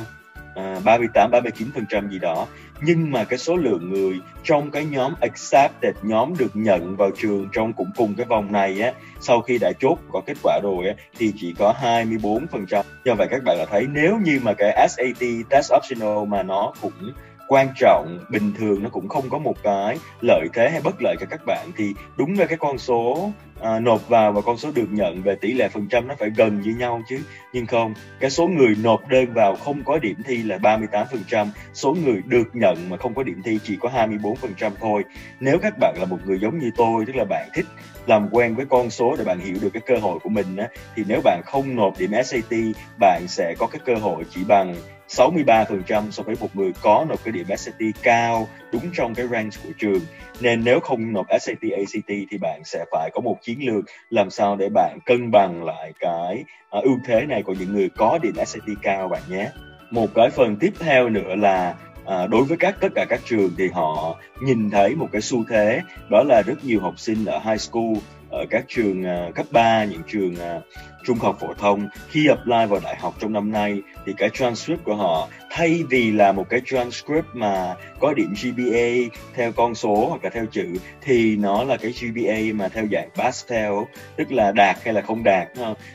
à, 0.55 0.79
38 0.85 1.31
39% 1.31 2.09
gì 2.09 2.19
đó. 2.19 2.47
Nhưng 2.81 3.11
mà 3.11 3.23
cái 3.23 3.39
số 3.39 3.55
lượng 3.55 3.93
người 3.93 4.19
trong 4.43 4.71
cái 4.71 4.85
nhóm 4.85 5.13
accepted 5.21 5.95
nhóm 6.01 6.33
được 6.37 6.51
nhận 6.53 6.95
vào 6.95 7.11
trường 7.17 7.49
trong 7.51 7.73
cũng 7.73 7.91
cùng 7.95 8.15
cái 8.15 8.25
vòng 8.25 8.51
này 8.51 8.81
á 8.81 8.93
sau 9.19 9.41
khi 9.41 9.57
đã 9.57 9.71
chốt 9.79 9.97
có 10.11 10.21
kết 10.25 10.37
quả 10.43 10.59
rồi 10.63 10.87
á 10.87 10.93
thì 11.17 11.33
chỉ 11.37 11.53
có 11.59 11.73
24% 11.81 12.83
do 13.05 13.15
vậy 13.15 13.27
các 13.31 13.43
bạn 13.43 13.57
đã 13.57 13.65
thấy 13.71 13.87
nếu 13.93 14.17
như 14.23 14.39
mà 14.43 14.53
cái 14.53 14.87
SAT 14.89 15.27
test 15.49 15.73
optional 15.73 16.25
mà 16.27 16.43
nó 16.43 16.73
cũng 16.81 17.13
quan 17.47 17.67
trọng 17.75 18.19
bình 18.29 18.53
thường 18.57 18.83
nó 18.83 18.89
cũng 18.89 19.07
không 19.07 19.29
có 19.29 19.37
một 19.37 19.55
cái 19.63 19.97
lợi 20.21 20.47
thế 20.53 20.69
hay 20.69 20.81
bất 20.81 20.95
lợi 21.01 21.15
cho 21.19 21.25
các 21.29 21.41
bạn 21.45 21.71
thì 21.77 21.93
đúng 22.17 22.39
là 22.39 22.45
cái 22.45 22.57
con 22.57 22.77
số 22.77 23.31
à, 23.63 23.79
nộp 23.79 24.09
vào 24.09 24.31
và 24.31 24.41
con 24.41 24.57
số 24.57 24.71
được 24.75 24.87
nhận 24.89 25.23
về 25.23 25.35
tỷ 25.35 25.53
lệ 25.53 25.69
phần 25.69 25.87
trăm 25.87 26.07
nó 26.07 26.15
phải 26.19 26.29
gần 26.37 26.61
như 26.61 26.75
nhau 26.75 27.01
chứ. 27.09 27.19
Nhưng 27.53 27.65
không 27.65 27.93
cái 28.19 28.29
số 28.29 28.47
người 28.47 28.75
nộp 28.83 29.07
đơn 29.07 29.33
vào 29.33 29.55
không 29.55 29.83
có 29.83 29.99
điểm 29.99 30.17
thi 30.25 30.43
là 30.43 30.57
38 30.57 31.07
phần 31.11 31.23
trăm. 31.27 31.51
Số 31.73 31.95
người 32.05 32.21
được 32.25 32.55
nhận 32.55 32.89
mà 32.89 32.97
không 32.97 33.13
có 33.13 33.23
điểm 33.23 33.41
thi 33.43 33.59
chỉ 33.63 33.77
có 33.79 33.89
24 33.89 34.35
phần 34.35 34.53
trăm 34.57 34.71
thôi. 34.79 35.03
Nếu 35.39 35.59
các 35.61 35.73
bạn 35.79 35.95
là 35.99 36.05
một 36.05 36.17
người 36.25 36.39
giống 36.39 36.59
như 36.59 36.71
tôi 36.75 37.05
tức 37.05 37.15
là 37.15 37.25
bạn 37.29 37.49
thích 37.53 37.65
làm 38.07 38.29
quen 38.31 38.55
với 38.55 38.65
con 38.69 38.89
số 38.89 39.15
để 39.17 39.23
bạn 39.23 39.39
hiểu 39.39 39.55
được 39.61 39.69
cái 39.73 39.81
cơ 39.85 39.95
hội 39.95 40.19
của 40.19 40.29
mình 40.29 40.57
á, 40.57 40.67
thì 40.95 41.03
nếu 41.07 41.21
bạn 41.23 41.41
không 41.45 41.75
nộp 41.75 41.99
điểm 41.99 42.11
SAT 42.25 42.53
bạn 42.99 43.21
sẽ 43.27 43.55
có 43.59 43.67
cái 43.67 43.81
cơ 43.85 43.95
hội 43.95 44.23
chỉ 44.29 44.43
bằng 44.47 44.75
63% 45.09 46.11
so 46.11 46.23
với 46.23 46.35
một 46.39 46.55
người 46.55 46.71
có 46.81 47.05
nộp 47.09 47.23
cái 47.23 47.31
điểm 47.31 47.45
SAT 47.57 47.81
cao 48.03 48.47
đúng 48.71 48.89
trong 48.93 49.15
cái 49.15 49.27
range 49.27 49.57
của 49.63 49.69
trường. 49.77 50.01
Nên 50.41 50.63
nếu 50.63 50.79
không 50.79 51.13
nộp 51.13 51.25
SAT, 51.41 51.61
ACT 51.77 52.07
thì 52.07 52.37
bạn 52.41 52.61
sẽ 52.65 52.85
phải 52.91 53.09
có 53.13 53.21
một 53.21 53.37
chiến 53.41 53.59
lược 53.65 53.85
làm 54.09 54.29
sao 54.29 54.55
để 54.55 54.69
bạn 54.69 54.97
cân 55.05 55.31
bằng 55.31 55.63
lại 55.63 55.93
cái 55.99 56.43
uh, 56.77 56.83
ưu 56.83 56.97
thế 57.05 57.21
này 57.25 57.43
của 57.43 57.53
những 57.53 57.73
người 57.73 57.89
có 57.89 58.19
điểm 58.21 58.33
SAT 58.45 58.69
cao 58.81 59.07
bạn 59.07 59.21
nhé. 59.29 59.49
Một 59.91 60.07
cái 60.15 60.29
phần 60.29 60.55
tiếp 60.55 60.73
theo 60.79 61.09
nữa 61.09 61.35
là 61.35 61.75
à, 62.05 62.27
đối 62.27 62.43
với 62.43 62.57
các 62.57 62.75
tất 62.79 62.89
cả 62.95 63.05
các 63.09 63.21
trường 63.25 63.51
thì 63.57 63.69
họ 63.73 64.19
nhìn 64.41 64.69
thấy 64.69 64.95
một 64.95 65.07
cái 65.11 65.21
xu 65.21 65.43
thế 65.49 65.81
đó 66.09 66.23
là 66.23 66.41
rất 66.45 66.65
nhiều 66.65 66.79
học 66.79 66.99
sinh 66.99 67.25
ở 67.25 67.39
high 67.39 67.61
school 67.61 67.93
ở 68.33 68.45
các 68.49 68.65
trường 68.67 69.03
à, 69.03 69.29
cấp 69.35 69.45
3, 69.51 69.83
những 69.83 70.01
trường 70.07 70.35
à, 70.35 70.59
trung 71.05 71.17
học 71.17 71.37
phổ 71.39 71.53
thông. 71.53 71.87
Khi 72.09 72.27
apply 72.27 72.65
vào 72.69 72.79
đại 72.83 72.95
học 72.99 73.13
trong 73.19 73.33
năm 73.33 73.51
nay 73.51 73.81
thì 74.05 74.13
cái 74.17 74.29
transcript 74.29 74.83
của 74.83 74.95
họ 74.95 75.27
thay 75.49 75.83
vì 75.89 76.11
là 76.11 76.31
một 76.31 76.49
cái 76.49 76.61
transcript 76.65 77.27
mà 77.33 77.75
có 77.99 78.13
điểm 78.13 78.33
GPA 78.43 79.17
theo 79.33 79.51
con 79.51 79.75
số 79.75 80.07
hoặc 80.09 80.23
là 80.23 80.29
theo 80.29 80.45
chữ 80.45 80.67
thì 81.01 81.35
nó 81.35 81.63
là 81.63 81.77
cái 81.77 81.91
GPA 81.91 82.37
mà 82.53 82.67
theo 82.67 82.85
dạng 82.91 83.09
pass 83.15 83.51
fail 83.51 83.85
tức 84.15 84.31
là 84.31 84.51
đạt 84.51 84.77
hay 84.83 84.93
là 84.93 85.01
không 85.01 85.23
đạt 85.23 85.47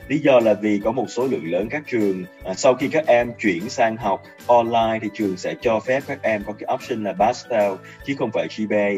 lý 0.08 0.18
do 0.18 0.40
là 0.40 0.54
vì 0.54 0.80
có 0.84 0.92
một 0.92 1.06
số 1.08 1.26
lượng 1.26 1.52
lớn 1.52 1.68
các 1.68 1.82
trường 1.86 2.24
à, 2.44 2.54
sau 2.54 2.74
khi 2.74 2.88
các 2.88 3.06
em 3.06 3.32
chuyển 3.38 3.68
sang 3.68 3.96
học 3.96 4.22
online 4.46 4.98
thì 5.02 5.08
trường 5.14 5.36
sẽ 5.36 5.54
cho 5.60 5.80
phép 5.80 6.02
các 6.06 6.22
em 6.22 6.42
có 6.46 6.52
cái 6.52 6.74
option 6.74 7.04
là 7.04 7.12
pass 7.12 7.46
fail 7.46 7.76
chứ 8.06 8.14
không 8.18 8.30
phải 8.34 8.48
GPA 8.56 8.88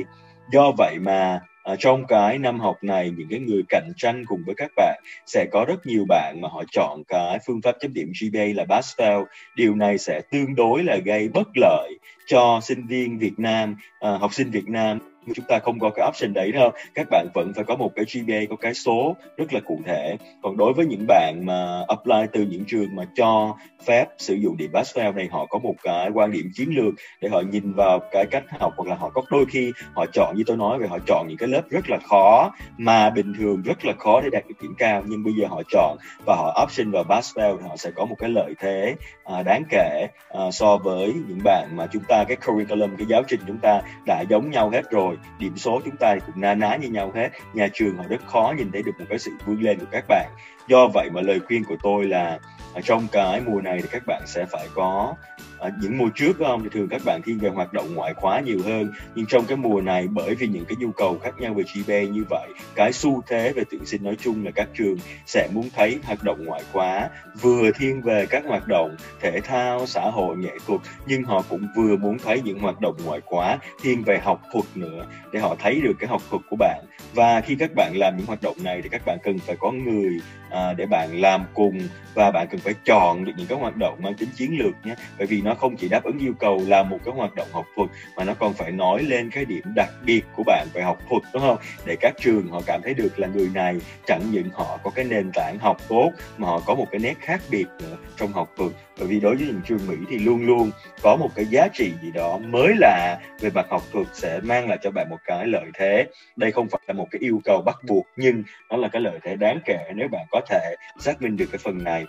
do 0.52 0.73
vậy 0.78 0.99
mà 1.00 1.40
à, 1.62 1.76
trong 1.79 2.07
cái 2.07 2.38
năm 2.38 2.61
học 2.61 2.76
này 2.83 3.11
những 3.17 3.29
cái 3.31 3.38
người 3.38 3.62
cạnh 3.69 3.93
tranh 3.97 4.25
cùng 4.26 4.43
với 4.47 4.55
các 4.55 4.71
bạn 4.76 5.02
sẽ 5.26 5.47
có 5.52 5.64
rất 5.69 5.87
nhiều 5.87 6.05
bạn 6.09 6.40
mà 6.40 6.49
họ 6.49 6.64
chọn 6.73 7.02
cái 7.09 7.38
phương 7.47 7.61
pháp 7.62 7.76
chấm 7.81 7.95
điểm 7.95 8.12
GPA 8.21 8.45
là 8.55 8.64
pass 8.64 9.00
fail 9.00 9.25
điều 9.57 9.75
này 9.75 9.99
sẽ 9.99 10.21
tương 10.31 10.55
đối 10.55 10.83
là 10.85 10.97
gây 11.05 11.29
bất 11.29 11.49
lợi 11.55 11.99
cho 12.26 12.61
sinh 12.62 12.87
viên 12.87 13.19
Việt 13.19 13.38
Nam 13.38 13.76
à, 14.00 14.11
học 14.11 14.35
sinh 14.35 14.50
Việt 14.50 14.69
Nam 14.69 15.10
chúng 15.27 15.45
ta 15.49 15.59
không 15.59 15.79
có 15.79 15.91
cái 15.91 16.09
option 16.09 16.33
đấy 16.33 16.53
đâu. 16.53 16.71
Các 16.95 17.07
bạn 17.11 17.27
vẫn 17.35 17.53
phải 17.55 17.65
có 17.65 17.77
một 17.77 17.91
cái 17.95 18.05
GPA 18.05 18.39
có 18.50 18.57
cái 18.57 18.75
số 18.75 19.17
rất 19.37 19.53
là 19.53 19.61
cụ 19.61 19.81
thể. 19.87 20.17
Còn 20.43 20.57
đối 20.57 20.73
với 20.73 20.87
những 20.87 21.05
bạn 21.09 21.43
mà 21.45 21.85
apply 21.89 22.27
từ 22.33 22.47
những 22.50 22.65
trường 22.67 22.97
mà 22.97 23.05
cho 23.15 23.57
phép 23.87 24.07
sử 24.19 24.35
dụng 24.35 24.57
điểm 24.57 24.71
pass 24.73 24.99
fail 24.99 25.15
này 25.15 25.29
họ 25.31 25.47
có 25.47 25.59
một 25.59 25.75
cái 25.83 26.11
quan 26.15 26.31
điểm 26.31 26.50
chiến 26.55 26.71
lược 26.77 26.95
để 27.21 27.29
họ 27.29 27.41
nhìn 27.41 27.73
vào 27.73 28.00
cái 28.12 28.27
cách 28.27 28.45
học 28.59 28.73
hoặc 28.77 28.89
là 28.89 28.95
họ 28.95 29.11
có 29.11 29.23
đôi 29.31 29.45
khi 29.50 29.73
họ 29.95 30.07
chọn 30.12 30.35
như 30.37 30.43
tôi 30.47 30.57
nói 30.57 30.79
về 30.79 30.87
họ 30.87 30.99
chọn 31.07 31.27
những 31.29 31.39
cái 31.39 31.49
lớp 31.49 31.62
rất 31.71 31.91
là 31.91 31.99
khó 32.09 32.53
mà 32.79 33.11
bình 33.11 33.33
thường 33.39 33.62
rất 33.62 33.85
là 33.85 33.93
khó 33.99 34.21
để 34.21 34.29
đạt 34.33 34.49
được 34.49 34.55
điểm 34.62 34.75
cao. 34.79 35.03
Nhưng 35.07 35.25
bây 35.25 35.33
giờ 35.35 35.47
họ 35.50 35.62
chọn 35.71 35.97
và 36.27 36.35
họ 36.37 36.62
option 36.62 36.91
vào 36.91 37.05
pass 37.05 37.39
fail 37.39 37.57
thì 37.57 37.69
họ 37.69 37.77
sẽ 37.77 37.91
có 37.91 38.05
một 38.05 38.17
cái 38.19 38.31
lợi 38.31 38.55
thế 38.59 38.95
à, 39.25 39.43
đáng 39.43 39.62
kể 39.71 40.07
à, 40.29 40.50
so 40.50 40.77
với 40.77 41.12
những 41.29 41.39
bạn 41.45 41.69
mà 41.77 41.87
chúng 41.93 42.03
ta 42.09 42.25
cái 42.29 42.37
curriculum 42.37 42.97
cái 42.97 43.07
giáo 43.07 43.23
trình 43.29 43.41
chúng 43.47 43.59
ta 43.62 43.81
đã 44.07 44.25
giống 44.31 44.50
nhau 44.50 44.71
hết 44.71 44.91
rồi 44.91 45.10
điểm 45.38 45.57
số 45.57 45.81
chúng 45.85 45.97
ta 45.97 46.17
cũng 46.26 46.40
na 46.40 46.55
ná 46.55 46.76
như 46.76 46.88
nhau 46.88 47.12
hết. 47.14 47.29
Nhà 47.52 47.69
trường 47.73 47.97
họ 47.97 48.05
rất 48.09 48.26
khó 48.26 48.55
nhìn 48.59 48.73
thấy 48.73 48.83
được 48.83 48.93
một 48.99 49.05
cái 49.09 49.19
sự 49.19 49.31
vươn 49.47 49.62
lên 49.62 49.79
của 49.79 49.87
các 49.90 50.05
bạn. 50.09 50.31
Do 50.69 50.88
vậy 50.95 51.11
mà 51.12 51.21
lời 51.21 51.40
khuyên 51.40 51.64
của 51.64 51.76
tôi 51.83 52.05
là 52.05 52.38
trong 52.85 53.07
cái 53.12 53.41
mùa 53.41 53.61
này 53.61 53.79
thì 53.83 53.89
các 53.91 54.03
bạn 54.07 54.23
sẽ 54.27 54.45
phải 54.45 54.69
có 54.75 55.15
à, 55.59 55.71
những 55.83 55.99
mùa 55.99 56.09
trước 56.15 56.33
không? 56.39 56.62
Thì 56.62 56.69
thường 56.73 56.89
các 56.89 57.03
bạn 57.05 57.21
thiên 57.25 57.39
về 57.39 57.49
hoạt 57.49 57.73
động 57.73 57.95
ngoại 57.95 58.15
khóa 58.15 58.41
nhiều 58.41 58.59
hơn. 58.65 58.93
Nhưng 59.15 59.27
trong 59.27 59.45
cái 59.45 59.57
mùa 59.57 59.81
này 59.81 60.09
bởi 60.09 60.35
vì 60.35 60.47
những 60.47 60.65
cái 60.65 60.77
nhu 60.77 60.93
cầu 60.93 61.19
khác 61.23 61.35
nhau 61.39 61.55
về 61.55 61.65
GPA 61.75 62.03
như 62.03 62.25
vậy 62.31 62.49
cái 62.75 62.93
xu 62.93 63.23
thế 63.29 63.53
về 63.53 63.65
tuyển 63.71 63.87
sinh 63.87 64.04
nói 64.04 64.17
chung 64.21 64.45
là 64.45 64.50
các 64.50 64.69
trường 64.75 64.97
sẽ 65.26 65.49
muốn 65.52 65.69
thấy 65.76 65.99
hoạt 66.04 66.25
động 66.25 66.45
ngoại 66.45 66.63
khóa 66.73 67.09
vừa 67.41 67.71
thiên 67.78 68.02
về 68.02 68.26
các 68.26 68.45
hoạt 68.47 68.69
động 68.69 68.97
thể 69.21 69.41
thao 69.41 69.87
xã 69.87 70.00
hội 70.00 70.37
nghệ 70.37 70.52
thuật 70.67 70.80
nhưng 71.06 71.23
họ 71.23 71.43
cũng 71.49 71.67
vừa 71.76 71.97
muốn 71.97 72.19
thấy 72.19 72.43
những 72.45 72.59
hoạt 72.59 72.80
động 72.80 72.97
ngoại 73.04 73.21
khóa 73.26 73.59
thiên 73.83 74.02
về 74.02 74.19
học 74.19 74.43
thuật 74.52 74.65
nữa 74.75 75.06
để 75.33 75.41
họ 75.41 75.56
thấy 75.59 75.80
được 75.80 75.93
cái 75.99 76.09
học 76.09 76.23
thuật 76.30 76.43
của 76.50 76.56
bạn. 76.56 76.85
Và 77.15 77.41
khi 77.41 77.54
các 77.54 77.71
bạn 77.76 77.93
làm 77.97 78.17
những 78.17 78.26
hoạt 78.26 78.43
động 78.43 78.56
này 78.65 78.80
thì 78.83 78.89
các 78.89 79.02
bạn 79.06 79.19
cần 79.23 79.39
phải 79.39 79.56
có 79.56 79.71
người 79.71 80.21
à, 80.50 80.73
để 80.73 80.86
bạn 80.86 81.21
làm 81.21 81.45
cùng 81.54 81.80
và 82.15 82.30
bạn 82.30 82.47
cần 82.50 82.60
phải 82.60 82.75
chọn 82.84 83.25
được 83.25 83.32
những 83.36 83.47
cái 83.47 83.58
hoạt 83.58 83.76
động 83.76 83.99
mang 84.02 84.15
tính 84.15 84.28
chiến 84.36 84.58
lược 84.58 84.75
nhé. 84.84 84.95
Bởi 85.19 85.26
vì 85.26 85.41
nó 85.43 85.54
không 85.54 85.76
chỉ 85.76 85.89
đáp 85.89 86.04
ứng 86.04 86.19
yêu 86.19 86.32
cầu 86.39 86.63
là 86.67 86.82
một 86.82 86.99
cái 87.04 87.15
hoạt 87.15 87.34
động 87.34 87.49
học 87.52 87.67
thuật 87.76 87.91
mà 88.17 88.25
nó 88.25 88.34
còn 88.34 88.54
phải 88.54 88.73
nói 88.73 89.02
lên 89.02 89.30
cái 89.30 89.45
điểm 89.45 89.63
đặc 89.76 89.91
biệt 90.04 90.23
của 90.36 90.43
bạn 90.47 90.67
về 90.73 90.82
học 90.82 90.99
thuật 91.08 91.23
đúng 91.32 91.43
không? 91.43 91.56
Để 91.84 91.97
các 92.00 92.15
trường 92.21 92.49
họ 92.49 92.60
cảm 92.67 92.80
thấy 92.82 92.95
được 92.95 93.19
là 93.19 93.28
người 93.28 93.50
này 93.54 93.76
chẳng 94.06 94.23
những 94.30 94.50
họ 94.54 94.78
có 94.82 94.91
cái 94.91 95.04
nền 95.04 95.30
tảng 95.34 95.58
học 95.58 95.76
tốt 95.89 96.10
mà 96.39 96.49
họ 96.49 96.60
có 96.67 96.75
một 96.75 96.86
cái 96.91 96.99
nét 96.99 97.15
khác 97.21 97.41
biệt 97.50 97.67
nữa 97.80 97.97
trong 98.17 98.32
học 98.32 98.50
thuật. 98.56 98.73
Bởi 98.99 99.08
vì 99.08 99.21
đối 99.21 99.36
với 99.36 99.47
những 99.47 99.60
trường 99.65 99.86
Mỹ 99.89 99.97
thì 100.10 100.19
luôn 100.19 100.47
luôn 100.47 100.71
có 101.02 101.17
một 101.17 101.28
cái 101.34 101.45
giá 101.45 101.69
trị 101.73 101.93
gì 102.02 102.10
đó 102.10 102.39
mới 102.39 102.75
lạ 102.78 103.19
về 103.41 103.50
mặt 103.54 103.67
học 103.71 103.82
thuật 103.93 104.06
sẽ 104.13 104.41
mang 104.43 104.69
lại 104.69 104.78
cho 104.82 104.91
bạn 104.91 105.06
một 105.10 105.19
cái 105.25 105.47
lợi 105.47 105.67
thế. 105.75 106.06
Đây 106.36 106.52
không 106.52 106.69
phải 106.69 106.80
là 106.86 106.95
một 106.95 107.06
cái 107.10 107.21
yêu 107.21 107.41
cầu 107.45 107.63
bắt 107.67 107.76
buộc 107.89 108.06
nhưng 108.17 108.43
nó 108.71 108.76
là 108.76 108.89
cái 108.89 109.02
lợi 109.02 109.19
thế 109.23 109.36
đáng 109.36 109.58
kể 109.65 109.78
nếu 109.95 110.08
bạn 110.08 110.26
có 110.30 110.40
thể 110.49 110.76
xác 110.99 111.23
minh 111.23 111.37
được 111.37 111.47
cái 111.53 111.59
phần 111.59 111.85
này. 111.85 112.07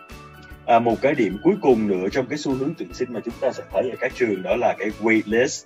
À, 0.66 0.80
một 0.80 1.02
cái 1.02 1.16
điểm 1.16 1.38
cuối 1.44 1.56
cùng 1.62 1.88
nữa 1.88 2.10
trong 2.12 2.26
cái 2.26 2.38
xu 2.38 2.54
hướng 2.54 2.74
tuyển 2.78 2.94
sinh 2.94 3.14
mà 3.14 3.20
chúng 3.26 3.34
ta 3.42 3.52
sẽ 3.52 3.64
thấy 3.72 3.90
ở 3.90 3.96
các 4.00 4.12
trường 4.16 4.44
đó 4.44 4.56
là 4.56 4.76
cái 4.80 4.90
waitlist 5.02 5.64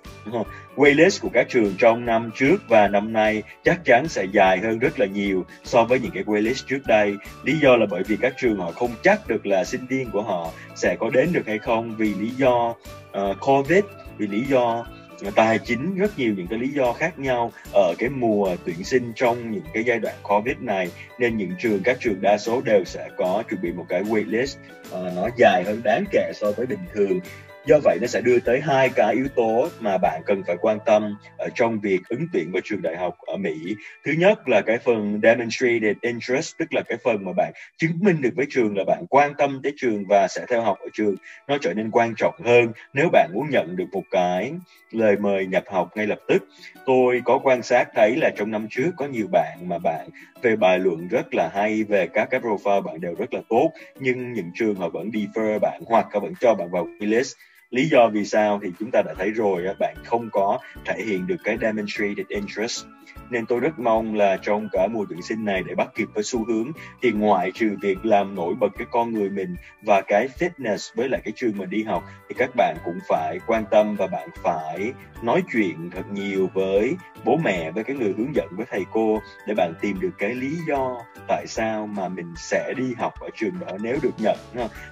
waitlist 0.76 1.22
của 1.22 1.28
các 1.32 1.46
trường 1.48 1.74
trong 1.78 2.04
năm 2.04 2.30
trước 2.34 2.56
và 2.68 2.88
năm 2.88 3.12
nay 3.12 3.42
chắc 3.64 3.84
chắn 3.84 4.08
sẽ 4.08 4.24
dài 4.32 4.58
hơn 4.58 4.78
rất 4.78 5.00
là 5.00 5.06
nhiều 5.06 5.44
so 5.64 5.84
với 5.84 6.00
những 6.00 6.10
cái 6.10 6.24
waitlist 6.24 6.64
trước 6.66 6.80
đây. 6.86 7.16
Lý 7.44 7.58
do 7.58 7.76
là 7.76 7.86
bởi 7.90 8.02
vì 8.02 8.16
các 8.16 8.34
trường 8.36 8.56
họ 8.56 8.72
không 8.72 8.90
chắc 9.02 9.28
được 9.28 9.46
là 9.46 9.64
sinh 9.64 9.86
viên 9.86 10.10
của 10.10 10.22
họ 10.22 10.50
sẽ 10.74 10.96
có 11.00 11.10
đến 11.10 11.32
được 11.32 11.46
hay 11.46 11.58
không 11.58 11.96
vì 11.96 12.14
lý 12.14 12.30
do 12.30 12.74
uh, 13.18 13.36
covid 13.40 13.84
vì 14.18 14.26
lý 14.26 14.44
do 14.48 14.86
tài 15.34 15.58
chính 15.58 15.96
rất 15.96 16.18
nhiều 16.18 16.34
những 16.36 16.46
cái 16.46 16.58
lý 16.58 16.68
do 16.68 16.92
khác 16.92 17.18
nhau 17.18 17.52
ở 17.74 17.94
cái 17.98 18.08
mùa 18.08 18.56
tuyển 18.64 18.84
sinh 18.84 19.12
trong 19.16 19.50
những 19.50 19.64
cái 19.74 19.84
giai 19.84 19.98
đoạn 19.98 20.14
covid 20.22 20.56
này. 20.60 20.90
Nên 21.18 21.36
những 21.36 21.52
trường 21.58 21.80
các 21.84 21.96
trường 22.00 22.20
đa 22.20 22.38
số 22.38 22.60
đều 22.60 22.84
sẽ 22.84 23.08
có 23.16 23.42
chuẩn 23.50 23.62
bị 23.62 23.72
một 23.72 23.86
cái 23.88 24.02
waitlist 24.02 24.56
uh, 24.86 24.92
ờ, 24.92 25.12
nó 25.16 25.28
dài 25.36 25.64
hơn 25.66 25.80
đáng 25.84 26.04
kể 26.10 26.32
so 26.34 26.52
với 26.52 26.66
bình 26.66 26.84
thường 26.94 27.20
do 27.66 27.78
vậy 27.84 27.98
nó 28.00 28.06
sẽ 28.06 28.20
đưa 28.20 28.38
tới 28.40 28.60
hai 28.60 28.88
cái 28.88 29.14
yếu 29.14 29.28
tố 29.28 29.68
mà 29.80 29.98
bạn 29.98 30.22
cần 30.26 30.42
phải 30.46 30.56
quan 30.60 30.78
tâm 30.86 31.16
ở 31.38 31.48
trong 31.54 31.80
việc 31.80 32.00
ứng 32.08 32.26
tuyển 32.32 32.52
vào 32.52 32.60
trường 32.64 32.82
đại 32.82 32.96
học 32.96 33.16
ở 33.26 33.36
Mỹ. 33.36 33.74
Thứ 34.04 34.12
nhất 34.12 34.48
là 34.48 34.60
cái 34.66 34.78
phần 34.78 35.20
demonstrated 35.22 35.96
interest, 36.00 36.58
tức 36.58 36.74
là 36.74 36.82
cái 36.88 36.98
phần 37.04 37.24
mà 37.24 37.32
bạn 37.36 37.52
chứng 37.76 37.92
minh 38.00 38.20
được 38.20 38.30
với 38.36 38.46
trường 38.50 38.76
là 38.76 38.84
bạn 38.84 39.04
quan 39.10 39.34
tâm 39.38 39.60
tới 39.62 39.72
trường 39.76 40.04
và 40.08 40.28
sẽ 40.28 40.46
theo 40.48 40.62
học 40.62 40.78
ở 40.80 40.88
trường, 40.92 41.14
nó 41.48 41.58
trở 41.60 41.74
nên 41.74 41.90
quan 41.90 42.14
trọng 42.16 42.34
hơn 42.44 42.72
nếu 42.92 43.08
bạn 43.12 43.30
muốn 43.34 43.50
nhận 43.50 43.76
được 43.76 43.86
một 43.92 44.04
cái 44.10 44.52
lời 44.90 45.16
mời 45.16 45.46
nhập 45.46 45.64
học 45.66 45.90
ngay 45.96 46.06
lập 46.06 46.18
tức. 46.28 46.48
Tôi 46.86 47.22
có 47.24 47.38
quan 47.42 47.62
sát 47.62 47.88
thấy 47.94 48.16
là 48.16 48.30
trong 48.36 48.50
năm 48.50 48.66
trước 48.70 48.90
có 48.96 49.06
nhiều 49.06 49.26
bạn 49.32 49.58
mà 49.62 49.78
bạn 49.78 50.08
về 50.42 50.56
bài 50.56 50.78
luận 50.78 51.08
rất 51.08 51.34
là 51.34 51.50
hay 51.54 51.84
về 51.84 52.06
các 52.06 52.28
cái 52.30 52.40
profile 52.40 52.82
bạn 52.82 53.00
đều 53.00 53.14
rất 53.14 53.34
là 53.34 53.40
tốt, 53.48 53.72
nhưng 54.00 54.32
những 54.32 54.50
trường 54.54 54.74
họ 54.74 54.88
vẫn 54.88 55.10
defer 55.10 55.58
bạn 55.58 55.82
hoặc 55.86 56.06
họ 56.12 56.20
vẫn 56.20 56.32
cho 56.40 56.54
bạn 56.54 56.70
vào 56.70 56.86
list 57.00 57.34
lý 57.76 57.88
do 57.88 58.08
vì 58.08 58.24
sao 58.24 58.60
thì 58.62 58.72
chúng 58.78 58.90
ta 58.90 59.02
đã 59.02 59.14
thấy 59.18 59.30
rồi 59.30 59.64
bạn 59.78 59.94
không 60.04 60.28
có 60.32 60.58
thể 60.84 60.94
hiện 61.06 61.26
được 61.26 61.36
cái 61.44 61.58
demonstrated 61.60 62.26
interest. 62.28 62.84
Nên 63.30 63.46
tôi 63.46 63.60
rất 63.60 63.78
mong 63.78 64.14
là 64.14 64.36
trong 64.42 64.68
cả 64.72 64.86
mùa 64.86 65.04
tuyển 65.08 65.22
sinh 65.22 65.44
này 65.44 65.62
để 65.66 65.74
bắt 65.74 65.88
kịp 65.94 66.08
với 66.14 66.24
xu 66.24 66.44
hướng, 66.44 66.70
thì 67.02 67.12
ngoại 67.12 67.50
trừ 67.54 67.76
việc 67.82 68.06
làm 68.06 68.34
nổi 68.34 68.54
bật 68.60 68.68
cái 68.78 68.86
con 68.90 69.12
người 69.12 69.30
mình 69.30 69.54
và 69.82 70.00
cái 70.00 70.28
fitness 70.38 70.92
với 70.94 71.08
lại 71.08 71.20
cái 71.24 71.32
trường 71.36 71.58
mình 71.58 71.70
đi 71.70 71.82
học, 71.82 72.04
thì 72.28 72.34
các 72.38 72.50
bạn 72.56 72.76
cũng 72.84 72.98
phải 73.08 73.38
quan 73.46 73.64
tâm 73.70 73.96
và 73.96 74.06
bạn 74.06 74.28
phải 74.42 74.92
nói 75.22 75.42
chuyện 75.52 75.90
thật 75.90 76.02
nhiều 76.12 76.50
với 76.54 76.96
bố 77.24 77.36
mẹ, 77.36 77.70
với 77.70 77.84
cái 77.84 77.96
người 77.96 78.14
hướng 78.18 78.34
dẫn, 78.34 78.48
với 78.56 78.66
thầy 78.70 78.84
cô 78.92 79.20
để 79.46 79.54
bạn 79.54 79.72
tìm 79.80 80.00
được 80.00 80.12
cái 80.18 80.34
lý 80.34 80.56
do 80.68 81.02
tại 81.28 81.46
sao 81.46 81.86
mà 81.86 82.08
mình 82.08 82.34
sẽ 82.36 82.72
đi 82.76 82.94
học 82.98 83.12
ở 83.20 83.28
trường 83.36 83.58
đó 83.60 83.72
nếu 83.80 83.98
được 84.02 84.14
nhận 84.18 84.38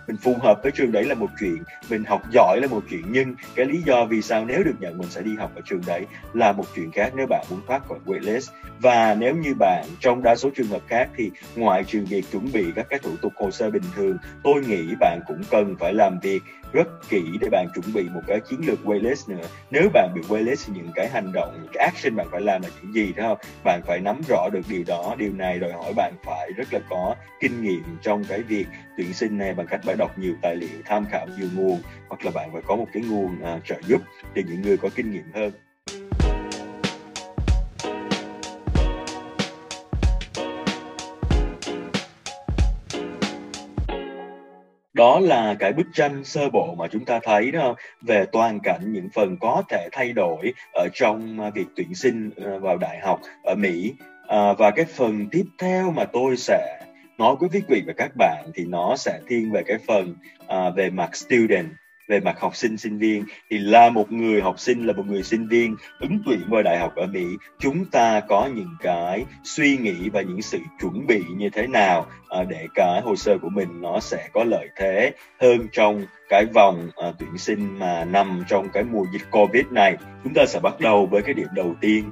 mình 0.09 0.17
phù 0.23 0.35
hợp 0.43 0.61
với 0.63 0.73
trường 0.73 0.93
đấy 0.93 1.05
là 1.05 1.15
một 1.15 1.31
chuyện, 1.41 1.63
mình 1.91 2.05
học 2.05 2.23
giỏi 2.33 2.61
là 2.63 2.69
một 2.69 2.74
một 2.75 2.83
chuyện, 2.91 3.03
nhưng 3.11 3.35
cái 3.55 3.67
lý 3.67 3.83
do 3.83 4.05
vì 4.05 4.23
sao 4.23 4.45
nếu 4.45 4.63
được 4.63 4.75
nhận 4.81 4.99
mình 4.99 5.11
sẽ 5.11 5.23
đi 5.23 5.37
học 5.37 5.53
ở 5.55 5.61
trường 5.65 5.81
đấy 5.87 6.07
là 6.33 6.53
một 6.53 6.65
chuyện 6.75 6.91
khác 6.91 7.13
nếu 7.17 7.27
bạn 7.27 7.47
muốn 7.51 7.61
thoát 7.67 7.89
khỏi 7.89 7.99
waitlist. 8.07 8.53
Và 8.81 9.15
nếu 9.15 9.37
như 9.37 9.55
bạn, 9.59 9.85
trong 10.01 10.23
đa 10.23 10.37
số 10.37 10.51
trường 10.57 10.67
hợp 10.67 10.83
khác 10.89 11.09
thì 11.17 11.31
ngoài 11.57 11.85
trừ 11.85 12.05
việc 12.09 12.25
chuẩn 12.33 12.53
bị 12.53 12.65
các 12.77 12.87
cái 12.91 12.99
thủ 12.99 13.11
tục 13.23 13.33
hồ 13.37 13.51
sơ 13.51 13.71
bình 13.71 13.83
thường, 13.97 14.17
tôi 14.45 14.63
nghĩ 14.69 14.95
bạn 15.01 15.21
cũng 15.27 15.41
cần 15.51 15.77
phải 15.81 15.95
làm 15.95 16.19
việc 16.23 16.43
rất 16.75 16.89
kỹ 17.09 17.23
để 17.41 17.49
bạn 17.51 17.67
chuẩn 17.75 17.95
bị 17.95 18.09
một 18.15 18.21
cái 18.27 18.41
chiến 18.51 18.61
lược 18.67 18.79
waitlist 18.85 19.37
nữa. 19.37 19.47
Nếu 19.71 19.89
bạn 19.95 20.13
bị 20.15 20.21
waitlist 20.21 20.73
những 20.75 20.91
cái 20.95 21.09
hành 21.09 21.33
động 21.33 21.59
những 21.63 21.71
cái 21.73 21.85
action 21.85 22.17
bạn 22.17 22.27
phải 22.31 22.41
làm 22.41 22.63
là 22.63 22.69
những 22.83 22.93
gì 22.95 23.13
đó 23.13 23.23
không? 23.29 23.39
Bạn 23.65 23.81
phải 23.87 24.01
nắm 24.01 24.21
rõ 24.29 24.49
được 24.53 24.61
điều 24.69 24.85
đó 24.87 25.15
điều 25.19 25.33
này 25.33 25.59
đòi 25.59 25.73
hỏi 25.73 25.93
bạn 25.97 26.13
phải 26.25 26.51
rất 26.57 26.73
là 26.73 26.81
có 26.91 27.15
kinh 27.41 27.63
nghiệm 27.63 27.99
trong 28.03 28.25
cái 28.25 28.43
việc 28.43 28.67
tuyển 28.97 29.13
sinh 29.13 29.39
này 29.39 29.55
bằng 29.55 29.67
cách 29.67 29.81
bạn 29.87 29.97
đọc 29.99 30.19
nhiều 30.19 30.35
tài 30.43 30.57
liệu 30.57 30.83
tham 30.85 31.05
khảo 31.11 31.27
nhiều 31.39 31.49
nguồn 31.55 31.81
hoặc 32.09 32.25
là 32.25 32.31
bạn 32.35 32.51
phải 32.53 32.63
có 32.67 32.77
một 32.77 32.87
cái 32.93 33.03
nguồn 33.03 33.39
uh, 33.57 33.65
trợ 33.65 33.77
giúp 33.87 34.03
từ 34.35 34.43
những 34.49 34.63
người 34.63 34.77
có 34.77 34.89
kinh 34.95 35.13
nghiệm 35.13 35.33
hơn. 35.35 35.53
Đó 45.05 45.21
là 45.21 45.57
cái 45.59 45.73
bức 45.73 45.87
tranh 45.95 46.25
sơ 46.25 46.51
bộ 46.51 46.75
mà 46.79 46.89
chúng 46.89 47.05
ta 47.05 47.21
thấy 47.23 47.51
đó 47.51 47.75
về 48.03 48.27
toàn 48.33 48.61
cảnh 48.61 48.93
những 48.93 49.09
phần 49.15 49.37
có 49.41 49.63
thể 49.69 49.89
thay 49.93 50.13
đổi 50.13 50.53
ở 50.75 50.89
trong 50.95 51.41
à, 51.41 51.51
việc 51.51 51.67
tuyển 51.77 51.95
sinh 51.95 52.31
à, 52.45 52.59
vào 52.59 52.77
đại 52.77 52.99
học 52.99 53.21
ở 53.43 53.55
Mỹ. 53.55 53.95
À, 54.29 54.53
và 54.53 54.71
cái 54.71 54.85
phần 54.85 55.27
tiếp 55.31 55.45
theo 55.59 55.91
mà 55.91 56.05
tôi 56.05 56.37
sẽ 56.37 56.81
nói 57.19 57.37
với 57.41 57.49
quý 57.49 57.63
vị 57.69 57.83
và 57.87 57.93
các 57.97 58.11
bạn 58.17 58.45
thì 58.55 58.65
nó 58.65 58.97
sẽ 58.97 59.21
thiên 59.29 59.53
về 59.53 59.63
cái 59.67 59.79
phần 59.87 60.15
à, 60.47 60.71
về 60.71 60.91
mặt 60.91 61.17
student 61.17 61.67
về 62.09 62.21
mặt 62.21 62.41
học 62.41 62.57
sinh 62.57 62.77
sinh 62.77 62.99
viên 62.99 63.25
thì 63.51 63.59
là 63.59 63.91
một 63.91 64.13
người 64.13 64.41
học 64.41 64.61
sinh 64.61 64.87
là 64.87 64.93
một 64.93 65.07
người 65.07 65.23
sinh 65.23 65.49
viên 65.49 65.77
ứng 66.01 66.19
tuyển 66.27 66.41
vào 66.49 66.63
đại 66.63 66.79
học 66.79 66.95
ở 66.97 67.07
Mỹ. 67.07 67.25
Chúng 67.59 67.85
ta 67.85 68.21
có 68.21 68.49
những 68.55 68.77
cái 68.81 69.25
suy 69.45 69.77
nghĩ 69.77 70.09
và 70.09 70.21
những 70.21 70.43
sự 70.43 70.59
chuẩn 70.81 71.07
bị 71.07 71.23
như 71.37 71.51
thế 71.51 71.67
nào 71.67 72.07
à, 72.29 72.45
để 72.49 72.67
cái 72.75 73.01
hồ 73.01 73.17
sơ 73.17 73.39
của 73.39 73.49
mình 73.49 73.81
nó 73.81 74.01
sẽ 74.01 74.29
có 74.33 74.45
lợi 74.45 74.69
thế 74.77 75.13
hơn 75.41 75.69
trong 75.73 76.07
cái 76.29 76.45
vòng 76.45 76.91
à, 76.97 77.13
tuyển 77.19 77.39
sinh 77.39 77.79
mà 77.79 78.05
nằm 78.05 78.45
trong 78.49 78.69
cái 78.69 78.83
mùa 78.83 79.05
dịch 79.13 79.31
Covid 79.31 79.65
này. 79.71 79.97
Chúng 80.25 80.35
ta 80.35 80.47
sẽ 80.47 80.61
bắt 80.61 80.81
đầu 80.81 81.07
với 81.07 81.23
cái 81.23 81.35
điểm 81.35 81.49
đầu 81.55 81.75
tiên 81.81 82.11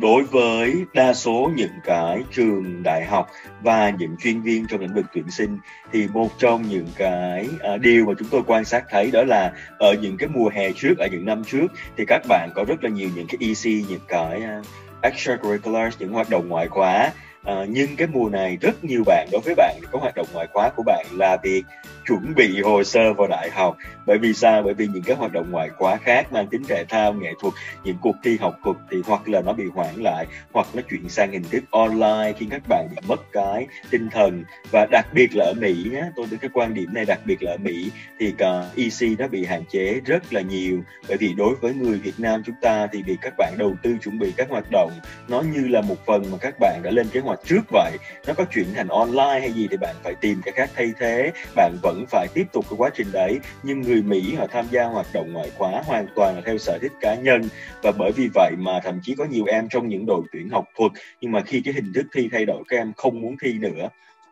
đối 0.00 0.22
với 0.22 0.84
đa 0.94 1.14
số 1.14 1.50
những 1.56 1.80
cái 1.84 2.22
trường 2.30 2.82
đại 2.82 3.04
học 3.04 3.28
và 3.62 3.90
những 3.90 4.16
chuyên 4.16 4.40
viên 4.40 4.66
trong 4.66 4.80
lĩnh 4.80 4.94
vực 4.94 5.04
tuyển 5.14 5.30
sinh 5.30 5.58
thì 5.92 6.08
một 6.12 6.28
trong 6.38 6.62
những 6.68 6.86
cái 6.96 7.48
à, 7.60 7.76
điều 7.76 8.06
mà 8.06 8.12
chúng 8.18 8.28
tôi 8.30 8.42
quan 8.46 8.64
sát 8.64 8.84
thấy 8.90 9.10
đó 9.10 9.24
là 9.24 9.52
ở 9.78 9.94
những 9.94 10.16
cái 10.16 10.28
mùa 10.28 10.48
hè 10.48 10.72
trước 10.72 10.98
ở 10.98 11.06
những 11.12 11.24
năm 11.24 11.44
trước 11.44 11.66
thì 11.96 12.04
các 12.06 12.22
bạn 12.28 12.50
có 12.54 12.64
rất 12.64 12.84
là 12.84 12.90
nhiều 12.90 13.08
những 13.14 13.26
cái 13.26 13.38
EC 13.40 13.84
những 13.88 14.00
cái 14.08 14.42
à, 14.42 14.62
extracurriculars 15.02 15.96
những 15.98 16.12
hoạt 16.12 16.30
động 16.30 16.48
ngoại 16.48 16.68
khóa. 16.68 17.12
À, 17.44 17.64
nhưng 17.68 17.96
cái 17.96 18.08
mùa 18.12 18.28
này 18.28 18.58
rất 18.60 18.84
nhiều 18.84 19.02
bạn 19.06 19.28
đối 19.32 19.40
với 19.44 19.54
bạn 19.54 19.80
có 19.92 19.98
hoạt 19.98 20.16
động 20.16 20.26
ngoại 20.32 20.46
khóa 20.52 20.70
của 20.76 20.82
bạn 20.82 21.06
là 21.12 21.36
việc 21.42 21.62
chuẩn 22.08 22.34
bị 22.34 22.60
hồ 22.62 22.84
sơ 22.84 23.12
vào 23.12 23.26
đại 23.26 23.50
học. 23.50 23.76
Bởi 24.06 24.18
vì 24.18 24.32
sao? 24.32 24.62
Bởi 24.62 24.74
vì 24.74 24.86
những 24.86 25.02
cái 25.02 25.16
hoạt 25.16 25.32
động 25.32 25.50
ngoại 25.50 25.68
khóa 25.68 25.96
khác 25.96 26.32
mang 26.32 26.46
tính 26.46 26.62
thể 26.68 26.84
thao, 26.88 27.12
nghệ 27.12 27.32
thuật, 27.40 27.54
những 27.84 27.96
cuộc 28.00 28.16
thi 28.24 28.36
học 28.40 28.54
thuật 28.64 28.76
thì 28.90 28.96
hoặc 29.06 29.28
là 29.28 29.40
nó 29.40 29.52
bị 29.52 29.64
hoãn 29.74 29.94
lại, 29.96 30.26
hoặc 30.52 30.66
nó 30.74 30.82
chuyển 30.90 31.08
sang 31.08 31.32
hình 31.32 31.42
thức 31.50 31.64
online 31.70 32.32
khi 32.38 32.46
các 32.50 32.62
bạn 32.68 32.88
bị 32.90 32.96
mất 33.08 33.32
cái 33.32 33.66
tinh 33.90 34.08
thần. 34.10 34.44
Và 34.70 34.86
đặc 34.90 35.06
biệt 35.12 35.36
là 35.36 35.44
ở 35.44 35.54
Mỹ 35.54 35.74
nhé 35.92 36.02
tôi 36.16 36.26
đến 36.30 36.40
cái 36.40 36.50
quan 36.54 36.74
điểm 36.74 36.94
này 36.94 37.04
đặc 37.04 37.20
biệt 37.24 37.42
là 37.42 37.52
ở 37.52 37.56
Mỹ 37.56 37.90
thì 38.18 38.34
cả 38.38 38.64
EC 38.76 39.18
nó 39.18 39.28
bị 39.28 39.44
hạn 39.44 39.62
chế 39.70 40.00
rất 40.04 40.32
là 40.32 40.40
nhiều. 40.40 40.80
Bởi 41.08 41.16
vì 41.16 41.34
đối 41.36 41.54
với 41.54 41.74
người 41.74 41.98
Việt 41.98 42.14
Nam 42.18 42.42
chúng 42.46 42.54
ta 42.62 42.86
thì 42.92 43.02
việc 43.02 43.16
các 43.22 43.34
bạn 43.38 43.54
đầu 43.58 43.74
tư 43.82 43.96
chuẩn 44.04 44.18
bị 44.18 44.32
các 44.36 44.50
hoạt 44.50 44.64
động, 44.70 44.90
nó 45.28 45.40
như 45.40 45.68
là 45.68 45.80
một 45.80 46.06
phần 46.06 46.22
mà 46.32 46.38
các 46.40 46.54
bạn 46.60 46.80
đã 46.82 46.90
lên 46.90 47.08
kế 47.12 47.20
hoạch 47.20 47.40
trước 47.44 47.62
vậy. 47.70 47.96
Nó 48.26 48.34
có 48.34 48.44
chuyển 48.44 48.66
thành 48.74 48.88
online 48.88 49.40
hay 49.40 49.52
gì 49.52 49.68
thì 49.70 49.76
bạn 49.76 49.94
phải 50.04 50.14
tìm 50.20 50.40
cái 50.44 50.52
khác 50.56 50.70
thay 50.76 50.92
thế. 50.98 51.32
Bạn 51.56 51.76
vẫn 51.82 51.97
phải 52.06 52.28
tiếp 52.34 52.46
tục 52.52 52.64
cái 52.70 52.76
quá 52.76 52.90
trình 52.94 53.06
đấy, 53.12 53.38
nhưng 53.62 53.80
người 53.80 54.02
Mỹ 54.02 54.34
họ 54.34 54.46
tham 54.46 54.66
gia 54.70 54.84
hoạt 54.84 55.06
động 55.14 55.32
ngoại 55.32 55.50
khóa 55.58 55.82
hoàn 55.86 56.06
toàn 56.16 56.34
là 56.34 56.42
theo 56.46 56.58
sở 56.58 56.78
thích 56.82 56.92
cá 57.00 57.14
nhân. 57.14 57.42
Và 57.82 57.92
bởi 57.98 58.12
vì 58.12 58.28
vậy 58.34 58.52
mà 58.58 58.80
thậm 58.84 59.00
chí 59.02 59.14
có 59.14 59.24
nhiều 59.24 59.44
em 59.44 59.68
trong 59.68 59.88
những 59.88 60.06
đội 60.06 60.22
tuyển 60.32 60.48
học 60.48 60.64
thuật, 60.78 60.92
nhưng 61.20 61.32
mà 61.32 61.40
khi 61.42 61.62
cái 61.64 61.74
hình 61.74 61.92
thức 61.94 62.06
thi 62.14 62.28
thay 62.32 62.44
đổi, 62.44 62.62
các 62.68 62.76
em 62.76 62.92
không 62.96 63.20
muốn 63.20 63.36
thi 63.42 63.52
nữa 63.52 63.88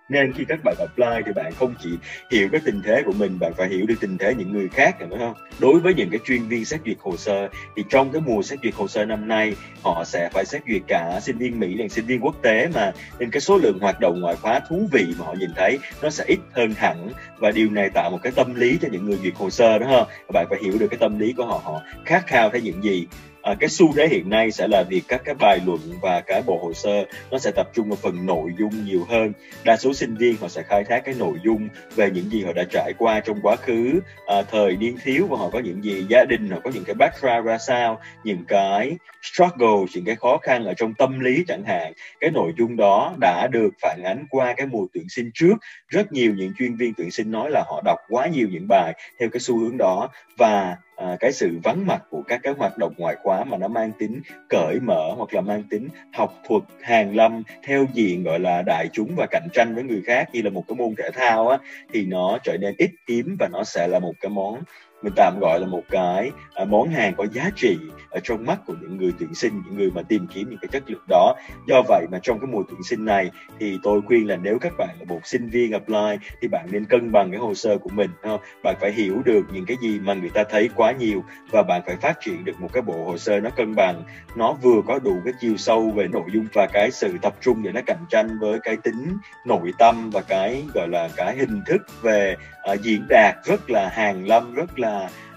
nên 0.09 0.33
khi 0.33 0.45
các 0.49 0.59
bạn 0.64 0.75
apply 0.79 1.23
thì 1.27 1.33
bạn 1.33 1.53
không 1.59 1.75
chỉ 1.83 1.90
hiểu 2.31 2.49
cái 2.53 2.61
tình 2.64 2.83
thế 2.85 3.03
của 3.07 3.12
mình, 3.12 3.38
bạn 3.38 3.53
phải 3.57 3.69
hiểu 3.69 3.87
được 3.87 3.95
tình 4.01 4.19
thế 4.19 4.35
những 4.35 4.53
người 4.53 4.69
khác 4.69 4.97
phải 4.99 5.19
không? 5.19 5.35
Đối 5.59 5.81
với 5.81 5.95
những 5.95 6.11
cái 6.11 6.21
chuyên 6.25 6.49
viên 6.49 6.64
xét 6.64 6.81
duyệt 6.85 6.97
hồ 7.01 7.16
sơ, 7.16 7.49
thì 7.77 7.85
trong 7.90 8.12
cái 8.12 8.23
mùa 8.27 8.42
xét 8.42 8.59
duyệt 8.62 8.75
hồ 8.75 8.88
sơ 8.88 9.05
năm 9.05 9.29
nay, 9.29 9.55
họ 9.83 10.05
sẽ 10.05 10.29
phải 10.33 10.45
xét 10.45 10.62
duyệt 10.69 10.83
cả 10.88 11.21
sinh 11.23 11.38
viên 11.38 11.61
mỹ 11.61 11.75
lẫn 11.75 11.88
sinh 11.88 12.07
viên 12.07 12.21
quốc 12.21 12.42
tế 12.42 12.69
mà. 12.75 12.92
Nên 13.19 13.31
cái 13.31 13.40
số 13.40 13.59
lượng 13.59 13.79
hoạt 13.81 14.01
động 14.01 14.21
ngoại 14.21 14.37
khóa 14.37 14.61
thú 14.69 14.88
vị 14.92 15.07
mà 15.19 15.27
họ 15.27 15.35
nhìn 15.38 15.51
thấy, 15.57 15.79
nó 16.03 16.11
sẽ 16.11 16.25
ít 16.27 16.38
hơn 16.53 16.73
hẳn. 16.77 17.09
Và 17.38 17.51
điều 17.51 17.71
này 17.71 17.90
tạo 17.90 18.11
một 18.11 18.19
cái 18.23 18.33
tâm 18.37 18.55
lý 18.55 18.79
cho 18.83 18.88
những 18.92 19.07
người 19.07 19.19
duyệt 19.23 19.35
hồ 19.35 19.51
sơ 19.51 19.79
đó 19.79 19.87
ha 19.87 20.05
bạn 20.33 20.47
phải 20.51 20.59
hiểu 20.62 20.79
được 20.79 20.87
cái 20.90 20.99
tâm 20.99 21.19
lý 21.19 21.33
của 21.33 21.47
họ 21.47 21.61
họ 21.64 21.83
khát 22.05 22.27
khao 22.27 22.51
thấy 22.51 22.61
những 22.61 22.85
gì 22.85 23.07
à, 23.47 23.55
cái 23.61 23.69
xu 23.69 23.93
thế 23.97 24.09
hiện 24.09 24.31
nay 24.31 24.51
sẽ 24.51 24.69
là 24.69 24.83
việc 24.83 25.03
các 25.09 25.23
cái 25.25 25.35
bài 25.35 25.61
luận 25.67 25.81
và 26.01 26.21
cái 26.21 26.43
bộ 26.47 26.59
hồ 26.63 26.73
sơ 26.73 27.05
nó 27.31 27.39
sẽ 27.39 27.51
tập 27.51 27.71
trung 27.75 27.89
vào 27.89 27.97
phần 27.97 28.27
nội 28.27 28.51
dung 28.59 28.85
nhiều 28.85 29.07
hơn. 29.09 29.33
Đa 29.65 29.77
số 29.77 29.95
sinh 29.95 30.17
viên 30.17 30.37
họ 30.41 30.49
sẽ 30.49 30.63
khai 30.63 30.85
thác 30.85 31.05
cái 31.05 31.15
nội 31.19 31.39
dung 31.45 31.69
về 31.95 32.11
những 32.11 32.31
gì 32.31 32.45
họ 32.45 32.53
đã 32.53 32.65
trải 32.71 32.93
qua 32.99 33.21
trong 33.21 33.41
quá 33.43 33.57
khứ 33.57 34.01
à, 34.27 34.43
thời 34.51 34.77
niên 34.77 34.97
thiếu 35.05 35.27
và 35.27 35.37
họ 35.39 35.51
có 35.51 35.59
những 35.59 35.85
gì 35.85 36.07
gia 36.09 36.25
đình 36.25 36.51
họ 36.51 36.61
có 36.65 36.71
những 36.75 36.85
cái 36.85 36.95
background 36.95 37.47
ra 37.47 37.59
sao 37.59 38.01
những 38.25 38.45
cái 38.49 38.97
struggle 39.23 39.87
những 39.95 40.05
cái 40.05 40.17
khó 40.17 40.39
khăn 40.43 40.65
ở 40.65 40.75
trong 40.75 40.95
tâm 40.95 41.21
lý 41.21 41.45
chẳng 41.49 41.65
hạn. 41.65 41.93
Cái 42.21 42.31
nội 42.31 42.53
dung 42.59 42.77
đó 42.77 43.15
đã 43.21 43.49
được 43.53 43.71
phản 43.83 44.03
ánh 44.05 44.27
qua 44.31 44.55
cái 44.57 44.67
mùa 44.67 44.87
tuyển 44.93 45.09
sinh 45.09 45.31
trước. 45.35 45.55
Rất 45.89 46.13
nhiều 46.13 46.35
những 46.37 46.53
chuyên 46.59 46.77
viên 46.77 46.95
tuyển 46.97 47.11
sinh 47.11 47.31
nói 47.31 47.51
là 47.51 47.65
họ 47.67 47.83
đọc 47.85 47.99
quá 48.09 48.27
nhiều 48.27 48.49
những 48.51 48.67
bài 48.69 48.93
theo 49.21 49.29
cái 49.29 49.41
xu 49.41 49.59
hướng 49.59 49.77
đó 49.77 50.09
và 50.39 50.77
à, 50.97 51.17
cái 51.21 51.33
sự 51.33 51.59
vắng 51.65 51.87
mặt 51.87 52.03
của 52.11 52.23
các 52.23 52.41
cái 52.43 52.55
hoạt 52.59 52.79
động 52.79 52.95
ngoại 52.97 53.17
khóa 53.23 53.45
mà 53.45 53.57
nó 53.57 53.69
mang 53.69 53.93
tính 53.99 54.21
cởi 54.49 54.79
mở 54.83 55.13
hoặc 55.17 55.35
là 55.35 55.41
mang 55.41 55.63
tính 55.63 55.89
học 56.13 56.35
thuật 56.49 56.63
hàng 56.83 57.17
lâm 57.17 57.43
theo 57.63 57.87
diện 57.93 58.23
gọi 58.23 58.41
là 58.41 58.63
đại 58.63 58.89
chúng 58.93 59.15
và 59.17 59.27
cạnh 59.31 59.49
tranh 59.53 59.75
với 59.75 59.85
người 59.85 60.03
khác 60.07 60.29
như 60.33 60.43
là 60.43 60.51
một 60.51 60.65
cái 60.69 60.77
môn 60.77 60.95
thể 60.99 61.11
thao 61.11 61.49
á 61.49 61.59
thì 61.93 62.07
nó 62.07 62.39
trở 62.45 62.57
nên 62.57 62.75
ít 62.79 62.91
hiếm 63.09 63.37
và 63.39 63.49
nó 63.53 63.65
sẽ 63.65 63.89
là 63.89 63.99
một 63.99 64.15
cái 64.21 64.31
món 64.31 64.63
mình 65.03 65.13
tạm 65.17 65.39
gọi 65.41 65.61
là 65.61 65.67
một 65.67 65.83
cái 65.91 66.31
à, 66.55 66.65
món 66.65 66.89
hàng 66.89 67.15
có 67.17 67.27
giá 67.33 67.51
trị 67.57 67.79
ở 68.11 68.21
trong 68.25 68.45
mắt 68.47 68.59
của 68.67 68.75
những 68.81 68.97
người 68.97 69.13
tuyển 69.19 69.35
sinh 69.35 69.63
những 69.67 69.77
người 69.77 69.91
mà 69.91 70.03
tìm 70.03 70.27
kiếm 70.27 70.51
những 70.51 70.59
cái 70.63 70.69
chất 70.73 70.83
lượng 70.87 71.05
đó 71.09 71.35
do 71.67 71.83
vậy 71.89 72.07
mà 72.13 72.19
trong 72.23 72.41
cái 72.41 72.47
mùa 72.53 72.63
tuyển 72.69 72.83
sinh 72.83 73.05
này 73.05 73.31
thì 73.61 73.79
tôi 73.83 74.01
khuyên 74.07 74.29
là 74.29 74.37
nếu 74.37 74.59
các 74.61 74.73
bạn 74.79 74.97
là 74.99 75.05
một 75.09 75.21
sinh 75.27 75.49
viên 75.49 75.73
apply 75.73 76.27
thì 76.41 76.49
bạn 76.49 76.67
nên 76.71 76.85
cân 76.85 77.13
bằng 77.13 77.31
cái 77.31 77.41
hồ 77.41 77.55
sơ 77.55 77.79
của 77.79 77.91
mình 77.93 78.11
ha. 78.23 78.37
bạn 78.63 78.77
phải 78.81 78.93
hiểu 78.93 79.23
được 79.25 79.43
những 79.53 79.67
cái 79.67 79.77
gì 79.83 79.99
mà 79.99 80.15
người 80.15 80.31
ta 80.31 80.45
thấy 80.51 80.71
quá 80.77 80.93
nhiều 80.93 81.25
và 81.51 81.63
bạn 81.63 81.83
phải 81.87 81.97
phát 81.97 82.17
triển 82.21 82.45
được 82.45 82.61
một 82.61 82.69
cái 82.73 82.83
bộ 82.83 83.05
hồ 83.05 83.19
sơ 83.19 83.41
nó 83.41 83.51
cân 83.51 83.75
bằng 83.75 84.03
nó 84.37 84.53
vừa 84.53 84.83
có 84.87 84.99
đủ 84.99 85.21
cái 85.25 85.35
chiều 85.41 85.57
sâu 85.57 85.91
về 85.91 86.09
nội 86.09 86.25
dung 86.33 86.47
và 86.53 86.67
cái 86.73 86.91
sự 86.91 87.19
tập 87.23 87.35
trung 87.41 87.63
để 87.63 87.73
nó 87.73 87.81
cạnh 87.87 88.05
tranh 88.11 88.39
với 88.41 88.59
cái 88.63 88.77
tính 88.77 89.17
nội 89.45 89.73
tâm 89.79 90.11
và 90.11 90.21
cái 90.21 90.63
gọi 90.75 90.89
là 90.89 91.09
cái 91.17 91.37
hình 91.37 91.63
thức 91.67 91.83
về 92.03 92.37
uh, 92.73 92.81
diễn 92.83 93.07
đạt 93.09 93.35
rất 93.45 93.71
là 93.71 93.89
hàng 93.89 94.27
lâm 94.27 94.55
rất 94.55 94.79
là 94.79 94.86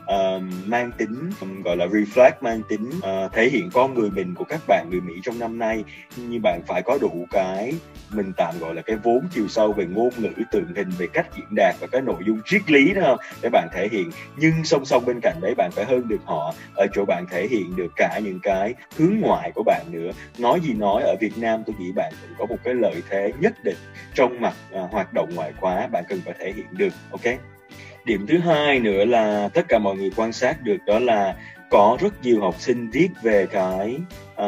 uh, 0.10 0.44
mang 0.66 0.92
tính 0.98 1.30
um, 1.42 1.62
gọi 1.62 1.78
là 1.78 1.86
reflect 1.86 2.32
mang 2.42 2.62
tính 2.70 2.90
uh, 2.98 3.34
thể 3.34 3.50
hiện 3.50 3.70
con 3.74 3.94
người 3.94 4.10
mình 4.10 4.36
của 4.36 4.44
các 4.44 4.62
bạn 4.68 4.88
người 4.92 5.02
Mỹ 5.02 5.14
trong 5.24 5.40
năm 5.40 5.60
nay. 5.60 5.84
Như 6.18 6.40
bạn 6.44 6.62
phải 6.68 6.82
có 6.82 6.98
đủ 7.02 7.26
cái 7.32 7.74
mình 8.12 8.32
tạm 8.38 8.60
gọi 8.60 8.76
là 8.76 8.82
cái 8.82 8.96
vốn 8.96 9.28
chiều 9.32 9.48
sâu 9.48 9.74
về 9.74 9.86
ngôn 9.86 10.10
ngữ 10.18 10.30
tượng 10.52 10.74
hình 10.76 10.90
về 10.98 11.08
cách 11.14 11.28
diễn 11.36 11.48
đạt 11.56 11.76
và 11.80 11.88
cái 11.92 12.02
nội 12.02 12.24
dung 12.26 12.40
triết 12.46 12.72
lý 12.72 12.94
đó 12.94 13.02
không? 13.06 13.18
Để 13.42 13.50
bạn 13.50 13.68
thể 13.74 13.88
hiện. 13.92 14.12
Nhưng 14.38 14.54
song 14.64 14.86
song 14.86 15.06
bên 15.06 15.20
cạnh 15.22 15.38
đấy 15.42 15.54
bạn 15.58 15.72
phải 15.72 15.86
hơn 15.86 16.08
được 16.08 16.22
họ. 16.26 16.54
Ở 16.76 16.88
chỗ 16.94 17.06
bạn 17.06 17.26
thể 17.32 17.48
hiện 17.48 17.76
được 17.76 17.92
cả 17.96 18.20
những 18.24 18.40
cái 18.44 18.74
hướng 18.98 19.16
ngoại 19.22 19.52
của 19.56 19.64
bạn 19.64 19.86
nữa. 19.92 20.12
Nói 20.38 20.60
gì 20.60 20.74
nói 20.74 21.04
ở 21.04 21.16
Việt 21.20 21.38
Nam 21.38 21.64
tôi 21.66 21.76
nghĩ 21.80 21.92
bạn 21.92 22.14
cũng 22.22 22.38
có 22.38 22.46
một 22.46 22.58
cái 22.64 22.74
lợi 22.74 23.02
thế 23.10 23.34
nhất 23.40 23.54
định 23.64 23.78
trong 24.14 24.42
mặt 24.42 24.54
uh, 24.74 24.92
hoạt 24.92 25.14
động 25.14 25.30
ngoại 25.36 25.54
khóa. 25.60 25.88
Bạn 25.88 26.04
cần 26.10 26.22
phải 26.26 26.34
thể 26.40 26.54
hiện 26.56 26.68
được 26.72 26.94
ok? 27.12 27.59
Điểm 28.06 28.26
thứ 28.28 28.38
hai 28.38 28.80
nữa 28.80 29.06
là 29.06 29.50
tất 29.54 29.66
cả 29.68 29.80
mọi 29.80 29.96
người 29.96 30.12
quan 30.16 30.34
sát 30.34 30.62
được 30.64 30.78
đó 30.86 31.00
là 31.00 31.36
có 31.70 31.98
rất 32.02 32.24
nhiều 32.24 32.42
học 32.42 32.56
sinh 32.60 32.90
viết 32.90 33.10
về 33.22 33.48
cái 33.52 33.96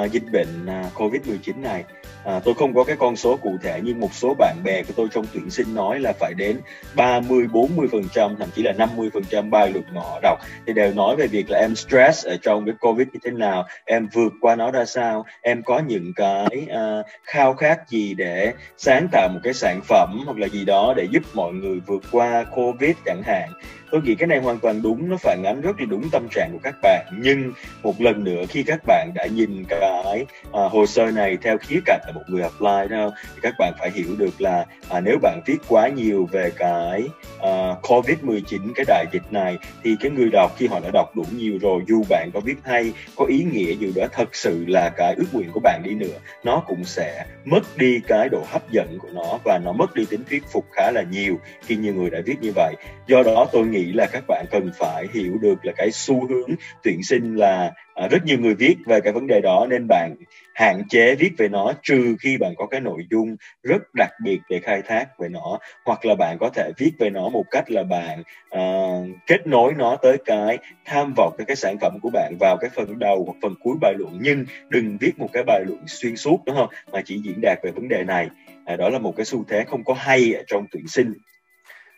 uh, 0.03 0.11
dịch 0.11 0.23
bệnh 0.31 0.65
uh, 0.65 0.93
covid 0.93 1.21
19 1.27 1.61
này. 1.61 1.83
À, 2.25 2.39
tôi 2.45 2.53
không 2.53 2.73
có 2.73 2.83
cái 2.83 2.95
con 2.99 3.15
số 3.15 3.37
cụ 3.37 3.57
thể 3.63 3.79
nhưng 3.83 3.99
một 3.99 4.13
số 4.13 4.33
bạn 4.33 4.57
bè 4.63 4.83
của 4.83 4.93
tôi 4.95 5.07
trong 5.11 5.25
tuyển 5.33 5.49
sinh 5.49 5.75
nói 5.75 5.99
là 5.99 6.13
phải 6.19 6.33
đến 6.33 6.57
30, 6.95 7.47
40 7.47 7.87
phần 7.91 8.03
trăm 8.13 8.35
thậm 8.39 8.49
chí 8.55 8.63
là 8.63 8.71
50 8.71 9.09
phần 9.13 9.23
trăm 9.29 9.49
bài 9.49 9.71
luật 9.73 9.85
mà 9.93 10.01
họ 10.01 10.19
đọc. 10.23 10.39
Thì 10.67 10.73
đều 10.73 10.93
nói 10.93 11.15
về 11.15 11.27
việc 11.27 11.49
là 11.49 11.59
em 11.59 11.75
stress 11.75 12.25
ở 12.25 12.37
trong 12.41 12.65
cái 12.65 12.75
covid 12.79 13.07
như 13.13 13.19
thế 13.23 13.31
nào 13.31 13.65
em 13.85 14.07
vượt 14.13 14.33
qua 14.41 14.55
nó 14.55 14.71
ra 14.71 14.85
sao 14.85 15.25
em 15.41 15.63
có 15.63 15.79
những 15.79 16.13
cái 16.15 16.45
uh, 16.63 17.05
khao 17.23 17.53
khát 17.53 17.89
gì 17.89 18.13
để 18.13 18.53
sáng 18.77 19.07
tạo 19.11 19.29
một 19.33 19.39
cái 19.43 19.53
sản 19.53 19.81
phẩm 19.87 20.21
hoặc 20.25 20.37
là 20.37 20.47
gì 20.47 20.65
đó 20.65 20.93
để 20.97 21.07
giúp 21.11 21.23
mọi 21.33 21.53
người 21.53 21.79
vượt 21.87 22.03
qua 22.11 22.43
covid 22.43 22.95
chẳng 23.05 23.21
hạn 23.25 23.49
tôi 23.91 24.01
nghĩ 24.01 24.15
cái 24.15 24.27
này 24.27 24.39
hoàn 24.39 24.59
toàn 24.59 24.81
đúng 24.81 25.09
nó 25.09 25.17
phản 25.17 25.43
ánh 25.43 25.61
rất 25.61 25.79
là 25.79 25.85
đúng 25.89 26.09
tâm 26.11 26.27
trạng 26.31 26.49
của 26.51 26.59
các 26.63 26.75
bạn. 26.81 27.05
Nhưng 27.17 27.53
một 27.83 28.01
lần 28.01 28.23
nữa 28.23 28.43
khi 28.49 28.63
các 28.63 28.79
bạn 28.85 29.11
đã 29.15 29.25
nhìn 29.25 29.63
cái 29.69 30.25
uh, 30.49 30.71
hồ 30.71 30.85
sơ 30.85 31.11
này 31.11 31.37
theo 31.41 31.57
khía 31.57 31.79
cạnh 31.85 32.01
là 32.05 32.11
một 32.15 32.21
người 32.27 32.41
apply 32.41 32.95
đó 32.95 33.11
thì 33.35 33.39
các 33.41 33.53
bạn 33.59 33.73
phải 33.79 33.91
hiểu 33.91 34.15
được 34.17 34.41
là 34.41 34.65
uh, 34.97 35.03
nếu 35.03 35.17
bạn 35.21 35.41
viết 35.45 35.57
quá 35.67 35.87
nhiều 35.87 36.29
về 36.31 36.51
cái 36.57 37.03
uh, 37.37 37.77
covid 37.81 38.17
19 38.21 38.61
cái 38.75 38.85
đại 38.87 39.05
dịch 39.11 39.33
này 39.33 39.57
thì 39.83 39.95
cái 39.99 40.11
người 40.11 40.29
đọc 40.31 40.51
khi 40.57 40.67
họ 40.67 40.79
đã 40.79 40.89
đọc 40.93 41.15
đủ 41.15 41.23
nhiều 41.35 41.57
rồi 41.61 41.81
dù 41.87 42.03
bạn 42.09 42.29
có 42.33 42.39
viết 42.39 42.57
hay 42.63 42.93
có 43.15 43.25
ý 43.25 43.43
nghĩa 43.51 43.73
dù 43.73 43.91
đó 43.95 44.07
thật 44.11 44.35
sự 44.35 44.65
là 44.67 44.89
cái 44.97 45.15
ước 45.17 45.27
nguyện 45.31 45.51
của 45.53 45.59
bạn 45.59 45.81
đi 45.83 45.95
nữa 45.95 46.17
nó 46.43 46.63
cũng 46.67 46.83
sẽ 46.83 47.25
mất 47.45 47.77
đi 47.77 47.99
cái 48.07 48.29
độ 48.29 48.43
hấp 48.47 48.71
dẫn 48.71 48.97
của 48.99 49.09
nó 49.13 49.39
và 49.43 49.59
nó 49.63 49.71
mất 49.71 49.95
đi 49.95 50.05
tính 50.05 50.23
thuyết 50.29 50.43
phục 50.51 50.65
khá 50.71 50.91
là 50.91 51.01
nhiều 51.01 51.39
khi 51.61 51.75
nhiều 51.75 51.93
người 51.93 52.09
đã 52.09 52.19
viết 52.25 52.35
như 52.41 52.51
vậy. 52.55 52.75
Do 53.07 53.23
đó 53.23 53.47
tôi 53.51 53.65
nghĩ 53.65 53.80
là 53.85 54.07
các 54.11 54.23
bạn 54.27 54.45
cần 54.51 54.71
phải 54.79 55.07
hiểu 55.13 55.37
được 55.41 55.65
là 55.65 55.73
cái 55.77 55.91
xu 55.91 56.27
hướng 56.27 56.49
tuyển 56.83 57.03
sinh 57.03 57.35
là 57.35 57.71
à, 57.95 58.07
rất 58.07 58.25
nhiều 58.25 58.39
người 58.39 58.53
viết 58.53 58.75
về 58.85 59.01
cái 59.01 59.13
vấn 59.13 59.27
đề 59.27 59.41
đó. 59.41 59.67
Nên 59.69 59.87
bạn 59.87 60.15
hạn 60.53 60.81
chế 60.89 61.15
viết 61.15 61.31
về 61.37 61.49
nó 61.49 61.73
trừ 61.83 62.15
khi 62.19 62.37
bạn 62.37 62.53
có 62.57 62.65
cái 62.65 62.79
nội 62.79 63.07
dung 63.11 63.35
rất 63.63 63.81
đặc 63.93 64.09
biệt 64.23 64.39
để 64.49 64.59
khai 64.59 64.81
thác 64.87 65.19
về 65.19 65.29
nó 65.29 65.59
hoặc 65.85 66.05
là 66.05 66.15
bạn 66.15 66.37
có 66.39 66.49
thể 66.49 66.71
viết 66.77 66.91
về 66.99 67.09
nó 67.09 67.29
một 67.29 67.43
cách 67.51 67.71
là 67.71 67.83
bạn 67.83 68.23
uh, 68.55 69.07
kết 69.27 69.47
nối 69.47 69.73
nó 69.77 69.95
tới 69.95 70.17
cái 70.25 70.57
tham 70.85 71.13
vọng 71.17 71.35
cái, 71.37 71.45
cái 71.45 71.55
sản 71.55 71.77
phẩm 71.81 71.97
của 72.01 72.09
bạn 72.13 72.33
vào 72.39 72.57
cái 72.61 72.69
phần 72.75 72.99
đầu 72.99 73.23
hoặc 73.25 73.37
phần 73.41 73.55
cuối 73.63 73.75
bài 73.81 73.93
luận. 73.97 74.17
Nhưng 74.21 74.45
đừng 74.69 74.97
viết 74.97 75.19
một 75.19 75.29
cái 75.33 75.43
bài 75.43 75.63
luận 75.67 75.83
xuyên 75.87 76.15
suốt 76.15 76.37
đúng 76.45 76.55
không? 76.55 76.69
Mà 76.91 77.01
chỉ 77.05 77.21
diễn 77.23 77.41
đạt 77.41 77.57
về 77.63 77.71
vấn 77.71 77.87
đề 77.87 78.03
này. 78.03 78.29
À, 78.65 78.75
đó 78.75 78.89
là 78.89 78.99
một 78.99 79.13
cái 79.17 79.25
xu 79.25 79.43
thế 79.49 79.63
không 79.67 79.83
có 79.83 79.93
hay 79.93 80.33
ở 80.33 80.43
trong 80.47 80.65
tuyển 80.71 80.87
sinh. 80.87 81.13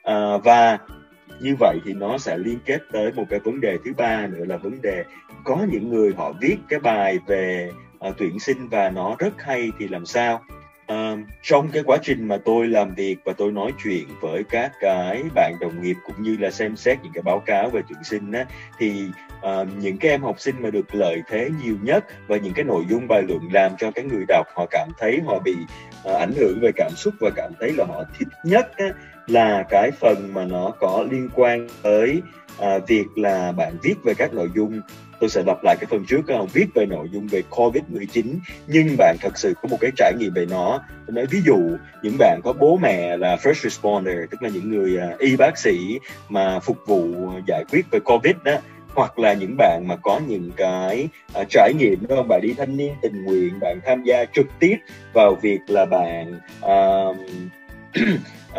À, 0.04 0.38
và 0.38 0.78
như 1.42 1.56
vậy 1.60 1.80
thì 1.86 1.94
nó 1.94 2.18
sẽ 2.18 2.38
liên 2.38 2.60
kết 2.66 2.80
tới 2.92 3.12
một 3.12 3.26
cái 3.30 3.40
vấn 3.40 3.62
đề 3.62 3.78
thứ 3.86 3.94
ba 3.98 4.28
nữa 4.28 4.46
là 4.46 4.58
vấn 4.58 4.82
đề 4.82 5.04
có 5.44 5.66
những 5.72 5.90
người 5.90 6.14
họ 6.18 6.34
viết 6.42 6.58
cái 6.70 6.80
bài 6.80 7.20
về 7.28 7.72
uh, 8.08 8.16
tuyển 8.18 8.40
sinh 8.40 8.68
và 8.70 8.90
nó 8.90 9.16
rất 9.20 9.34
hay 9.38 9.72
thì 9.80 9.88
làm 9.88 10.06
sao? 10.06 10.44
Uh, 10.92 11.20
trong 11.42 11.70
cái 11.74 11.84
quá 11.84 11.98
trình 12.02 12.28
mà 12.28 12.38
tôi 12.46 12.68
làm 12.68 12.96
việc 12.96 13.18
và 13.26 13.34
tôi 13.34 13.52
nói 13.52 13.72
chuyện 13.84 14.08
với 14.22 14.44
các 14.44 14.72
cái 14.80 15.24
bạn 15.36 15.54
đồng 15.62 15.82
nghiệp 15.82 15.96
cũng 16.06 16.24
như 16.24 16.38
là 16.40 16.52
xem 16.52 16.76
xét 16.76 16.98
những 17.04 17.12
cái 17.14 17.22
báo 17.22 17.40
cáo 17.46 17.70
về 17.70 17.82
tuyển 17.90 18.04
sinh 18.04 18.32
á, 18.32 18.46
thì 18.80 19.06
uh, 19.38 19.68
những 19.78 19.98
cái 19.98 20.12
em 20.12 20.22
học 20.22 20.40
sinh 20.40 20.56
mà 20.60 20.70
được 20.70 20.96
lợi 20.96 21.22
thế 21.30 21.50
nhiều 21.64 21.76
nhất 21.82 22.06
và 22.28 22.38
những 22.38 22.54
cái 22.54 22.66
nội 22.66 22.84
dung 22.90 23.08
bài 23.08 23.22
luận 23.28 23.40
làm 23.52 23.72
cho 23.78 23.92
cái 23.92 24.06
người 24.06 24.26
đọc 24.28 24.48
họ 24.56 24.66
cảm 24.72 24.90
thấy 25.00 25.22
họ 25.26 25.40
bị 25.40 25.56
uh, 26.10 26.16
ảnh 26.18 26.34
hưởng 26.38 26.60
về 26.62 26.72
cảm 26.76 26.92
xúc 26.96 27.14
và 27.20 27.30
cảm 27.36 27.52
thấy 27.60 27.72
là 27.78 27.86
họ 27.86 28.04
thích 28.20 28.28
nhất 28.46 28.78
á, 28.78 28.86
là 29.28 29.64
cái 29.70 29.92
phần 29.92 30.34
mà 30.34 30.46
nó 30.46 30.72
có 30.80 31.06
liên 31.12 31.30
quan 31.36 31.68
tới 31.82 32.22
à, 32.60 32.80
việc 32.88 33.06
là 33.16 33.52
bạn 33.52 33.78
viết 33.84 33.96
về 34.04 34.14
các 34.14 34.34
nội 34.34 34.50
dung. 34.56 34.82
Tôi 35.20 35.30
sẽ 35.30 35.44
lặp 35.48 35.64
lại 35.64 35.76
cái 35.80 35.88
phần 35.90 36.06
trước 36.06 36.22
không 36.28 36.48
viết 36.54 36.66
về 36.76 36.86
nội 36.86 37.10
dung 37.12 37.28
về 37.28 37.44
covid 37.50 37.84
19 37.88 38.40
nhưng 38.68 38.96
bạn 38.98 39.16
thật 39.22 39.38
sự 39.38 39.54
có 39.62 39.70
một 39.70 39.78
cái 39.80 39.92
trải 39.96 40.14
nghiệm 40.20 40.34
về 40.34 40.46
nó. 40.50 40.82
Tôi 41.08 41.16
nói 41.16 41.26
ví 41.26 41.42
dụ 41.46 41.58
những 42.04 42.16
bạn 42.20 42.40
có 42.44 42.54
bố 42.54 42.78
mẹ 42.82 43.18
là 43.18 43.36
first 43.36 43.54
responder 43.54 44.18
tức 44.32 44.44
là 44.44 44.50
những 44.50 44.72
người 44.72 44.98
uh, 45.14 45.20
y 45.20 45.36
bác 45.36 45.58
sĩ 45.58 46.00
mà 46.30 46.60
phục 46.60 46.78
vụ 46.86 47.32
giải 47.48 47.64
quyết 47.72 47.86
về 47.92 48.00
covid 48.00 48.36
đó 48.44 48.54
hoặc 48.96 49.20
là 49.20 49.34
những 49.34 49.56
bạn 49.58 49.84
mà 49.88 49.96
có 49.96 50.20
những 50.28 50.52
cái 50.56 51.08
uh, 51.40 51.50
trải 51.50 51.74
nghiệm 51.74 52.08
đó, 52.08 52.24
bạn 52.24 52.42
đi 52.42 52.54
thanh 52.58 52.78
niên 52.78 52.94
tình 53.02 53.26
nguyện 53.26 53.60
bạn 53.60 53.80
tham 53.86 54.04
gia 54.04 54.26
trực 54.26 54.46
tiếp 54.60 54.76
vào 55.14 55.36
việc 55.36 55.60
là 55.68 55.86
bạn 55.86 56.40
uh, 56.66 57.18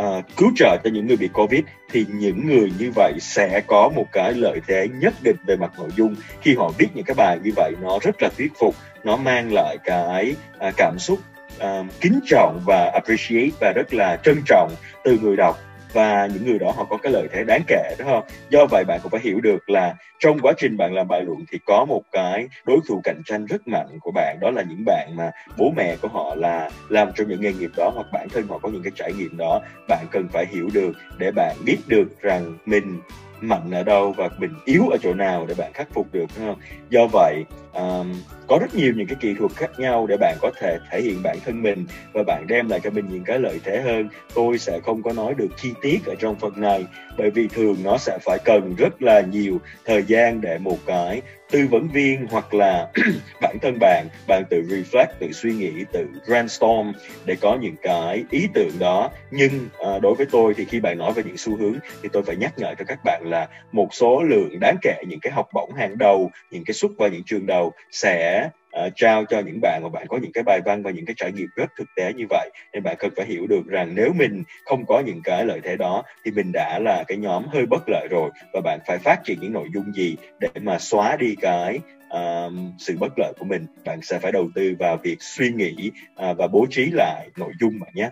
uh, 0.00 0.24
cứu 0.37 0.50
trợ 0.57 0.76
cho 0.85 0.90
những 0.90 1.07
người 1.07 1.16
bị 1.16 1.28
covid 1.28 1.61
thì 1.92 2.07
những 2.09 2.46
người 2.46 2.72
như 2.78 2.90
vậy 2.94 3.12
sẽ 3.20 3.62
có 3.66 3.90
một 3.96 4.07
cái 4.12 4.33
lợi 4.33 4.61
thế 4.66 4.88
nhất 5.00 5.14
định 5.22 5.37
về 5.46 5.57
mặt 5.57 5.72
nội 5.78 5.90
dung. 5.96 6.14
Khi 6.40 6.54
họ 6.54 6.72
viết 6.78 6.88
những 6.94 7.04
cái 7.04 7.14
bài 7.14 7.38
như 7.42 7.50
vậy 7.57 7.72
nó 7.83 7.98
rất 8.02 8.22
là 8.22 8.28
thuyết 8.38 8.52
phục 8.59 8.74
nó 9.04 9.16
mang 9.16 9.52
lại 9.52 9.76
cái 9.85 10.35
uh, 10.68 10.74
cảm 10.76 10.98
xúc 10.98 11.18
uh, 11.57 11.87
kính 12.00 12.20
trọng 12.26 12.61
và 12.66 12.90
appreciate 12.94 13.50
và 13.61 13.72
rất 13.76 13.94
là 13.94 14.16
trân 14.16 14.42
trọng 14.46 14.72
từ 15.04 15.18
người 15.22 15.37
đọc 15.37 15.59
và 15.94 16.28
những 16.35 16.44
người 16.44 16.59
đó 16.59 16.72
họ 16.76 16.85
có 16.85 16.96
cái 16.96 17.12
lợi 17.12 17.28
thế 17.33 17.44
đáng 17.44 17.62
kể 17.66 17.94
đúng 17.98 18.09
không 18.09 18.24
do 18.50 18.66
vậy 18.70 18.85
bạn 18.85 19.00
cũng 19.02 19.11
phải 19.11 19.20
hiểu 19.20 19.40
được 19.40 19.70
là 19.70 19.94
trong 20.18 20.38
quá 20.42 20.52
trình 20.57 20.76
bạn 20.76 20.94
làm 20.94 21.09
bài 21.09 21.22
luận 21.22 21.44
thì 21.52 21.59
có 21.66 21.85
một 21.85 22.02
cái 22.12 22.48
đối 22.66 22.78
thủ 22.88 23.00
cạnh 23.04 23.22
tranh 23.24 23.46
rất 23.46 23.68
mạnh 23.68 23.98
của 24.00 24.11
bạn, 24.14 24.37
đó 24.40 24.50
là 24.50 24.62
những 24.62 24.85
bạn 24.87 25.09
mà 25.16 25.30
bố 25.59 25.72
mẹ 25.76 25.96
của 26.02 26.09
họ 26.09 26.35
là 26.35 26.70
làm 26.88 27.09
trong 27.16 27.28
những 27.28 27.40
nghề 27.40 27.52
nghiệp 27.52 27.70
đó 27.76 27.92
hoặc 27.94 28.07
bản 28.12 28.28
thân 28.28 28.46
họ 28.48 28.59
có 28.59 28.68
những 28.68 28.83
cái 28.83 28.92
trải 28.96 29.12
nghiệm 29.12 29.37
đó. 29.37 29.61
Bạn 29.88 30.07
cần 30.11 30.28
phải 30.33 30.46
hiểu 30.50 30.68
được 30.74 30.92
để 31.18 31.30
bạn 31.30 31.57
biết 31.64 31.78
được 31.87 32.22
rằng 32.22 32.59
mình 32.66 33.00
mạnh 33.48 33.70
ở 33.70 33.83
đâu 33.83 34.12
và 34.12 34.28
mình 34.38 34.50
yếu 34.64 34.88
ở 34.88 34.96
chỗ 35.02 35.14
nào 35.14 35.46
để 35.46 35.54
bạn 35.59 35.72
khắc 35.74 35.88
phục 35.94 36.12
được 36.12 36.26
không? 36.38 36.57
Do 36.90 37.07
vậy 37.12 37.44
um, 37.72 38.12
có 38.46 38.59
rất 38.61 38.74
nhiều 38.74 38.92
những 38.96 39.07
cái 39.07 39.16
kỹ 39.20 39.35
thuật 39.38 39.52
khác 39.57 39.70
nhau 39.78 40.07
để 40.07 40.16
bạn 40.16 40.37
có 40.40 40.50
thể 40.61 40.78
thể 40.90 41.00
hiện 41.00 41.22
bản 41.22 41.37
thân 41.44 41.62
mình 41.62 41.87
và 42.12 42.22
bạn 42.22 42.46
đem 42.46 42.68
lại 42.68 42.80
cho 42.85 42.90
mình 42.90 43.04
những 43.11 43.24
cái 43.24 43.38
lợi 43.38 43.61
thế 43.64 43.80
hơn. 43.80 44.09
Tôi 44.35 44.59
sẽ 44.59 44.80
không 44.85 45.02
có 45.02 45.12
nói 45.12 45.35
được 45.35 45.48
chi 45.57 45.72
tiết 45.83 46.07
ở 46.07 46.14
trong 46.14 46.37
phần 46.37 46.61
này 46.61 46.87
bởi 47.18 47.30
vì 47.30 47.48
thường 47.48 47.76
nó 47.85 47.98
sẽ 47.98 48.18
phải 48.22 48.38
cần 48.44 48.74
rất 48.78 49.02
là 49.02 49.20
nhiều 49.20 49.61
thời 49.85 50.02
gian 50.02 50.40
để 50.40 50.59
một 50.59 50.78
cái 50.87 51.22
tư 51.50 51.66
vấn 51.70 51.88
viên 51.88 52.26
hoặc 52.30 52.54
là 52.54 52.88
bản 53.40 53.57
thân 53.62 53.78
bạn. 53.80 54.07
Bạn 54.28 54.42
tự 54.50 54.62
reflect 54.62 55.07
tự 55.18 55.33
suy 55.33 55.52
nghĩ 55.52 55.72
tự 55.92 56.07
brainstorm 56.26 56.92
để 57.24 57.37
có 57.40 57.57
những 57.61 57.76
cái 57.83 58.24
ý 58.30 58.48
tưởng 58.54 58.78
đó. 58.78 59.11
Nhưng 59.30 59.68
à, 59.78 59.98
đối 59.98 60.14
với 60.14 60.26
tôi 60.30 60.54
thì 60.54 60.64
khi 60.64 60.80
bạn 60.80 60.98
nói 60.98 61.12
về 61.12 61.22
những 61.26 61.37
xu 61.37 61.57
hướng 61.57 61.74
thì 62.02 62.09
tôi 62.12 62.22
phải 62.22 62.37
nhắc 62.37 62.59
nhở 62.59 62.74
cho 62.78 62.85
các 62.88 63.04
bạn 63.04 63.22
là 63.24 63.48
một 63.72 63.88
số 63.94 64.22
lượng 64.22 64.61
đáng 64.61 64.76
kể 64.83 64.96
những 65.09 65.20
cái 65.20 65.33
học 65.33 65.48
bổng 65.52 65.72
hàng 65.74 65.98
đầu 65.98 66.30
những 66.50 66.64
cái 66.64 66.74
suất 66.74 66.90
vào 66.98 67.09
những 67.09 67.22
trường 67.26 67.46
đầu 67.46 67.72
sẽ 67.90 68.48
uh, 68.87 68.92
trao 68.96 69.24
cho 69.24 69.40
những 69.40 69.58
bạn 69.62 69.80
mà 69.82 69.88
bạn 69.88 70.06
có 70.08 70.16
những 70.16 70.32
cái 70.32 70.44
bài 70.44 70.60
văn 70.64 70.82
và 70.82 70.90
những 70.90 71.06
cái 71.06 71.14
trải 71.16 71.32
nghiệm 71.32 71.48
rất 71.56 71.70
thực 71.78 71.88
tế 71.96 72.12
như 72.12 72.24
vậy. 72.30 72.50
Nên 72.72 72.82
bạn 72.82 72.96
cần 72.98 73.10
phải 73.16 73.26
hiểu 73.26 73.46
được 73.46 73.66
rằng 73.66 73.94
nếu 73.94 74.12
mình 74.12 74.42
không 74.64 74.87
có 74.87 75.00
những 75.00 75.20
cái 75.24 75.44
lợi 75.44 75.60
thế 75.64 75.76
đó 75.76 76.02
thì 76.24 76.30
mình 76.30 76.50
đã 76.52 76.78
là 76.78 77.04
cái 77.08 77.18
nhóm 77.18 77.46
hơi 77.46 77.66
bất 77.66 77.82
lợi 77.88 78.08
rồi 78.10 78.30
và 78.52 78.60
bạn 78.60 78.78
phải 78.87 78.98
phát 78.98 79.20
triển 79.24 79.38
những 79.40 79.52
nội 79.52 79.68
dung 79.74 79.92
gì 79.94 80.16
để 80.40 80.48
mà 80.54 80.78
xóa 80.78 81.16
đi 81.16 81.34
cái 81.40 81.80
uh, 82.14 82.52
sự 82.78 82.96
bất 83.00 83.12
lợi 83.18 83.32
của 83.38 83.44
mình. 83.44 83.66
Bạn 83.84 84.02
sẽ 84.02 84.18
phải 84.18 84.32
đầu 84.32 84.48
tư 84.54 84.76
vào 84.78 84.96
việc 84.96 85.22
suy 85.22 85.50
nghĩ 85.52 85.90
uh, 86.30 86.37
và 86.38 86.46
bố 86.46 86.66
trí 86.70 86.90
lại 86.90 87.28
nội 87.37 87.52
dung 87.60 87.80
bạn 87.80 87.90
nhé 87.94 88.10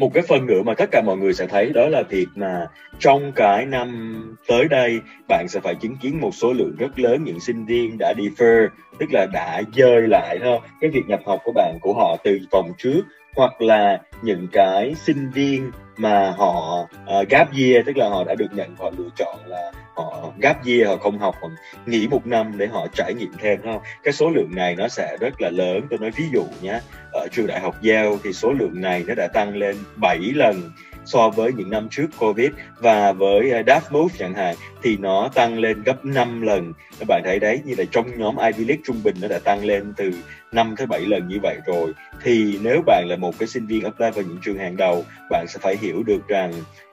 một 0.00 0.14
cái 0.14 0.22
phần 0.28 0.46
nữa 0.46 0.62
mà 0.62 0.74
tất 0.74 0.90
cả 0.90 1.02
mọi 1.06 1.16
người 1.16 1.32
sẽ 1.32 1.46
thấy 1.46 1.72
đó 1.74 1.88
là 1.88 2.02
việc 2.02 2.26
mà 2.34 2.66
trong 2.98 3.32
cái 3.32 3.66
năm 3.66 4.36
tới 4.48 4.68
đây, 4.68 5.00
bạn 5.28 5.46
sẽ 5.48 5.60
phải 5.60 5.74
chứng 5.74 5.96
kiến 5.96 6.20
một 6.20 6.34
số 6.34 6.52
lượng 6.52 6.76
rất 6.78 6.98
lớn 6.98 7.24
những 7.24 7.40
sinh 7.40 7.66
viên 7.66 7.98
đã 7.98 8.12
defer, 8.16 8.68
tức 8.98 9.06
là 9.12 9.26
đã 9.32 9.62
dời 9.74 10.08
lại 10.08 10.38
thôi 10.42 10.58
cái 10.80 10.90
việc 10.90 11.02
nhập 11.08 11.20
học 11.26 11.40
của 11.44 11.52
bạn, 11.52 11.78
của 11.80 11.92
họ 11.92 12.16
từ 12.24 12.38
vòng 12.50 12.72
trước 12.78 13.00
hoặc 13.36 13.62
là 13.62 14.00
những 14.22 14.48
cái 14.52 14.94
sinh 14.94 15.30
viên 15.30 15.70
mà 15.96 16.30
họ 16.30 16.86
uh, 17.20 17.28
gap 17.28 17.48
year 17.52 17.86
tức 17.86 17.96
là 17.96 18.08
họ 18.08 18.24
đã 18.24 18.34
được 18.34 18.52
nhận 18.52 18.76
họ 18.76 18.90
lựa 18.98 19.08
chọn 19.16 19.38
là 19.46 19.72
họ 19.94 20.32
gap 20.38 20.66
year 20.66 20.88
họ 20.88 20.96
không 20.96 21.18
học 21.18 21.34
họ 21.42 21.48
nghỉ 21.86 22.08
một 22.08 22.26
năm 22.26 22.52
để 22.56 22.66
họ 22.66 22.86
trải 22.94 23.14
nghiệm 23.14 23.32
thêm 23.38 23.62
không? 23.62 23.82
Cái 24.02 24.12
số 24.12 24.30
lượng 24.30 24.50
này 24.54 24.76
nó 24.76 24.88
sẽ 24.88 25.16
rất 25.20 25.40
là 25.40 25.50
lớn. 25.50 25.80
Tôi 25.90 25.98
nói 25.98 26.10
ví 26.16 26.24
dụ 26.32 26.44
nhé 26.62 26.80
ở 27.12 27.26
trường 27.32 27.46
đại 27.46 27.60
học 27.60 27.76
giao 27.82 28.18
thì 28.24 28.32
số 28.32 28.52
lượng 28.52 28.80
này 28.80 29.04
nó 29.06 29.14
đã 29.14 29.28
tăng 29.34 29.56
lên 29.56 29.76
7 29.96 30.18
lần 30.18 30.70
so 31.10 31.30
với 31.30 31.52
những 31.52 31.70
năm 31.70 31.88
trước 31.90 32.06
Covid 32.18 32.50
và 32.78 33.12
với 33.12 33.60
uh, 33.60 33.66
Dartmouth 33.66 34.12
chẳng 34.18 34.34
hạn 34.34 34.56
thì 34.82 34.96
nó 34.96 35.28
tăng 35.34 35.58
lên 35.58 35.82
gấp 35.82 36.04
5 36.04 36.42
lần. 36.42 36.72
Các 36.98 37.08
bạn 37.08 37.22
thấy 37.24 37.38
đấy 37.38 37.60
như 37.64 37.74
là 37.78 37.84
trong 37.90 38.18
nhóm 38.18 38.36
Ivy 38.36 38.64
League 38.64 38.82
trung 38.86 39.00
bình 39.04 39.16
nó 39.22 39.28
đã 39.28 39.38
tăng 39.38 39.64
lên 39.64 39.92
từ 39.96 40.12
5 40.52 40.74
tới 40.78 40.86
7 40.86 41.00
lần 41.00 41.28
như 41.28 41.38
vậy 41.42 41.56
rồi. 41.66 41.92
Thì 42.22 42.58
nếu 42.62 42.82
bạn 42.86 43.06
là 43.08 43.16
một 43.16 43.38
cái 43.38 43.48
sinh 43.48 43.66
viên 43.66 43.84
apply 43.84 44.10
vào 44.14 44.24
những 44.24 44.38
trường 44.44 44.58
hàng 44.58 44.76
đầu 44.76 45.04
bạn 45.30 45.46
sẽ 45.48 45.58
phải 45.62 45.76
hiểu 45.76 46.02
được 46.02 46.28
rằng 46.28 46.52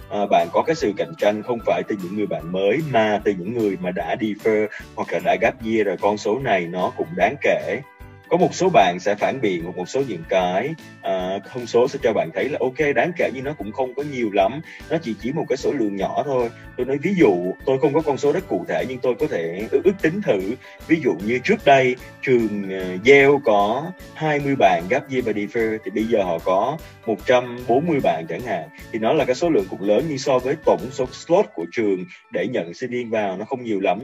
à, 0.10 0.26
bạn 0.30 0.48
có 0.54 0.64
cái 0.68 0.76
sự 0.76 0.94
cạnh 0.98 1.14
tranh 1.18 1.44
không 1.44 1.60
phải 1.66 1.84
từ 1.88 1.96
những 2.04 2.16
người 2.18 2.28
bạn 2.28 2.52
mới 2.52 2.80
mà 2.92 3.22
từ 3.24 3.34
những 3.40 3.58
người 3.58 3.78
mà 3.82 3.92
đã 3.92 4.16
defer 4.20 4.68
hoặc 4.96 5.08
là 5.12 5.20
đã 5.26 5.36
gap 5.42 5.66
year 5.66 5.86
rồi. 5.86 5.98
Con 6.02 6.18
số 6.18 6.40
này 6.40 6.68
nó 6.68 6.92
cũng 6.98 7.08
đáng 7.16 7.36
kể 7.42 7.82
có 8.30 8.38
một 8.38 8.56
số 8.56 8.70
bạn 8.70 9.00
sẽ 9.00 9.16
phản 9.16 9.42
biện 9.42 9.66
một 9.66 9.78
một 9.78 9.90
số 9.90 10.04
những 10.08 10.24
cái 10.30 10.70
uh, 11.00 11.44
thông 11.52 11.68
số 11.68 11.88
sẽ 11.88 12.00
cho 12.04 12.14
bạn 12.14 12.30
thấy 12.34 12.50
là 12.50 12.58
ok 12.62 12.96
đáng 12.96 13.12
kể 13.18 13.30
nhưng 13.34 13.44
nó 13.44 13.54
cũng 13.54 13.72
không 13.72 13.94
có 13.94 14.04
nhiều 14.04 14.30
lắm 14.34 14.62
nó 14.90 14.98
chỉ 15.04 15.16
chỉ 15.22 15.32
một 15.32 15.46
cái 15.50 15.58
số 15.58 15.72
lượng 15.72 15.96
nhỏ 15.96 16.24
thôi. 16.26 16.50
Tôi 16.78 16.86
nói 16.86 16.98
ví 16.98 17.16
dụ 17.20 17.54
tôi 17.66 17.80
không 17.80 17.94
có 17.94 18.02
con 18.02 18.18
số 18.18 18.32
rất 18.32 18.48
cụ 18.48 18.66
thể 18.68 18.86
nhưng 18.90 19.00
tôi 19.00 19.16
có 19.20 19.28
thể 19.28 19.68
ước, 19.72 19.82
ước 19.84 19.94
tính 20.02 20.22
thử. 20.22 20.40
Ví 20.88 21.02
dụ 21.04 21.14
như 21.26 21.40
trước 21.44 21.66
đây 21.66 21.96
trường 22.22 22.64
uh, 22.64 23.08
Yale 23.08 23.38
có 23.46 23.92
20 24.14 24.56
bạn 24.60 24.84
gap 24.90 25.12
year 25.12 25.26
và 25.26 25.32
defer 25.32 25.78
thì 25.86 25.92
bây 25.92 26.04
giờ 26.04 26.24
họ 26.24 26.40
có 26.40 26.78
140 27.06 28.00
bạn 28.04 28.26
chẳng 28.30 28.42
hạn. 28.42 28.70
Thì 28.92 29.00
nó 29.00 29.14
là 29.14 29.26
cái 29.26 29.36
số 29.36 29.50
lượng 29.50 29.66
cũng 29.70 29.82
lớn 29.82 30.06
nhưng 30.10 30.18
so 30.18 30.40
với 30.40 30.56
tổng 30.66 30.82
số 30.92 31.06
slot 31.12 31.46
của 31.54 31.66
trường 31.72 32.06
để 32.32 32.48
nhận 32.48 32.74
sinh 32.74 32.92
viên 32.92 33.10
vào 33.10 33.38
nó 33.38 33.46
không 33.46 33.64
nhiều 33.64 33.80
lắm 33.80 34.00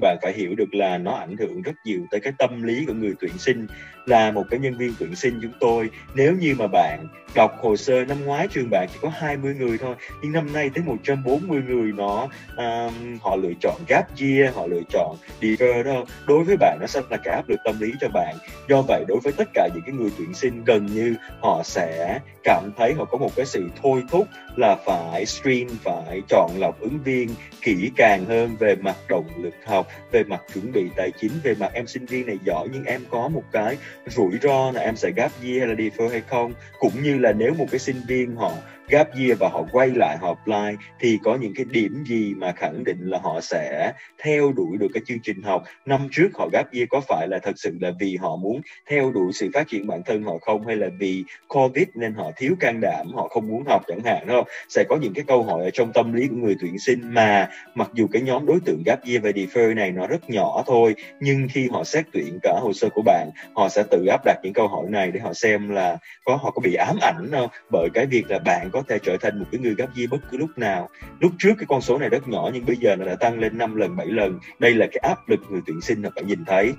bạn 0.00 0.16
phải 0.22 0.32
hiểu 0.32 0.54
được 0.54 0.74
là 0.74 0.98
nó 0.98 1.12
ảnh 1.12 1.36
hưởng 1.36 1.62
rất 1.62 1.72
nhiều 1.84 2.00
tới 2.10 2.20
cái 2.20 2.32
tâm 2.38 2.62
lý 2.62 2.84
của 2.86 2.92
người 2.92 3.14
tuyển 3.20 3.38
sinh. 3.38 3.66
Là 4.06 4.30
một 4.30 4.44
cái 4.50 4.60
nhân 4.60 4.78
viên 4.78 4.94
tuyển 4.98 5.14
sinh 5.14 5.38
chúng 5.42 5.52
tôi 5.60 5.90
nếu 6.14 6.34
như 6.34 6.54
mà 6.58 6.66
bạn 6.66 7.06
đọc 7.34 7.52
hồ 7.62 7.76
sơ 7.76 8.04
năm 8.04 8.24
ngoái 8.24 8.48
trường 8.48 8.70
bạn 8.70 8.88
chỉ 8.92 8.98
có 9.02 9.08
20 9.14 9.54
người 9.54 9.78
thôi 9.78 9.94
nhưng 10.22 10.32
năm 10.32 10.52
nay 10.52 10.70
tới 10.74 10.84
140 10.84 11.62
người 11.68 11.92
nó 11.92 12.28
um, 12.56 13.18
họ 13.20 13.36
lựa 13.36 13.52
chọn 13.60 13.76
gap 13.88 14.06
year 14.20 14.54
họ 14.54 14.66
lựa 14.66 14.82
chọn 14.88 15.16
defer 15.40 15.82
đó. 15.82 16.04
Đối 16.26 16.44
với 16.44 16.56
bạn 16.56 16.78
nó 16.80 16.86
sẽ 16.86 17.00
là 17.10 17.16
cả 17.16 17.32
áp 17.32 17.48
lực 17.48 17.60
tâm 17.64 17.80
lý 17.80 17.92
cho 18.00 18.08
bạn. 18.08 18.36
Do 18.68 18.82
vậy 18.88 19.04
đối 19.08 19.20
với 19.20 19.32
tất 19.32 19.48
cả 19.54 19.68
những 19.74 19.82
cái 19.86 19.94
người 19.94 20.10
tuyển 20.18 20.34
sinh 20.34 20.64
gần 20.64 20.86
như 20.86 21.14
họ 21.40 21.62
sẽ 21.64 22.20
cảm 22.44 22.70
thấy 22.76 22.94
họ 22.94 23.04
có 23.04 23.18
một 23.18 23.36
cái 23.36 23.46
sự 23.46 23.68
thôi 23.82 24.02
thúc 24.10 24.26
là 24.58 24.76
phải 24.84 25.26
stream, 25.26 25.66
phải 25.84 26.22
chọn 26.28 26.50
lọc 26.58 26.80
ứng 26.80 26.98
viên 27.04 27.28
kỹ 27.62 27.90
càng 27.96 28.24
hơn 28.24 28.56
về 28.58 28.76
mặt 28.76 28.96
động 29.08 29.24
lực 29.36 29.54
học 29.66 29.86
về 30.12 30.24
mặt 30.24 30.42
chuẩn 30.54 30.72
bị 30.72 30.84
tài 30.96 31.10
chính 31.20 31.32
về 31.42 31.54
mặt 31.54 31.70
em 31.74 31.86
sinh 31.86 32.06
viên 32.06 32.26
này 32.26 32.38
giỏi. 32.44 32.68
Nhưng 32.72 32.84
em 32.84 33.00
có 33.10 33.28
một 33.28 33.42
cái 33.52 33.76
rủi 34.06 34.32
ro 34.42 34.70
là 34.70 34.80
em 34.80 34.96
sẽ 34.96 35.10
gap 35.16 35.32
year 35.42 35.58
hay 35.58 35.66
là 35.66 35.74
defer 35.74 36.08
hay 36.08 36.22
không? 36.28 36.52
Cũng 36.78 37.02
như 37.02 37.18
là 37.18 37.32
nếu 37.32 37.54
một 37.54 37.66
cái 37.70 37.78
sinh 37.78 38.00
viên 38.08 38.36
họ 38.36 38.52
gap 38.88 39.08
year 39.16 39.38
và 39.38 39.48
họ 39.48 39.64
quay 39.72 39.90
lại, 39.96 40.16
họ 40.20 40.28
apply, 40.28 40.86
thì 41.00 41.18
có 41.24 41.34
những 41.40 41.52
cái 41.56 41.64
điểm 41.70 42.04
gì 42.06 42.34
mà 42.34 42.52
khẳng 42.52 42.84
định 42.84 42.98
là 43.00 43.18
họ 43.22 43.40
sẽ 43.40 43.92
theo 44.22 44.52
đuổi 44.56 44.76
được 44.80 44.88
cái 44.94 45.02
chương 45.06 45.20
trình 45.22 45.42
học? 45.42 45.62
Năm 45.86 46.08
trước 46.12 46.28
họ 46.34 46.48
gap 46.52 46.72
year 46.72 46.86
có 46.90 47.00
phải 47.08 47.28
là 47.28 47.38
thật 47.38 47.52
sự 47.56 47.76
là 47.80 47.90
vì 48.00 48.16
họ 48.16 48.36
muốn 48.36 48.60
theo 48.90 49.12
đuổi 49.12 49.32
sự 49.32 49.50
phát 49.54 49.68
triển 49.68 49.86
bản 49.86 50.02
thân 50.06 50.22
họ 50.22 50.38
không, 50.38 50.66
hay 50.66 50.76
là 50.76 50.88
vì 50.98 51.24
covid 51.48 51.86
nên 51.94 52.14
họ 52.14 52.30
thiếu 52.36 52.54
can 52.60 52.80
đảm, 52.80 53.06
họ 53.14 53.28
không 53.28 53.48
muốn 53.48 53.64
học 53.68 53.82
chẳng 53.86 54.04
hạn 54.04 54.26
không? 54.28 54.44
Sẽ 54.68 54.84
có 54.88 54.96
những 54.96 55.14
cái 55.14 55.24
câu 55.26 55.42
hỏi 55.42 55.64
ở 55.64 55.70
trong 55.70 55.92
tâm 55.92 56.12
lý 56.12 56.26
của 56.28 56.36
người 56.36 56.56
tuyển 56.60 56.78
sinh 56.78 57.00
mà 57.14 57.48
mặc 57.74 57.90
dù 57.94 58.06
cái 58.12 58.22
nhóm 58.22 58.46
đối 58.46 58.58
tượng 58.64 58.82
gap 58.86 59.04
year 59.04 59.22
và 59.22 59.30
defer 59.30 59.74
này 59.74 59.90
nó 59.90 60.06
rất 60.06 60.30
nhỏ 60.30 60.62
thôi, 60.66 60.94
nhưng 61.20 61.48
khi 61.50 61.68
họ 61.72 61.84
xét 61.84 62.04
tuyển 62.12 62.38
cả 62.42 62.58
hồ 62.62 62.72
sơ 62.72 62.88
của 62.94 63.02
bạn, 63.02 63.30
họ 63.54 63.68
sẽ 63.68 63.82
tự 63.90 64.06
áp 64.06 64.20
đặt 64.24 64.36
những 64.42 64.52
câu 64.52 64.68
hỏi 64.68 64.84
này 64.88 65.10
để 65.10 65.20
họ 65.20 65.32
xem 65.34 65.68
là 65.68 65.96
có, 66.24 66.36
họ 66.36 66.50
có 66.50 66.60
bị 66.60 66.74
ám 66.74 66.96
ảnh 67.02 67.28
không? 67.32 67.48
Bởi 67.72 67.88
cái 67.94 68.06
việc 68.06 68.30
là 68.30 68.38
bạn 68.38 68.68
có 68.76 68.82
thể 68.88 68.98
trở 69.02 69.16
thành 69.16 69.38
một 69.38 69.44
cái 69.52 69.60
người 69.60 69.74
gấp 69.74 69.86
di 69.94 70.06
bất 70.06 70.18
cứ 70.30 70.38
lúc 70.38 70.50
nào. 70.56 70.88
Lúc 71.20 71.32
trước 71.38 71.52
cái 71.58 71.66
con 71.68 71.80
số 71.80 71.98
này 71.98 72.08
rất 72.08 72.28
nhỏ 72.28 72.50
nhưng 72.54 72.66
bây 72.66 72.76
giờ 72.76 72.96
nó 72.96 73.04
đã 73.04 73.14
tăng 73.14 73.38
lên 73.38 73.58
5 73.58 73.74
lần 73.74 73.96
7 73.96 74.06
lần. 74.06 74.38
Đây 74.58 74.74
là 74.74 74.86
cái 74.92 75.00
áp 75.02 75.28
lực 75.28 75.40
người 75.50 75.60
tuyển 75.66 75.80
sinh 75.80 76.02
là 76.02 76.10
phải 76.14 76.24
nhìn 76.24 76.44
thấy. 76.44 76.72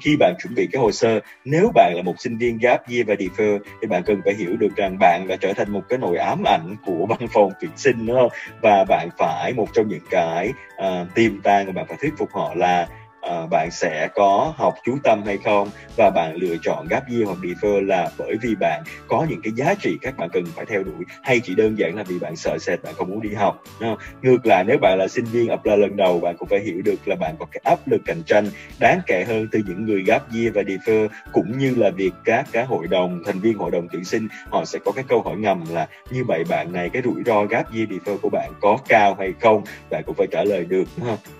Khi 0.00 0.16
bạn 0.16 0.34
chuẩn 0.42 0.54
bị 0.54 0.68
cái 0.72 0.82
hồ 0.82 0.92
sơ 0.92 1.20
nếu 1.44 1.70
bạn 1.74 1.92
là 1.96 2.02
một 2.02 2.14
sinh 2.18 2.38
viên 2.38 2.58
gap 2.58 2.88
year 2.88 3.06
và 3.06 3.14
defer 3.14 3.58
thì 3.80 3.86
bạn 3.88 4.02
cần 4.06 4.20
phải 4.24 4.34
hiểu 4.34 4.56
được 4.56 4.76
rằng 4.76 4.96
bạn 5.00 5.26
đã 5.28 5.36
trở 5.36 5.52
thành 5.52 5.70
một 5.70 5.82
cái 5.88 5.98
nỗi 5.98 6.16
ám 6.16 6.42
ảnh 6.46 6.76
của 6.86 7.06
văn 7.08 7.28
phòng 7.32 7.52
tuyển 7.60 7.70
sinh 7.76 8.06
đúng 8.06 8.16
không? 8.16 8.30
Và 8.62 8.84
bạn 8.88 9.08
phải 9.18 9.52
một 9.52 9.68
trong 9.72 9.88
những 9.88 10.04
cái 10.10 10.52
uh, 10.76 11.14
tiềm 11.14 11.40
tàng 11.42 11.66
mà 11.66 11.72
bạn 11.72 11.86
phải 11.88 11.96
thuyết 12.00 12.12
phục 12.18 12.28
họ 12.32 12.54
là 12.54 12.88
à, 13.20 13.46
bạn 13.50 13.68
sẽ 13.70 14.08
có 14.14 14.54
học 14.56 14.74
chú 14.84 14.98
tâm 15.04 15.22
hay 15.26 15.38
không? 15.44 15.68
Và 15.96 16.10
bạn 16.10 16.36
lựa 16.36 16.56
chọn 16.62 16.86
gap 16.90 17.10
year 17.10 17.24
hoặc 17.26 17.38
defer 17.42 17.86
là 17.86 18.10
bởi 18.18 18.36
vì 18.42 18.54
bạn 18.54 18.82
có 19.08 19.26
những 19.28 19.40
cái 19.42 19.52
giá 19.56 19.74
trị 19.74 19.98
các 20.02 20.16
bạn 20.16 20.28
cần 20.32 20.44
phải 20.46 20.66
theo 20.66 20.82
đuổi 20.82 21.04
hay 21.22 21.40
chỉ 21.40 21.54
đơn 21.54 21.78
giản 21.78 21.96
là 21.96 22.02
vì 22.02 22.18
bạn 22.18 22.36
sợ 22.36 22.58
sệt 22.60 22.82
bạn 22.82 22.94
không 22.94 23.10
muốn 23.10 23.22
đi 23.22 23.34
học 23.34 23.62
không? 23.80 23.96
ngược 24.22 24.46
lại 24.46 24.64
nếu 24.64 24.78
bạn 24.78 24.98
là 24.98 25.08
sinh 25.08 25.24
viên 25.24 25.48
apply 25.48 25.76
lần 25.76 25.96
đầu 25.96 26.20
bạn 26.20 26.36
cũng 26.38 26.48
phải 26.48 26.60
hiểu 26.60 26.82
được 26.84 27.08
là 27.08 27.16
bạn 27.16 27.34
có 27.38 27.46
cái 27.52 27.60
áp 27.64 27.88
lực 27.88 28.00
cạnh 28.04 28.22
tranh 28.26 28.46
đáng 28.80 29.00
kể 29.06 29.24
hơn 29.24 29.48
từ 29.52 29.60
những 29.66 29.86
người 29.86 30.02
gap 30.06 30.32
year 30.34 30.54
và 30.54 30.62
defer 30.62 31.08
cũng 31.32 31.58
như 31.58 31.74
là 31.76 31.90
việc 31.90 32.12
các 32.24 32.46
cái 32.52 32.64
hội 32.64 32.86
đồng 32.86 33.22
thành 33.26 33.40
viên 33.40 33.58
hội 33.58 33.70
đồng 33.70 33.88
tuyển 33.92 34.04
sinh 34.04 34.28
họ 34.50 34.64
sẽ 34.64 34.78
có 34.84 34.92
cái 34.92 35.04
câu 35.08 35.22
hỏi 35.22 35.36
ngầm 35.36 35.64
là 35.70 35.88
như 36.10 36.24
vậy 36.24 36.44
bạn 36.48 36.72
này 36.72 36.90
cái 36.92 37.02
rủi 37.02 37.22
ro 37.26 37.44
gap 37.44 37.72
year 37.74 37.88
defer 37.88 38.18
của 38.18 38.28
bạn 38.28 38.52
có 38.60 38.78
cao 38.88 39.14
hay 39.18 39.32
không? 39.40 39.62
Bạn 39.90 40.02
cũng 40.06 40.14
phải 40.18 40.26
trả 40.30 40.44
lời 40.44 40.64
được 40.64 40.84
không? 41.00 41.39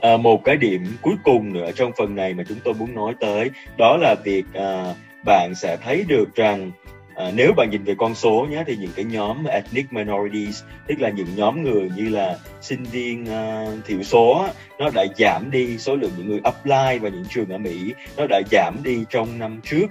À, 0.00 0.16
một 0.16 0.44
cái 0.44 0.56
điểm 0.56 0.86
cuối 1.02 1.14
cùng 1.24 1.52
nữa 1.52 1.70
trong 1.76 1.92
phần 1.98 2.14
này 2.14 2.34
mà 2.34 2.44
chúng 2.48 2.58
tôi 2.64 2.74
muốn 2.74 2.94
nói 2.94 3.14
tới 3.20 3.50
đó 3.78 3.96
là 4.00 4.14
việc 4.24 4.44
à, 4.54 4.94
bạn 5.24 5.52
sẽ 5.54 5.76
thấy 5.76 6.04
được 6.08 6.34
rằng 6.34 6.70
à, 7.14 7.30
nếu 7.34 7.52
bạn 7.56 7.70
nhìn 7.70 7.84
về 7.84 7.94
con 7.98 8.14
số 8.14 8.46
nhé 8.50 8.64
thì 8.66 8.76
những 8.76 8.92
cái 8.96 9.04
nhóm 9.04 9.44
ethnic 9.44 9.92
minorities 9.92 10.62
tức 10.86 11.00
là 11.00 11.08
những 11.08 11.26
nhóm 11.36 11.62
người 11.62 11.90
như 11.96 12.08
là 12.08 12.36
sinh 12.60 12.82
viên 12.82 13.26
à, 13.26 13.66
thiểu 13.86 14.02
số 14.02 14.46
nó 14.78 14.90
đã 14.94 15.04
giảm 15.18 15.50
đi 15.50 15.78
số 15.78 15.96
lượng 15.96 16.10
những 16.16 16.28
người 16.28 16.40
apply 16.44 16.98
vào 16.98 17.10
những 17.10 17.24
trường 17.30 17.48
ở 17.48 17.58
Mỹ 17.58 17.94
nó 18.16 18.26
đã 18.26 18.40
giảm 18.50 18.74
đi 18.84 19.04
trong 19.10 19.38
năm 19.38 19.60
trước 19.64 19.86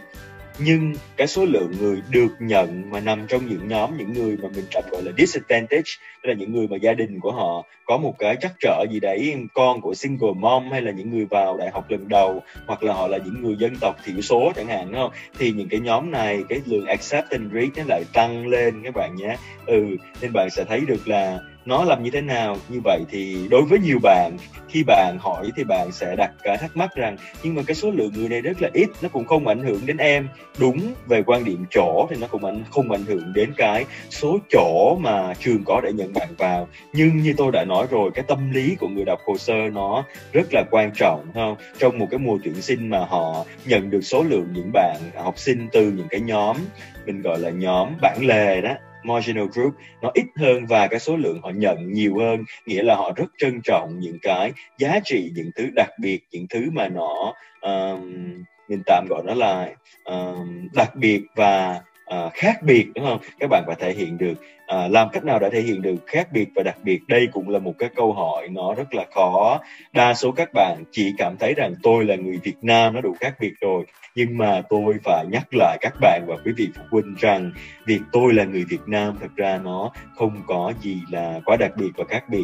nhưng 0.60 0.93
cái 1.17 1.28
số 1.28 1.45
lượng 1.45 1.72
người 1.80 2.02
được 2.10 2.36
nhận 2.39 2.89
mà 2.89 3.00
nằm 3.00 3.28
trong 3.28 3.48
những 3.48 3.67
nhóm, 3.67 3.98
những 3.98 4.13
người 4.13 4.38
mà 4.38 4.50
mình 4.56 4.65
tạm 4.74 4.84
gọi 4.91 5.04
là 5.04 5.12
disadvantage 5.17 5.91
tức 6.24 6.30
là 6.30 6.34
những 6.34 6.52
người 6.52 6.67
mà 6.67 6.78
gia 6.78 6.93
đình 6.93 7.19
của 7.19 7.32
họ 7.32 7.65
có 7.86 7.98
một 7.98 8.15
cái 8.19 8.36
trắc 8.41 8.52
trở 8.60 8.86
gì 8.91 9.00
đấy, 9.00 9.36
con 9.54 9.82
của 9.82 9.93
single 9.93 10.34
mom 10.36 10.72
hay 10.72 10.82
là 10.82 10.91
những 10.91 11.10
người 11.10 11.26
vào 11.26 11.58
đại 11.58 11.69
học 11.69 11.86
lần 11.89 12.08
đầu, 12.08 12.41
hoặc 12.67 12.84
là 12.84 12.93
họ 12.93 13.08
là 13.08 13.17
những 13.17 13.43
người 13.43 13.56
dân 13.60 13.76
tộc 13.82 13.95
thiểu 14.06 14.22
số 14.22 14.52
chẳng 14.56 14.67
hạn, 14.67 14.91
đúng 14.91 15.02
không? 15.02 15.12
Thì 15.39 15.52
những 15.52 15.69
cái 15.69 15.80
nhóm 15.80 16.12
này, 16.12 16.43
cái 16.50 16.62
lượng 16.65 16.86
acceptance 16.86 17.54
rate 17.54 17.69
nó 17.78 17.84
lại 17.88 18.04
tăng 18.13 18.48
lên 18.48 18.84
các 18.84 18.93
bạn 18.95 19.15
nhé. 19.15 19.38
Ừ 19.65 19.86
nên 20.22 20.34
bạn 20.34 20.50
sẽ 20.50 20.63
thấy 20.63 20.80
được 20.88 21.08
là 21.08 21.39
nó 21.65 21.84
làm 21.84 22.04
như 22.04 22.10
thế 22.12 22.22
nào? 22.22 22.58
Như 22.69 22.80
vậy 22.84 23.00
thì 23.10 23.48
đối 23.50 23.62
với 23.62 23.80
nhiều 23.80 24.00
bạn, 24.04 24.38
khi 24.69 24.84
bạn 24.84 25.17
hỏi 25.19 25.50
thì 25.56 25.63
bạn 25.63 25.91
sẽ 25.91 26.15
đặt 26.17 26.32
cái 26.43 26.58
thắc 26.58 26.78
mắc 26.78 26.95
rằng, 26.95 27.17
nhưng 27.43 27.56
mà 27.56 27.62
cái 27.67 27.76
số 27.76 27.91
lượng 27.91 28.12
người 28.15 28.30
này 28.30 28.41
rất 28.41 28.62
là 28.62 28.69
ít, 28.74 28.89
nó 29.02 29.10
cũng 29.10 29.26
không 29.26 29.48
ảnh 29.48 29.63
hưởng 29.63 29.86
đến 29.86 29.98
em. 29.98 30.28
Đúng, 30.60 30.93
về 31.08 31.24
quan 31.24 31.43
điểm 31.43 31.65
chỗ 31.69 32.08
thì 32.10 32.15
nó 32.22 32.28
cũng 32.28 32.45
ảnh, 32.45 32.63
không 32.72 32.91
ảnh 32.91 33.06
hưởng 33.06 33.34
đến 33.34 33.54
cái 33.58 33.86
số 34.10 34.38
chỗ 34.50 34.98
mà 35.02 35.34
trường 35.39 35.63
có 35.65 35.82
để 35.84 35.93
nhận 35.93 36.13
bạn 36.13 36.28
vào. 36.38 36.67
Nhưng 36.93 37.17
như 37.17 37.34
tôi 37.38 37.52
đã 37.52 37.65
nói 37.65 37.88
rồi, 37.91 38.12
cái 38.13 38.26
tâm 38.28 38.52
lý 38.52 38.76
của 38.80 38.88
người 38.88 39.06
đọc 39.06 39.19
hồ 39.26 39.38
sơ 39.38 39.54
nó 39.74 40.04
rất 40.34 40.48
là 40.52 40.63
quan 40.72 40.91
trọng 40.95 41.26
không? 41.34 41.56
Trong 41.80 41.98
một 41.98 42.08
cái 42.12 42.19
mùa 42.19 42.38
tuyển 42.43 42.62
sinh 42.62 42.89
mà 42.89 43.00
họ 43.00 43.45
nhận 43.65 43.89
được 43.89 44.02
số 44.02 44.24
lượng 44.24 44.48
những 44.54 44.72
bạn, 44.74 44.98
học 45.15 45.38
sinh 45.38 45.67
từ 45.72 45.91
những 45.91 46.08
cái 46.10 46.19
nhóm, 46.19 46.58
mình 47.06 47.22
gọi 47.22 47.39
là 47.39 47.50
nhóm 47.50 47.89
bản 48.02 48.17
lề 48.22 48.62
đó 48.62 48.74
marginal 49.03 49.45
group 49.53 49.73
nó 50.01 50.12
ít 50.13 50.25
hơn 50.35 50.65
và 50.65 50.88
cái 50.88 50.99
số 50.99 51.17
lượng 51.17 51.39
họ 51.43 51.49
nhận 51.49 51.93
nhiều 51.93 52.19
hơn 52.19 52.43
nghĩa 52.65 52.83
là 52.83 52.95
họ 52.95 53.12
rất 53.15 53.27
trân 53.38 53.62
trọng 53.63 53.99
những 53.99 54.17
cái 54.21 54.51
giá 54.77 54.99
trị 55.05 55.31
những 55.35 55.49
thứ 55.55 55.69
đặc 55.75 55.89
biệt 55.99 56.19
những 56.31 56.45
thứ 56.49 56.69
mà 56.73 56.88
nó 56.88 57.33
um, 57.62 58.33
mình 58.67 58.81
tạm 58.85 59.05
gọi 59.09 59.23
nó 59.25 59.33
là 59.33 59.69
um, 60.03 60.67
đặc 60.73 60.95
biệt 60.95 61.21
và 61.35 61.81
uh, 62.15 62.33
khác 62.33 62.63
biệt 62.63 62.88
đúng 62.95 63.05
không? 63.05 63.19
Các 63.39 63.47
bạn 63.49 63.63
phải 63.67 63.75
thể 63.79 63.93
hiện 63.93 64.17
được 64.17 64.33
à, 64.69 64.88
làm 64.88 65.10
cách 65.10 65.25
nào 65.25 65.39
để 65.39 65.49
thể 65.49 65.62
hiện 65.62 65.82
được 65.82 65.95
khác 66.08 66.27
biệt 66.32 66.49
và 66.55 66.63
đặc 66.63 66.77
biệt? 66.84 66.99
Đây 67.08 67.27
cũng 67.32 67.49
là 67.49 67.60
một 67.60 67.73
cái 67.79 67.89
câu 67.95 68.13
hỏi 68.13 68.47
nó 68.51 68.73
rất 68.73 68.93
là 68.93 69.05
khó. 69.15 69.60
Đa 69.93 70.13
số 70.13 70.32
các 70.32 70.49
bạn 70.53 70.84
chỉ 70.91 71.13
cảm 71.17 71.36
thấy 71.39 71.53
rằng 71.53 71.73
tôi 71.84 72.05
là 72.05 72.15
người 72.15 72.39
Việt 72.43 72.58
Nam 72.62 72.93
nó 72.93 73.01
đủ 73.01 73.15
khác 73.19 73.36
biệt 73.39 73.53
rồi. 73.62 73.86
Nhưng 74.15 74.38
mà 74.38 74.62
tôi 74.69 74.95
phải 75.03 75.25
nhắc 75.32 75.47
lại 75.51 75.77
các 75.82 75.93
bạn 76.01 76.21
và 76.27 76.36
quý 76.45 76.51
vị 76.58 76.69
phụ 76.75 76.84
huynh 76.91 77.15
rằng 77.19 77.51
việc 77.86 77.99
tôi 78.12 78.34
là 78.34 78.43
người 78.43 78.65
Việt 78.69 78.82
Nam 78.88 79.15
thật 79.21 79.29
ra 79.36 79.60
nó 79.63 79.91
không 80.15 80.41
có 80.47 80.73
gì 80.82 81.01
là 81.12 81.39
quá 81.45 81.58
đặc 81.58 81.71
biệt 81.77 81.89
và 81.97 82.03
khác 82.10 82.23
biệt 82.29 82.43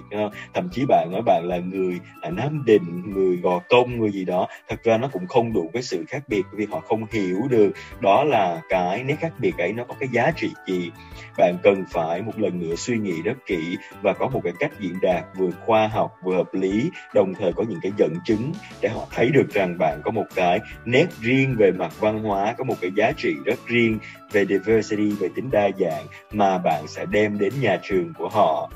thậm 0.54 0.70
chí 0.72 0.86
bạn 0.88 1.10
nói 1.12 1.22
bạn 1.26 1.44
là 1.46 1.58
người 1.58 2.00
à, 2.22 2.30
Nam 2.30 2.64
Định 2.66 3.14
người 3.14 3.38
Gò 3.38 3.60
Công 3.70 4.00
người 4.00 4.12
gì 4.12 4.26
đó 4.26 4.48
thật 4.68 4.84
ra 4.84 4.98
nó 4.98 5.08
cũng 5.08 5.28
không 5.28 5.54
đủ 5.54 5.70
cái 5.74 5.84
sự 5.84 6.06
khác 6.08 6.24
biệt 6.28 6.44
vì 6.52 6.66
họ 6.72 6.80
không 6.80 7.06
hiểu 7.12 7.38
được 7.50 7.72
đó 8.00 8.24
là 8.24 8.62
cái 8.70 9.04
nét 9.04 9.16
khác 9.20 9.32
biệt 9.40 9.58
ấy 9.58 9.74
nó 9.74 9.84
có 9.84 9.96
cái 10.00 10.10
giá 10.12 10.32
trị 10.36 10.50
gì. 10.68 10.92
Bạn 11.38 11.56
cần 11.64 11.84
phải 11.92 12.15
một 12.22 12.40
lần 12.40 12.60
nữa 12.60 12.76
suy 12.76 12.98
nghĩ 12.98 13.22
rất 13.22 13.38
kỹ 13.46 13.78
và 14.02 14.14
có 14.14 14.28
một 14.28 14.42
cái 14.44 14.54
cách 14.60 14.72
diễn 14.80 14.96
đạt 15.02 15.26
vừa 15.38 15.52
khoa 15.66 15.88
học 15.88 16.12
vừa 16.24 16.36
hợp 16.36 16.54
lý 16.54 16.90
đồng 17.14 17.34
thời 17.34 17.54
có 17.54 17.64
những 17.70 17.80
cái 17.82 17.92
dẫn 17.98 18.14
chứng 18.26 18.52
để 18.82 18.90
họ 18.90 19.08
thấy 19.12 19.30
được 19.30 19.50
rằng 19.54 19.78
bạn 19.80 20.02
có 20.04 20.12
một 20.12 20.26
cái 20.36 20.60
nét 20.86 21.08
riêng 21.22 21.56
về 21.58 21.72
mặt 21.72 22.00
văn 22.00 22.24
hóa 22.24 22.56
có 22.58 22.64
một 22.64 22.76
cái 22.82 22.92
giá 22.96 23.12
trị 23.18 23.34
rất 23.46 23.60
riêng 23.68 24.00
về 24.32 24.46
diversity 24.46 25.10
về 25.10 25.30
tính 25.36 25.52
đa 25.52 25.70
dạng 25.80 26.06
mà 26.32 26.58
bạn 26.58 26.86
sẽ 26.88 27.06
đem 27.06 27.40
đến 27.40 27.54
nhà 27.62 27.80
trường 27.84 28.14
của 28.14 28.30
họ 28.30 28.70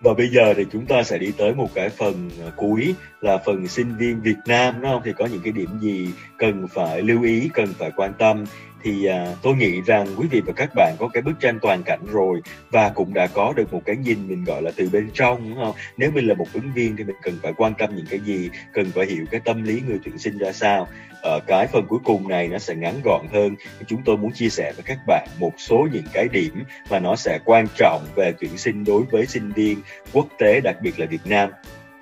và 0.00 0.14
bây 0.14 0.28
giờ 0.28 0.54
thì 0.56 0.66
chúng 0.72 0.86
ta 0.86 1.02
sẽ 1.02 1.18
đi 1.18 1.32
tới 1.38 1.54
một 1.54 1.68
cái 1.74 1.88
phần 1.88 2.30
à, 2.46 2.50
cuối 2.56 2.94
là 3.20 3.38
phần 3.46 3.68
sinh 3.68 3.96
viên 3.96 4.20
Việt 4.20 4.36
Nam 4.46 4.74
đúng 4.80 4.90
không? 4.90 5.02
Thì 5.04 5.12
có 5.18 5.26
những 5.26 5.40
cái 5.44 5.52
điểm 5.52 5.68
gì 5.80 6.08
cần 6.38 6.68
phải 6.68 7.02
lưu 7.02 7.22
ý, 7.22 7.50
cần 7.54 7.66
phải 7.78 7.90
quan 7.96 8.12
tâm 8.18 8.44
thì 8.82 9.04
à, 9.04 9.34
tôi 9.42 9.56
nghĩ 9.56 9.80
rằng 9.86 10.06
quý 10.16 10.26
vị 10.30 10.40
và 10.46 10.52
các 10.56 10.70
bạn 10.74 10.96
có 10.98 11.08
cái 11.08 11.22
bức 11.22 11.40
tranh 11.40 11.58
toàn 11.62 11.82
cảnh 11.82 12.00
rồi 12.12 12.40
và 12.70 12.88
cũng 12.88 13.14
đã 13.14 13.26
có 13.26 13.52
được 13.56 13.72
một 13.72 13.82
cái 13.84 13.96
nhìn 13.96 14.28
mình 14.28 14.44
gọi 14.44 14.62
là 14.62 14.70
từ 14.76 14.88
bên 14.92 15.10
trong 15.14 15.50
đúng 15.50 15.64
không? 15.64 15.74
Nếu 15.96 16.10
mình 16.10 16.26
là 16.26 16.34
một 16.34 16.46
ứng 16.52 16.72
viên 16.74 16.96
thì 16.96 17.04
mình 17.04 17.16
cần 17.22 17.38
phải 17.42 17.52
quan 17.56 17.74
tâm 17.78 17.96
những 17.96 18.06
cái 18.10 18.20
gì 18.20 18.50
cần 18.72 18.90
phải 18.94 19.06
hiểu 19.06 19.24
cái 19.30 19.40
tâm 19.44 19.62
lý 19.62 19.82
người 19.88 19.98
tuyển 20.04 20.18
sinh 20.18 20.38
ra 20.38 20.52
sao. 20.52 20.88
Ở 21.22 21.40
cái 21.46 21.66
phần 21.66 21.86
cuối 21.88 21.98
cùng 22.04 22.28
này 22.28 22.48
nó 22.48 22.58
sẽ 22.58 22.74
ngắn 22.74 23.00
gọn 23.04 23.26
hơn. 23.32 23.54
Chúng 23.86 24.02
tôi 24.04 24.16
muốn 24.16 24.32
chia 24.32 24.48
sẻ 24.48 24.72
với 24.76 24.82
các 24.82 24.98
bạn 25.06 25.28
một 25.38 25.52
số 25.56 25.88
những 25.92 26.06
cái 26.12 26.28
điểm 26.32 26.64
mà 26.90 26.98
nó 26.98 27.16
sẽ 27.16 27.38
quan 27.44 27.66
trọng 27.76 28.04
về 28.14 28.32
tuyển 28.40 28.58
sinh 28.58 28.84
đối 28.84 29.02
với 29.02 29.26
sinh 29.26 29.52
viên 29.52 29.82
quốc 30.12 30.26
tế 30.38 30.60
đặc 30.60 30.76
biệt 30.82 31.00
là 31.00 31.06
Việt 31.06 31.26
Nam. 31.26 31.50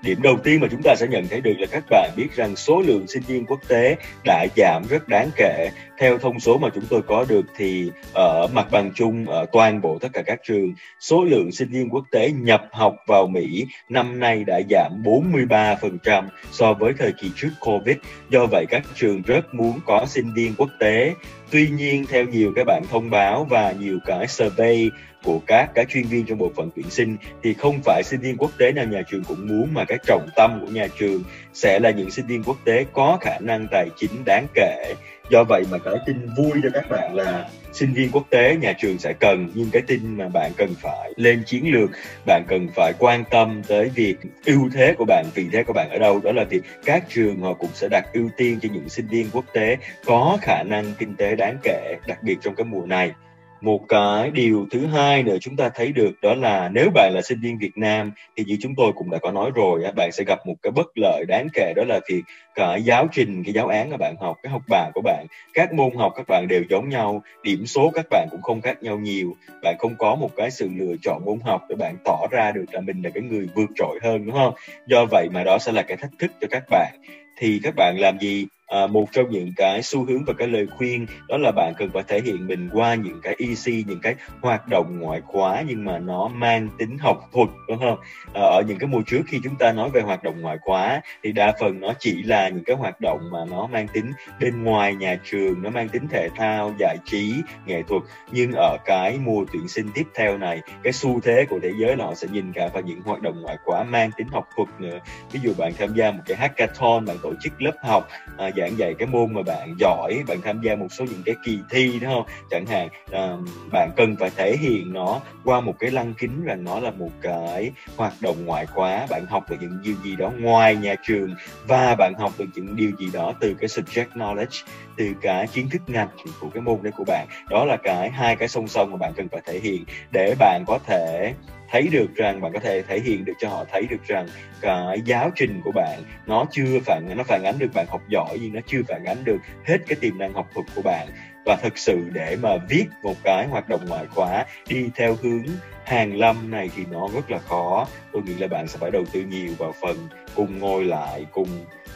Điểm 0.02 0.22
đầu 0.22 0.36
tiên 0.44 0.60
mà 0.60 0.68
chúng 0.70 0.82
ta 0.84 0.94
sẽ 0.96 1.06
nhận 1.06 1.28
thấy 1.28 1.40
được 1.40 1.54
là 1.58 1.66
các 1.70 1.84
bạn 1.90 2.10
biết 2.16 2.28
rằng 2.36 2.56
số 2.56 2.82
lượng 2.86 3.06
sinh 3.08 3.22
viên 3.22 3.46
quốc 3.46 3.60
tế 3.68 3.96
đã 4.24 4.46
giảm 4.56 4.82
rất 4.90 5.08
đáng 5.08 5.30
kể 5.36 5.70
theo 5.98 6.18
thông 6.18 6.40
số 6.40 6.58
mà 6.58 6.68
chúng 6.74 6.84
tôi 6.90 7.02
có 7.02 7.24
được 7.28 7.46
thì 7.56 7.90
ở 8.14 8.46
mặt 8.52 8.66
bằng 8.70 8.90
chung, 8.94 9.26
ở 9.26 9.46
toàn 9.52 9.80
bộ 9.80 9.98
tất 10.00 10.08
cả 10.12 10.22
các 10.22 10.40
trường, 10.44 10.74
số 11.00 11.24
lượng 11.24 11.52
sinh 11.52 11.68
viên 11.68 11.88
quốc 11.90 12.04
tế 12.10 12.30
nhập 12.30 12.64
học 12.72 12.96
vào 13.06 13.26
Mỹ 13.26 13.66
năm 13.88 14.20
nay 14.20 14.44
đã 14.44 14.60
giảm 14.70 15.02
43% 15.04 16.24
so 16.50 16.72
với 16.72 16.92
thời 16.98 17.12
kỳ 17.12 17.30
trước 17.36 17.50
Covid. 17.60 17.96
Do 18.30 18.46
vậy, 18.46 18.66
các 18.70 18.82
trường 18.94 19.22
rất 19.22 19.54
muốn 19.54 19.80
có 19.86 20.06
sinh 20.06 20.34
viên 20.34 20.54
quốc 20.54 20.70
tế. 20.80 21.14
Tuy 21.50 21.68
nhiên, 21.68 22.04
theo 22.08 22.24
nhiều 22.24 22.52
các 22.56 22.64
bạn 22.66 22.82
thông 22.90 23.10
báo 23.10 23.46
và 23.50 23.72
nhiều 23.72 23.98
cái 24.06 24.26
survey 24.28 24.90
của 25.24 25.40
các 25.46 25.70
các 25.74 25.88
chuyên 25.88 26.04
viên 26.04 26.26
trong 26.26 26.38
bộ 26.38 26.52
phận 26.56 26.70
tuyển 26.76 26.90
sinh 26.90 27.16
thì 27.42 27.54
không 27.54 27.80
phải 27.84 28.02
sinh 28.04 28.20
viên 28.20 28.36
quốc 28.36 28.50
tế 28.58 28.72
nào 28.72 28.84
nhà 28.84 29.02
trường 29.10 29.24
cũng 29.24 29.46
muốn, 29.46 29.74
mà 29.74 29.84
cái 29.84 29.98
trọng 30.06 30.28
tâm 30.36 30.60
của 30.60 30.72
nhà 30.72 30.86
trường 30.98 31.22
sẽ 31.52 31.78
là 31.78 31.90
những 31.90 32.10
sinh 32.10 32.26
viên 32.26 32.42
quốc 32.42 32.56
tế 32.64 32.84
có 32.92 33.18
khả 33.20 33.38
năng 33.40 33.66
tài 33.70 33.88
chính 33.96 34.24
đáng 34.24 34.46
kể. 34.54 34.94
Do 35.30 35.44
vậy 35.44 35.64
mà 35.70 35.78
cái 35.78 35.94
tin 36.06 36.16
vui 36.36 36.60
cho 36.62 36.68
các 36.74 36.90
bạn 36.90 37.14
là 37.14 37.48
sinh 37.72 37.92
viên 37.92 38.10
quốc 38.10 38.26
tế 38.30 38.56
nhà 38.56 38.72
trường 38.72 38.98
sẽ 38.98 39.12
cần 39.12 39.50
nhưng 39.54 39.70
cái 39.72 39.82
tin 39.86 40.00
mà 40.16 40.28
bạn 40.28 40.52
cần 40.56 40.74
phải 40.80 41.12
lên 41.16 41.42
chiến 41.46 41.72
lược, 41.72 41.90
bạn 42.26 42.44
cần 42.48 42.68
phải 42.76 42.92
quan 42.98 43.24
tâm 43.30 43.62
tới 43.68 43.90
việc 43.94 44.16
ưu 44.44 44.70
thế 44.74 44.94
của 44.98 45.04
bạn, 45.04 45.26
vị 45.34 45.46
thế 45.52 45.64
của 45.64 45.72
bạn 45.72 45.90
ở 45.90 45.98
đâu. 45.98 46.20
Đó 46.20 46.32
là 46.32 46.44
thì 46.50 46.60
các 46.84 47.04
trường 47.08 47.40
họ 47.40 47.54
cũng 47.54 47.70
sẽ 47.74 47.88
đặt 47.90 48.04
ưu 48.12 48.30
tiên 48.36 48.58
cho 48.62 48.68
những 48.72 48.88
sinh 48.88 49.06
viên 49.08 49.30
quốc 49.32 49.44
tế 49.52 49.76
có 50.04 50.38
khả 50.42 50.62
năng 50.62 50.94
kinh 50.98 51.16
tế 51.16 51.36
đáng 51.36 51.56
kể, 51.62 51.96
đặc 52.06 52.22
biệt 52.22 52.36
trong 52.42 52.54
cái 52.54 52.64
mùa 52.64 52.86
này 52.86 53.12
một 53.60 53.80
cái 53.88 54.30
điều 54.30 54.66
thứ 54.70 54.86
hai 54.86 55.22
nữa 55.22 55.36
chúng 55.40 55.56
ta 55.56 55.70
thấy 55.74 55.92
được 55.92 56.10
đó 56.22 56.34
là 56.34 56.70
nếu 56.72 56.90
bạn 56.94 57.12
là 57.14 57.22
sinh 57.22 57.40
viên 57.40 57.58
Việt 57.58 57.76
Nam 57.76 58.12
thì 58.36 58.44
như 58.44 58.56
chúng 58.60 58.74
tôi 58.76 58.92
cũng 58.96 59.10
đã 59.10 59.18
có 59.18 59.30
nói 59.30 59.50
rồi 59.54 59.82
bạn 59.96 60.12
sẽ 60.12 60.24
gặp 60.24 60.38
một 60.46 60.54
cái 60.62 60.70
bất 60.70 60.86
lợi 60.96 61.24
đáng 61.28 61.48
kể 61.54 61.72
đó 61.76 61.84
là 61.84 62.00
việc 62.08 62.22
cái 62.54 62.82
giáo 62.82 63.08
trình, 63.12 63.42
cái 63.44 63.52
giáo 63.52 63.66
án 63.66 63.90
mà 63.90 63.96
bạn 63.96 64.14
học, 64.20 64.36
cái 64.42 64.52
học 64.52 64.62
bài 64.68 64.90
của 64.94 65.00
bạn, 65.00 65.26
các 65.54 65.72
môn 65.72 65.90
học 65.96 66.12
các 66.16 66.26
bạn 66.28 66.46
đều 66.48 66.62
giống 66.70 66.88
nhau, 66.88 67.22
điểm 67.42 67.66
số 67.66 67.90
các 67.94 68.06
bạn 68.10 68.28
cũng 68.30 68.42
không 68.42 68.60
khác 68.60 68.82
nhau 68.82 68.98
nhiều. 68.98 69.36
Bạn 69.62 69.76
không 69.78 69.94
có 69.98 70.14
một 70.14 70.30
cái 70.36 70.50
sự 70.50 70.68
lựa 70.76 70.94
chọn 71.02 71.24
môn 71.24 71.38
học 71.44 71.62
để 71.68 71.76
bạn 71.76 71.96
tỏ 72.04 72.26
ra 72.30 72.52
được 72.52 72.64
là 72.72 72.80
mình 72.80 73.02
là 73.02 73.10
cái 73.10 73.22
người 73.22 73.48
vượt 73.54 73.70
trội 73.74 73.98
hơn, 74.02 74.26
đúng 74.26 74.34
không? 74.34 74.54
Do 74.86 75.06
vậy 75.10 75.28
mà 75.32 75.44
đó 75.44 75.58
sẽ 75.58 75.72
là 75.72 75.82
cái 75.82 75.96
thách 75.96 76.12
thức 76.18 76.30
cho 76.40 76.48
các 76.50 76.62
bạn. 76.70 76.94
Thì 77.38 77.60
các 77.62 77.74
bạn 77.76 77.96
làm 77.98 78.18
gì? 78.18 78.46
À, 78.68 78.86
một 78.86 79.04
trong 79.12 79.30
những 79.30 79.52
cái 79.56 79.82
xu 79.82 80.04
hướng 80.04 80.24
và 80.24 80.32
cái 80.38 80.48
lời 80.48 80.66
khuyên 80.76 81.06
đó 81.28 81.36
là 81.38 81.52
bạn 81.56 81.72
cần 81.78 81.90
phải 81.94 82.02
thể 82.08 82.20
hiện 82.20 82.46
mình 82.46 82.70
qua 82.72 82.94
những 82.94 83.20
cái 83.22 83.36
EC 83.38 83.86
những 83.86 84.00
cái 84.02 84.14
hoạt 84.40 84.68
động 84.68 84.98
ngoại 85.00 85.20
khóa 85.20 85.64
nhưng 85.66 85.84
mà 85.84 85.98
nó 85.98 86.28
mang 86.28 86.68
tính 86.78 86.98
học 86.98 87.16
thuật 87.32 87.48
đúng 87.68 87.78
không? 87.78 87.98
À, 88.34 88.42
ở 88.42 88.62
những 88.66 88.78
cái 88.78 88.88
mùa 88.88 89.02
trước 89.06 89.22
khi 89.26 89.38
chúng 89.44 89.56
ta 89.56 89.72
nói 89.72 89.90
về 89.90 90.00
hoạt 90.00 90.22
động 90.22 90.40
ngoại 90.40 90.58
khóa 90.60 91.00
thì 91.22 91.32
đa 91.32 91.52
phần 91.60 91.80
nó 91.80 91.92
chỉ 91.98 92.22
là 92.22 92.48
những 92.48 92.64
cái 92.64 92.76
hoạt 92.76 93.00
động 93.00 93.20
mà 93.32 93.38
nó 93.50 93.66
mang 93.66 93.88
tính 93.88 94.12
bên 94.40 94.64
ngoài 94.64 94.94
nhà 94.94 95.18
trường 95.24 95.62
nó 95.62 95.70
mang 95.70 95.88
tính 95.88 96.08
thể 96.10 96.28
thao 96.36 96.74
giải 96.78 96.96
trí 97.04 97.34
nghệ 97.66 97.82
thuật. 97.82 98.02
Nhưng 98.32 98.52
ở 98.52 98.76
cái 98.84 99.18
mùa 99.24 99.44
tuyển 99.52 99.68
sinh 99.68 99.90
tiếp 99.94 100.06
theo 100.14 100.38
này 100.38 100.60
cái 100.82 100.92
xu 100.92 101.20
thế 101.20 101.46
của 101.50 101.58
thế 101.62 101.70
giới 101.80 101.96
là 101.96 102.04
họ 102.04 102.14
sẽ 102.14 102.28
nhìn 102.32 102.52
cả 102.52 102.68
vào 102.74 102.82
những 102.82 103.02
hoạt 103.02 103.22
động 103.22 103.42
ngoại 103.42 103.56
khóa 103.64 103.84
mang 103.84 104.10
tính 104.16 104.28
học 104.28 104.48
thuật 104.56 104.68
nữa. 104.78 104.98
Ví 105.32 105.40
dụ 105.42 105.54
bạn 105.58 105.72
tham 105.78 105.94
gia 105.94 106.10
một 106.10 106.22
cái 106.26 106.36
hackathon 106.36 107.04
bạn 107.04 107.16
tổ 107.22 107.32
chức 107.40 107.62
lớp 107.62 107.74
học 107.82 108.08
à, 108.38 108.50
giảng 108.60 108.78
dạy 108.78 108.94
cái 108.98 109.08
môn 109.08 109.34
mà 109.34 109.42
bạn 109.42 109.74
giỏi 109.78 110.22
bạn 110.28 110.40
tham 110.44 110.60
gia 110.62 110.76
một 110.76 110.86
số 110.90 111.04
những 111.04 111.22
cái 111.24 111.34
kỳ 111.44 111.58
thi 111.70 111.98
đúng 112.00 112.10
không? 112.10 112.24
Chẳng 112.50 112.66
hạn 112.66 112.88
à, 113.12 113.36
bạn 113.72 113.90
cần 113.96 114.16
phải 114.16 114.30
thể 114.36 114.56
hiện 114.56 114.92
nó 114.92 115.20
qua 115.44 115.60
một 115.60 115.74
cái 115.78 115.90
lăng 115.90 116.14
kính 116.14 116.44
rằng 116.44 116.64
nó 116.64 116.80
là 116.80 116.90
một 116.90 117.10
cái 117.22 117.70
hoạt 117.96 118.12
động 118.20 118.36
ngoại 118.44 118.66
khóa. 118.66 119.06
Bạn 119.10 119.26
học 119.28 119.50
được 119.50 119.56
những 119.60 119.78
điều 119.84 119.94
gì 120.04 120.16
đó 120.16 120.32
ngoài 120.38 120.76
nhà 120.76 120.94
trường 121.06 121.34
và 121.68 121.94
bạn 121.98 122.12
học 122.18 122.32
được 122.38 122.46
những 122.54 122.76
điều 122.76 122.90
gì 122.98 123.06
đó 123.12 123.32
từ 123.40 123.54
cái 123.60 123.68
subject 123.68 124.06
knowledge 124.14 124.64
từ 124.96 125.12
cái 125.22 125.46
kiến 125.46 125.68
thức 125.70 125.82
ngành 125.86 126.08
của 126.40 126.48
cái 126.54 126.60
môn 126.60 126.78
đấy 126.82 126.92
của 126.96 127.04
bạn. 127.06 127.26
Đó 127.50 127.64
là 127.64 127.76
cái 127.76 128.10
hai 128.10 128.36
cái 128.36 128.48
song 128.48 128.68
song 128.68 128.90
mà 128.90 128.96
bạn 128.96 129.12
cần 129.16 129.28
phải 129.28 129.40
thể 129.46 129.60
hiện 129.62 129.84
để 130.12 130.34
bạn 130.38 130.64
có 130.66 130.78
thể 130.86 131.34
thấy 131.70 131.88
được 131.92 132.14
rằng 132.14 132.40
bạn 132.40 132.52
có 132.52 132.60
thể 132.60 132.82
thể 132.82 133.00
hiện 133.00 133.24
được 133.24 133.32
cho 133.38 133.48
họ 133.48 133.64
thấy 133.72 133.86
được 133.90 134.04
rằng 134.08 134.26
cái 134.60 135.00
giáo 135.04 135.30
trình 135.36 135.60
của 135.64 135.72
bạn 135.74 136.02
nó 136.26 136.44
chưa 136.50 136.80
phản 136.84 137.08
nó 137.16 137.24
phản 137.24 137.44
ánh 137.44 137.58
được 137.58 137.74
bạn 137.74 137.86
học 137.88 138.02
giỏi 138.08 138.38
nhưng 138.40 138.52
nó 138.52 138.60
chưa 138.66 138.80
phản 138.88 139.04
ánh 139.04 139.24
được 139.24 139.38
hết 139.64 139.78
cái 139.86 139.96
tiềm 140.00 140.18
năng 140.18 140.32
học 140.32 140.48
thuật 140.54 140.66
của 140.74 140.82
bạn. 140.82 141.08
Và 141.44 141.56
thực 141.56 141.78
sự 141.78 141.98
để 142.12 142.36
mà 142.42 142.56
viết 142.68 142.84
một 143.02 143.14
cái 143.24 143.46
hoạt 143.46 143.68
động 143.68 143.80
ngoại 143.88 144.06
khóa 144.06 144.46
đi 144.68 144.88
theo 144.94 145.16
hướng 145.22 145.44
hàng 145.84 146.16
lâm 146.16 146.50
này 146.50 146.70
thì 146.76 146.84
nó 146.90 147.08
rất 147.14 147.30
là 147.30 147.38
khó. 147.38 147.86
Tôi 148.12 148.22
nghĩ 148.22 148.34
là 148.34 148.46
bạn 148.46 148.68
sẽ 148.68 148.78
phải 148.78 148.90
đầu 148.90 149.04
tư 149.12 149.20
nhiều 149.20 149.52
vào 149.58 149.72
phần 149.80 150.08
cùng 150.34 150.58
ngồi 150.58 150.84
lại 150.84 151.26
cùng 151.32 151.48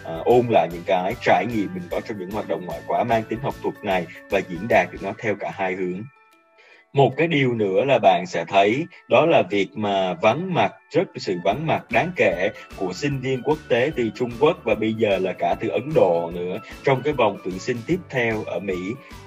à, 0.04 0.18
ôn 0.24 0.46
lại 0.50 0.68
những 0.72 0.82
cái 0.86 1.14
trải 1.20 1.46
nghiệm 1.46 1.74
mình 1.74 1.82
có 1.90 2.00
trong 2.08 2.18
những 2.18 2.30
hoạt 2.30 2.48
động 2.48 2.66
ngoại 2.66 2.80
khóa 2.86 3.04
mang 3.04 3.22
tính 3.22 3.38
học 3.42 3.54
thuật 3.62 3.74
này 3.82 4.06
và 4.30 4.40
diễn 4.48 4.66
đạt 4.68 4.88
được 4.92 4.98
nó 5.02 5.12
theo 5.18 5.34
cả 5.34 5.50
hai 5.54 5.74
hướng 5.74 6.02
một 6.92 7.12
cái 7.16 7.28
điều 7.28 7.54
nữa 7.54 7.84
là 7.84 7.98
bạn 7.98 8.26
sẽ 8.26 8.44
thấy, 8.48 8.86
đó 9.08 9.26
là 9.26 9.42
việc 9.50 9.68
mà 9.74 10.14
vắng 10.14 10.54
mặt, 10.54 10.72
rất 10.90 11.08
sự 11.16 11.36
vắng 11.44 11.66
mặt 11.66 11.90
đáng 11.90 12.10
kể 12.16 12.48
của 12.76 12.92
sinh 12.92 13.20
viên 13.20 13.42
quốc 13.42 13.58
tế 13.68 13.90
từ 13.96 14.10
Trung 14.14 14.30
Quốc 14.40 14.60
và 14.64 14.74
bây 14.74 14.94
giờ 14.94 15.18
là 15.18 15.32
cả 15.32 15.54
từ 15.60 15.68
Ấn 15.68 15.90
Độ 15.94 16.30
nữa. 16.34 16.58
Trong 16.84 17.02
cái 17.02 17.12
vòng 17.12 17.38
tuyển 17.44 17.58
sinh 17.58 17.76
tiếp 17.86 17.98
theo 18.10 18.44
ở 18.44 18.58
Mỹ, 18.58 18.78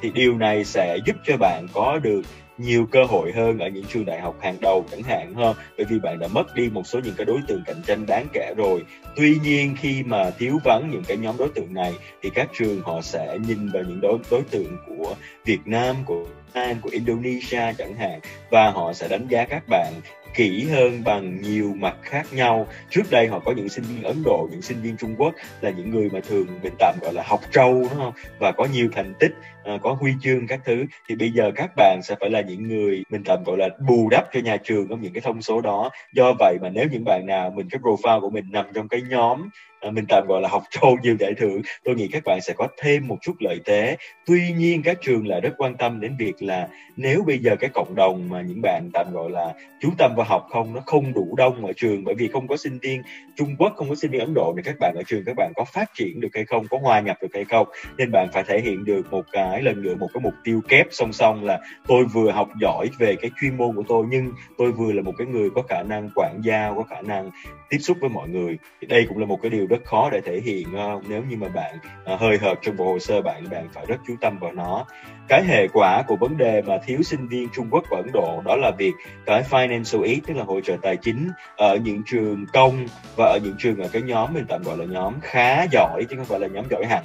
thì 0.01 0.11
điều 0.11 0.37
này 0.37 0.65
sẽ 0.65 0.97
giúp 1.05 1.15
cho 1.25 1.37
bạn 1.37 1.67
có 1.73 1.99
được 2.03 2.21
nhiều 2.57 2.87
cơ 2.91 3.03
hội 3.03 3.31
hơn 3.31 3.59
ở 3.59 3.67
những 3.67 3.85
trường 3.85 4.05
đại 4.05 4.21
học 4.21 4.35
hàng 4.41 4.57
đầu 4.61 4.85
chẳng 4.91 5.03
hạn 5.03 5.33
hơn 5.33 5.55
bởi 5.77 5.85
vì 5.89 5.99
bạn 5.99 6.19
đã 6.19 6.27
mất 6.27 6.55
đi 6.55 6.69
một 6.69 6.87
số 6.87 6.99
những 7.03 7.13
cái 7.17 7.25
đối 7.25 7.39
tượng 7.47 7.63
cạnh 7.65 7.81
tranh 7.87 8.05
đáng 8.05 8.27
kể 8.33 8.53
rồi. 8.57 8.83
Tuy 9.15 9.35
nhiên, 9.43 9.75
khi 9.79 10.03
mà 10.03 10.31
thiếu 10.37 10.59
vắng 10.63 10.89
những 10.91 11.03
cái 11.07 11.17
nhóm 11.17 11.37
đối 11.37 11.49
tượng 11.49 11.73
này, 11.73 11.93
thì 12.21 12.29
các 12.29 12.49
trường 12.57 12.81
họ 12.81 13.01
sẽ 13.01 13.37
nhìn 13.47 13.69
vào 13.69 13.83
những 13.83 14.01
đối 14.01 14.17
đối 14.31 14.41
tượng 14.41 14.77
của 14.87 15.15
Việt 15.45 15.59
Nam, 15.65 15.95
của 16.05 16.25
An 16.55 16.77
của 16.81 16.89
Indonesia 16.89 17.73
chẳng 17.77 17.95
hạn, 17.95 18.19
và 18.49 18.71
họ 18.71 18.93
sẽ 18.93 19.07
đánh 19.07 19.27
giá 19.27 19.45
các 19.45 19.63
bạn 19.69 19.93
kỹ 20.35 20.67
hơn 20.71 21.03
bằng 21.03 21.41
nhiều 21.41 21.73
mặt 21.75 21.95
khác 22.01 22.33
nhau. 22.33 22.67
Trước 22.89 23.03
đây 23.11 23.27
họ 23.27 23.39
có 23.39 23.53
những 23.55 23.69
sinh 23.69 23.83
viên 23.83 24.03
Ấn 24.03 24.23
Độ, 24.25 24.47
những 24.51 24.61
sinh 24.61 24.81
viên 24.81 24.97
Trung 24.97 25.15
Quốc 25.17 25.35
là 25.61 25.69
những 25.69 25.91
người 25.91 26.09
mà 26.09 26.19
thường 26.29 26.47
mình 26.63 26.73
tạm 26.79 26.95
gọi 27.01 27.13
là 27.13 27.23
học 27.25 27.41
trâu, 27.51 27.73
đúng 27.73 27.89
không? 27.97 28.13
Và 28.39 28.51
có 28.51 28.67
nhiều 28.73 28.89
thành 28.95 29.13
tích 29.19 29.31
uh, 29.73 29.81
có 29.81 29.93
huy 29.93 30.13
chương 30.21 30.47
các 30.47 30.59
thứ. 30.65 30.85
Thì 31.09 31.15
bây 31.15 31.31
giờ 31.31 31.51
các 31.55 31.71
bạn 31.75 31.99
sẽ 32.03 32.15
phải 32.19 32.29
là 32.29 32.41
những 32.41 32.67
người 32.67 33.03
mình 33.09 33.23
tạm 33.25 33.43
gọi 33.45 33.57
là 33.57 33.69
bù 33.87 34.09
đắp 34.09 34.27
cho 34.33 34.39
nhà 34.39 34.57
trường 34.57 34.87
trong 34.87 35.01
những 35.01 35.13
cái 35.13 35.21
thông 35.21 35.41
số 35.41 35.61
đó. 35.61 35.89
Do 36.13 36.33
vậy 36.39 36.57
mà 36.61 36.69
nếu 36.69 36.87
những 36.91 37.03
bạn 37.05 37.25
nào 37.25 37.51
mình 37.55 37.69
cái 37.69 37.81
profile 37.81 38.21
của 38.21 38.29
mình 38.29 38.45
nằm 38.51 38.65
trong 38.73 38.87
cái 38.87 39.01
nhóm 39.09 39.49
ờ, 39.79 39.91
mình 39.91 40.05
tạm 40.09 40.27
gọi 40.27 40.41
là 40.41 40.49
học 40.49 40.63
trâu 40.69 40.97
nhiều 41.03 41.15
giải 41.19 41.33
thưởng 41.37 41.61
tôi 41.83 41.95
nghĩ 41.95 42.07
các 42.07 42.23
bạn 42.25 42.39
sẽ 42.41 42.53
có 42.57 42.67
thêm 42.77 43.07
một 43.07 43.17
chút 43.21 43.33
lợi 43.39 43.59
thế. 43.65 43.97
Tuy 44.25 44.53
nhiên 44.57 44.83
các 44.83 44.97
trường 45.01 45.27
lại 45.27 45.41
rất 45.41 45.53
quan 45.57 45.77
tâm 45.77 46.01
đến 46.01 46.15
việc 46.19 46.43
là 46.43 46.67
nếu 46.97 47.23
bây 47.27 47.39
giờ 47.39 47.55
cái 47.59 47.69
cộng 47.73 47.95
đồng 47.95 48.29
mà 48.29 48.41
những 48.41 48.61
bạn 48.61 48.89
tạm 48.93 49.13
gọi 49.13 49.29
là 49.29 49.53
chú 49.81 49.89
tâm 49.97 50.13
vào 50.15 50.25
học 50.29 50.47
không 50.49 50.73
nó 50.73 50.81
không 50.85 51.13
đủ 51.13 51.35
đông 51.37 51.65
ở 51.65 51.73
trường 51.75 52.03
bởi 52.03 52.15
vì 52.15 52.27
không 52.27 52.47
có 52.47 52.57
sinh 52.57 52.79
viên 52.79 53.01
Trung 53.35 53.55
Quốc 53.59 53.73
không 53.75 53.89
có 53.89 53.95
sinh 53.95 54.11
viên 54.11 54.21
Ấn 54.21 54.33
Độ 54.33 54.53
thì 54.57 54.63
các 54.65 54.75
bạn 54.79 54.95
ở 54.97 55.03
trường 55.07 55.23
các 55.25 55.35
bạn 55.37 55.51
có 55.55 55.65
phát 55.65 55.89
triển 55.93 56.19
được 56.19 56.29
hay 56.33 56.45
không 56.45 56.67
có 56.67 56.77
hòa 56.81 56.99
nhập 56.99 57.17
được 57.21 57.33
hay 57.33 57.45
không 57.45 57.67
nên 57.97 58.11
bạn 58.11 58.27
phải 58.33 58.43
thể 58.43 58.59
hiện 58.61 58.85
được 58.85 59.11
một 59.11 59.25
phải 59.55 59.63
lần 59.63 59.81
nữa 59.81 59.95
một 59.95 60.09
cái 60.13 60.21
mục 60.21 60.33
tiêu 60.43 60.61
kép 60.67 60.87
song 60.91 61.13
song 61.13 61.43
là 61.43 61.59
tôi 61.87 62.05
vừa 62.05 62.31
học 62.31 62.49
giỏi 62.61 62.89
về 62.99 63.15
cái 63.21 63.31
chuyên 63.41 63.57
môn 63.57 63.75
của 63.75 63.83
tôi 63.87 64.05
nhưng 64.09 64.31
tôi 64.57 64.71
vừa 64.71 64.91
là 64.91 65.01
một 65.01 65.13
cái 65.17 65.27
người 65.27 65.49
có 65.55 65.61
khả 65.69 65.83
năng 65.83 66.09
quản 66.15 66.41
giao 66.43 66.75
có 66.75 66.83
khả 66.83 67.01
năng 67.01 67.31
tiếp 67.69 67.77
xúc 67.77 67.97
với 68.01 68.09
mọi 68.09 68.29
người. 68.29 68.57
Thì 68.81 68.87
đây 68.87 69.05
cũng 69.09 69.17
là 69.17 69.25
một 69.25 69.41
cái 69.41 69.49
điều 69.49 69.67
rất 69.67 69.85
khó 69.85 70.09
để 70.11 70.21
thể 70.21 70.41
hiện 70.41 70.67
uh, 70.67 71.03
nếu 71.09 71.23
như 71.29 71.37
mà 71.37 71.47
bạn 71.49 71.75
uh, 72.13 72.19
hơi 72.19 72.37
hợt 72.37 72.57
trong 72.61 72.77
bộ 72.77 72.85
hồ 72.85 72.99
sơ 72.99 73.21
bạn 73.21 73.49
bạn 73.51 73.67
phải 73.73 73.85
rất 73.85 73.97
chú 74.07 74.15
tâm 74.21 74.37
vào 74.39 74.51
nó 74.51 74.85
cái 75.27 75.43
hệ 75.43 75.67
quả 75.67 76.03
của 76.07 76.15
vấn 76.15 76.37
đề 76.37 76.61
mà 76.61 76.77
thiếu 76.85 77.03
sinh 77.03 77.27
viên 77.27 77.49
Trung 77.55 77.67
Quốc 77.71 77.83
và 77.91 77.97
Ấn 77.97 78.11
Độ 78.13 78.41
đó 78.45 78.55
là 78.55 78.71
việc 78.77 78.93
cái 79.25 79.43
financial 79.49 80.03
aid, 80.03 80.19
tức 80.27 80.33
là 80.37 80.43
hỗ 80.43 80.61
trợ 80.61 80.77
tài 80.81 80.97
chính 80.97 81.29
ở 81.57 81.75
những 81.75 82.01
trường 82.05 82.45
công 82.53 82.87
và 83.15 83.25
ở 83.25 83.39
những 83.43 83.55
trường 83.59 83.81
ở 83.81 83.87
cái 83.87 84.01
nhóm 84.01 84.33
mình 84.33 84.45
tạm 84.47 84.63
gọi 84.63 84.77
là 84.77 84.85
nhóm 84.85 85.13
khá 85.21 85.63
giỏi, 85.71 86.05
chứ 86.09 86.15
không 86.17 86.25
phải 86.25 86.39
là 86.39 86.47
nhóm 86.47 86.65
giỏi 86.69 86.85
hẳn 86.85 87.03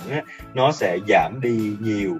nó 0.54 0.72
sẽ 0.72 0.98
giảm 1.08 1.40
đi 1.42 1.76
nhiều 1.80 2.18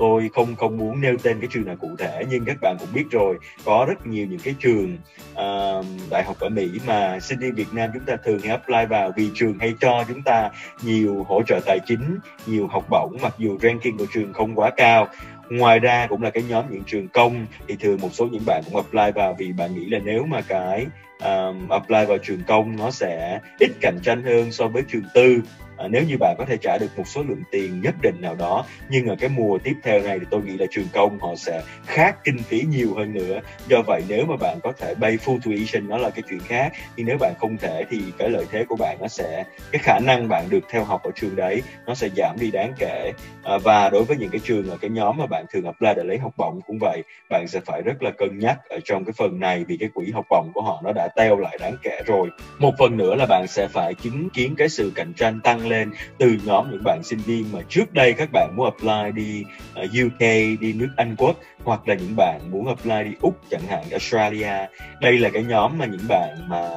tôi 0.00 0.30
không 0.34 0.56
không 0.56 0.78
muốn 0.78 1.00
nêu 1.00 1.16
tên 1.22 1.40
cái 1.40 1.48
trường 1.52 1.64
nào 1.64 1.76
cụ 1.76 1.88
thể 1.98 2.24
nhưng 2.30 2.44
các 2.44 2.56
bạn 2.60 2.76
cũng 2.80 2.88
biết 2.94 3.04
rồi 3.10 3.38
có 3.64 3.84
rất 3.88 4.06
nhiều 4.06 4.26
những 4.26 4.38
cái 4.38 4.54
trường 4.58 4.98
uh, 5.32 5.86
đại 6.10 6.24
học 6.26 6.36
ở 6.40 6.48
Mỹ 6.48 6.68
mà 6.86 7.20
sinh 7.20 7.38
viên 7.38 7.54
Việt 7.54 7.66
Nam 7.72 7.90
chúng 7.94 8.04
ta 8.04 8.16
thường 8.24 8.38
hay 8.38 8.50
apply 8.50 8.86
vào 8.88 9.12
vì 9.16 9.30
trường 9.34 9.58
hay 9.58 9.74
cho 9.80 10.04
chúng 10.08 10.22
ta 10.22 10.50
nhiều 10.82 11.24
hỗ 11.28 11.42
trợ 11.42 11.60
tài 11.66 11.78
chính 11.86 12.18
nhiều 12.46 12.66
học 12.66 12.84
bổng 12.90 13.16
mặc 13.22 13.34
dù 13.38 13.58
ranking 13.62 13.96
của 13.98 14.06
trường 14.14 14.32
không 14.32 14.54
quá 14.54 14.70
cao. 14.76 15.08
Ngoài 15.50 15.78
ra 15.78 16.06
cũng 16.06 16.22
là 16.22 16.30
cái 16.30 16.44
nhóm 16.48 16.64
những 16.70 16.82
trường 16.86 17.08
công 17.08 17.46
thì 17.68 17.76
thường 17.80 18.00
một 18.00 18.08
số 18.12 18.26
những 18.26 18.42
bạn 18.46 18.62
cũng 18.64 18.76
apply 18.76 19.12
vào 19.14 19.34
vì 19.38 19.52
bạn 19.52 19.74
nghĩ 19.74 19.86
là 19.86 19.98
nếu 20.04 20.24
mà 20.24 20.40
cái 20.40 20.86
um, 21.22 21.68
apply 21.68 22.04
vào 22.08 22.18
trường 22.18 22.42
công 22.46 22.76
nó 22.76 22.90
sẽ 22.90 23.40
ít 23.58 23.70
cạnh 23.80 23.98
tranh 24.02 24.22
hơn 24.22 24.52
so 24.52 24.68
với 24.68 24.82
trường 24.88 25.04
tư 25.14 25.40
à, 25.80 25.88
nếu 25.88 26.02
như 26.02 26.16
bạn 26.20 26.34
có 26.38 26.44
thể 26.44 26.56
trả 26.56 26.78
được 26.78 26.98
một 26.98 27.08
số 27.08 27.22
lượng 27.22 27.42
tiền 27.50 27.80
nhất 27.80 27.94
định 28.02 28.16
nào 28.20 28.34
đó 28.34 28.64
nhưng 28.88 29.06
ở 29.06 29.16
cái 29.20 29.28
mùa 29.28 29.58
tiếp 29.58 29.74
theo 29.82 30.02
này 30.02 30.18
thì 30.18 30.26
tôi 30.30 30.42
nghĩ 30.42 30.56
là 30.56 30.66
trường 30.70 30.86
công 30.92 31.18
họ 31.20 31.34
sẽ 31.36 31.62
khác 31.86 32.16
kinh 32.24 32.38
phí 32.38 32.62
nhiều 32.68 32.94
hơn 32.94 33.12
nữa. 33.12 33.40
Do 33.68 33.82
vậy 33.86 34.02
nếu 34.08 34.26
mà 34.26 34.36
bạn 34.36 34.58
có 34.62 34.72
thể 34.72 34.94
bay 34.94 35.16
full 35.16 35.38
tuition 35.44 35.88
nó 35.88 35.96
là 35.96 36.10
cái 36.10 36.22
chuyện 36.28 36.40
khác. 36.40 36.72
Nhưng 36.96 37.06
nếu 37.06 37.16
bạn 37.18 37.34
không 37.38 37.56
thể 37.56 37.84
thì 37.90 38.00
cái 38.18 38.30
lợi 38.30 38.44
thế 38.50 38.64
của 38.64 38.76
bạn 38.76 38.96
nó 39.00 39.08
sẽ 39.08 39.44
cái 39.72 39.80
khả 39.84 39.98
năng 39.98 40.28
bạn 40.28 40.50
được 40.50 40.64
theo 40.70 40.84
học 40.84 41.02
ở 41.02 41.10
trường 41.14 41.36
đấy 41.36 41.62
nó 41.86 41.94
sẽ 41.94 42.08
giảm 42.16 42.36
đi 42.40 42.50
đáng 42.50 42.72
kể. 42.78 43.12
À, 43.42 43.58
và 43.58 43.90
đối 43.90 44.04
với 44.04 44.16
những 44.16 44.30
cái 44.30 44.40
trường 44.44 44.70
ở 44.70 44.76
cái 44.80 44.90
nhóm 44.90 45.16
mà 45.18 45.26
bạn 45.26 45.44
thường 45.52 45.64
apply 45.64 45.88
để 45.96 46.02
lấy 46.04 46.18
học 46.18 46.32
bổng 46.36 46.60
cũng 46.66 46.78
vậy 46.80 47.02
bạn 47.30 47.48
sẽ 47.48 47.60
phải 47.60 47.82
rất 47.82 48.02
là 48.02 48.10
cân 48.10 48.38
nhắc 48.38 48.58
ở 48.68 48.78
trong 48.84 49.04
cái 49.04 49.12
phần 49.16 49.40
này 49.40 49.64
vì 49.64 49.76
cái 49.76 49.88
quỹ 49.94 50.10
học 50.10 50.26
bổng 50.30 50.50
của 50.54 50.62
họ 50.62 50.80
nó 50.84 50.92
đã 50.92 51.08
teo 51.16 51.36
lại 51.36 51.58
đáng 51.60 51.76
kể 51.82 52.02
rồi. 52.06 52.28
Một 52.58 52.74
phần 52.78 52.96
nữa 52.96 53.14
là 53.14 53.26
bạn 53.26 53.46
sẽ 53.46 53.68
phải 53.68 53.94
chứng 53.94 54.30
kiến 54.30 54.54
cái 54.56 54.68
sự 54.68 54.92
cạnh 54.94 55.12
tranh 55.16 55.40
tăng 55.40 55.68
lên 55.70 55.90
từ 56.18 56.36
nhóm 56.44 56.70
những 56.70 56.84
bạn 56.84 57.00
sinh 57.04 57.18
viên 57.18 57.52
mà 57.52 57.58
trước 57.68 57.92
đây 57.92 58.12
các 58.12 58.28
bạn 58.32 58.56
muốn 58.56 58.64
apply 58.64 59.12
đi 59.14 59.44
ờ, 59.74 59.82
UK 59.82 60.20
đi 60.60 60.72
nước 60.72 60.88
Anh 60.96 61.16
Quốc, 61.18 61.36
hoặc 61.64 61.88
là 61.88 61.94
những 61.94 62.16
bạn 62.16 62.40
muốn 62.50 62.66
apply 62.66 63.04
đi 63.04 63.10
Úc 63.20 63.40
chẳng 63.50 63.62
hạn, 63.68 63.84
Australia. 63.90 64.66
Đây 65.00 65.18
là 65.18 65.30
cái 65.30 65.42
nhóm 65.42 65.78
mà 65.78 65.86
những 65.86 66.08
bạn 66.08 66.36
mà 66.48 66.70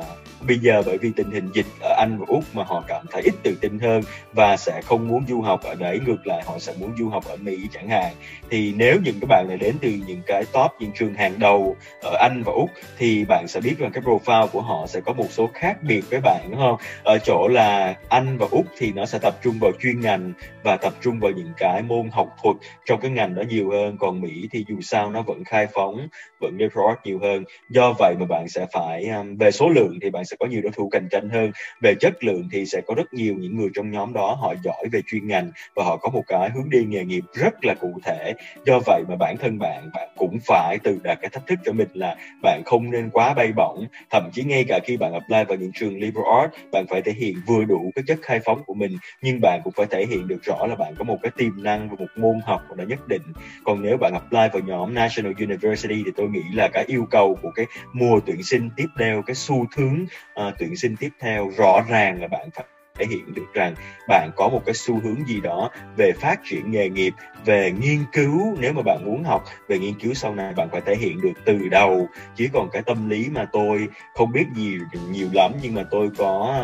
bây 0.48 0.60
giờ 0.60 0.84
bởi 0.86 0.98
vì 0.98 1.12
tình 1.16 1.32
hình 1.32 1.50
dịch 1.54 1.66
ở 1.82 1.96
Anh 1.98 2.18
và 2.20 2.26
Úc 2.28 2.44
mà 2.54 2.64
họ 2.64 2.84
cảm 2.88 3.06
thấy 3.12 3.22
ít 3.22 3.34
tự 3.44 3.58
tin 3.62 3.80
hơn 3.80 4.02
và 4.34 4.58
sẽ 4.58 4.82
không 4.86 5.08
muốn 5.08 5.26
du 5.28 5.42
học 5.42 5.64
ở 5.64 5.76
đấy, 5.76 6.00
ngược 6.06 6.28
lại 6.28 6.44
họ 6.46 6.60
sẽ 6.60 6.74
muốn 6.80 6.92
du 6.98 7.10
học 7.10 7.24
ở 7.26 7.36
Mỹ 7.36 7.58
chẳng 7.74 7.90
hạn. 7.90 8.14
Thì 8.50 8.74
nếu 8.78 9.00
những 9.04 9.16
các 9.22 9.28
bạn 9.30 9.46
này 9.48 9.58
đến 9.58 9.76
từ 9.82 9.90
những 10.08 10.22
cái 10.26 10.44
top, 10.54 10.72
những 10.80 10.92
trường 10.96 11.14
hàng 11.14 11.40
đầu 11.40 11.76
ở 12.02 12.18
Anh 12.20 12.44
và 12.46 12.54
Úc 12.54 12.70
thì 12.98 13.26
bạn 13.26 13.46
sẽ 13.48 13.60
biết 13.60 13.74
rằng 13.78 13.92
cái 13.94 14.04
profile 14.04 14.48
của 14.48 14.62
họ 14.62 14.88
sẽ 14.88 15.02
có 15.02 15.14
một 15.14 15.28
số 15.30 15.50
khác 15.54 15.78
biệt 15.84 16.10
với 16.10 16.20
bạn, 16.24 16.48
đúng 16.52 16.60
không? 16.60 16.78
Ở 17.04 17.18
chỗ 17.18 17.48
là 17.48 17.96
Anh 18.10 18.38
và 18.38 18.48
Úc 18.52 18.66
thì 18.78 18.92
nó 18.92 19.06
sẽ 19.06 19.20
tập 19.20 19.36
trung 19.44 19.56
vào 19.62 19.72
chuyên 19.82 20.00
ngành 20.00 20.34
và 20.64 20.78
tập 20.78 20.94
trung 21.02 21.20
vào 21.20 21.32
những 21.32 21.54
cái 21.58 21.82
môn 21.82 22.10
học 22.12 22.28
thuật 22.44 22.56
trong 22.86 23.00
cái 23.02 23.12
ngành 23.12 23.36
đó 23.36 23.44
nhiều 23.50 23.72
hơn. 23.72 23.98
Còn 23.98 24.22
Mỹ 24.22 24.48
thì 24.52 24.66
dù 24.68 24.82
sao 24.82 25.12
nó 25.12 25.22
vẫn 25.22 25.44
khai 25.44 25.68
phóng, 25.74 26.08
vẫn 26.40 26.58
report 26.60 27.00
nhiều 27.04 27.20
hơn. 27.22 27.44
Do 27.70 27.94
vậy 28.00 28.16
mà 28.20 28.26
bạn 28.26 28.50
sẽ 28.50 28.66
phải 28.74 29.06
um, 29.06 29.36
về 29.36 29.52
số 29.52 29.70
lượng 29.70 30.00
thì 30.02 30.10
bạn 30.10 30.26
sẽ 30.26 30.33
sẽ 30.34 30.38
có 30.40 30.46
nhiều 30.46 30.62
đối 30.62 30.72
thủ 30.72 30.90
cạnh 30.90 31.08
tranh 31.12 31.30
hơn. 31.30 31.52
Về 31.82 31.96
chất 32.00 32.24
lượng 32.24 32.50
thì 32.52 32.66
sẽ 32.66 32.82
có 32.88 32.96
rất 32.98 33.14
nhiều 33.14 33.36
những 33.38 33.58
người 33.58 33.70
trong 33.74 33.92
nhóm 33.92 34.14
đó, 34.14 34.38
họ 34.42 34.54
giỏi 34.64 34.86
về 34.92 35.02
chuyên 35.08 35.28
ngành 35.28 35.52
và 35.76 35.84
họ 35.84 35.98
có 35.98 36.10
một 36.10 36.24
cái 36.28 36.50
hướng 36.50 36.70
đi 36.70 36.86
nghề 36.86 37.04
nghiệp 37.04 37.24
rất 37.34 37.66
là 37.66 37.74
cụ 37.74 38.00
thể. 38.06 38.34
Do 38.66 38.80
vậy 38.86 39.04
mà 39.10 39.16
bản 39.16 39.38
thân 39.38 39.60
bạn 39.60 39.90
bạn 39.94 40.10
cũng 40.18 40.40
phải 40.46 40.78
từ 40.84 41.00
đặt 41.04 41.18
cái 41.22 41.30
thách 41.30 41.48
thức 41.48 41.60
cho 41.66 41.72
mình 41.74 41.88
là 41.94 42.16
bạn 42.42 42.62
không 42.66 42.92
nên 42.92 43.10
quá 43.10 43.34
bay 43.34 43.52
bổng. 43.56 43.86
Thậm 44.10 44.30
chí 44.34 44.44
ngay 44.44 44.66
cả 44.68 44.80
khi 44.84 44.98
bạn 44.98 45.14
apply 45.14 45.44
vào 45.48 45.58
những 45.58 45.72
trường 45.74 46.00
liberal 46.00 46.42
arts, 46.42 46.56
bạn 46.72 46.86
phải 46.90 47.02
thể 47.02 47.12
hiện 47.12 47.36
vừa 47.48 47.64
đủ 47.64 47.92
cái 47.96 48.04
chất 48.08 48.20
khai 48.22 48.40
phóng 48.46 48.64
của 48.66 48.74
mình, 48.74 48.98
nhưng 49.22 49.40
bạn 49.42 49.62
cũng 49.64 49.74
phải 49.74 49.86
thể 49.86 50.06
hiện 50.06 50.28
được 50.28 50.44
rõ 50.44 50.66
là 50.66 50.76
bạn 50.76 50.94
có 50.98 51.04
một 51.04 51.18
cái 51.22 51.32
tiềm 51.38 51.64
năng 51.64 51.90
và 51.90 51.96
một 52.00 52.08
môn 52.16 52.40
học 52.46 52.62
nó 52.78 52.84
nhất 52.84 53.08
định. 53.08 53.22
Còn 53.64 53.82
nếu 53.82 53.98
bạn 53.98 54.14
apply 54.14 54.60
vào 54.60 54.68
nhóm 54.68 54.94
National 54.94 55.34
University 55.40 56.04
thì 56.06 56.12
tôi 56.16 56.30
nghĩ 56.30 56.44
là 56.54 56.68
cái 56.74 56.84
yêu 56.88 57.06
cầu 57.12 57.38
của 57.42 57.52
cái 57.56 57.66
mùa 57.94 58.20
tuyển 58.26 58.44
sinh 58.44 58.70
tiếp 58.76 58.88
theo, 59.00 59.22
cái 59.22 59.36
xu 59.36 59.66
hướng 59.78 60.06
uh, 60.42 60.54
tuyển 60.60 60.76
sinh 60.76 60.96
tiếp 60.96 61.10
theo 61.20 61.52
rõ 61.58 61.82
ràng 61.90 62.22
là 62.22 62.28
bạn 62.28 62.50
phải 62.54 62.66
thể 63.00 63.06
hiện 63.06 63.34
được 63.34 63.54
rằng 63.54 63.76
bạn 64.08 64.32
có 64.36 64.50
một 64.50 64.62
cái 64.66 64.74
xu 64.74 65.00
hướng 65.00 65.28
gì 65.28 65.42
đó 65.42 65.70
về 65.98 66.12
phát 66.12 66.40
triển 66.44 66.72
nghề 66.72 66.90
nghiệp 66.90 67.14
về 67.46 67.72
nghiên 67.72 68.00
cứu. 68.14 68.56
Nếu 68.60 68.74
mà 68.74 68.82
bạn 68.82 69.06
muốn 69.06 69.24
học 69.24 69.44
về 69.68 69.80
nghiên 69.80 70.00
cứu 70.00 70.14
sau 70.14 70.36
này 70.36 70.54
bạn 70.54 70.70
phải 70.72 70.82
thể 70.82 70.96
hiện 70.96 71.22
được 71.22 71.34
từ 71.46 71.58
đầu. 71.72 72.08
Chứ 72.36 72.48
còn 72.54 72.70
cái 72.72 72.82
tâm 72.86 73.10
lý 73.10 73.30
mà 73.30 73.46
tôi 73.54 73.88
không 74.16 74.32
biết 74.32 74.46
gì 74.56 74.78
nhiều 75.10 75.28
lắm 75.34 75.52
nhưng 75.62 75.74
mà 75.74 75.84
tôi 75.92 76.10
có 76.18 76.62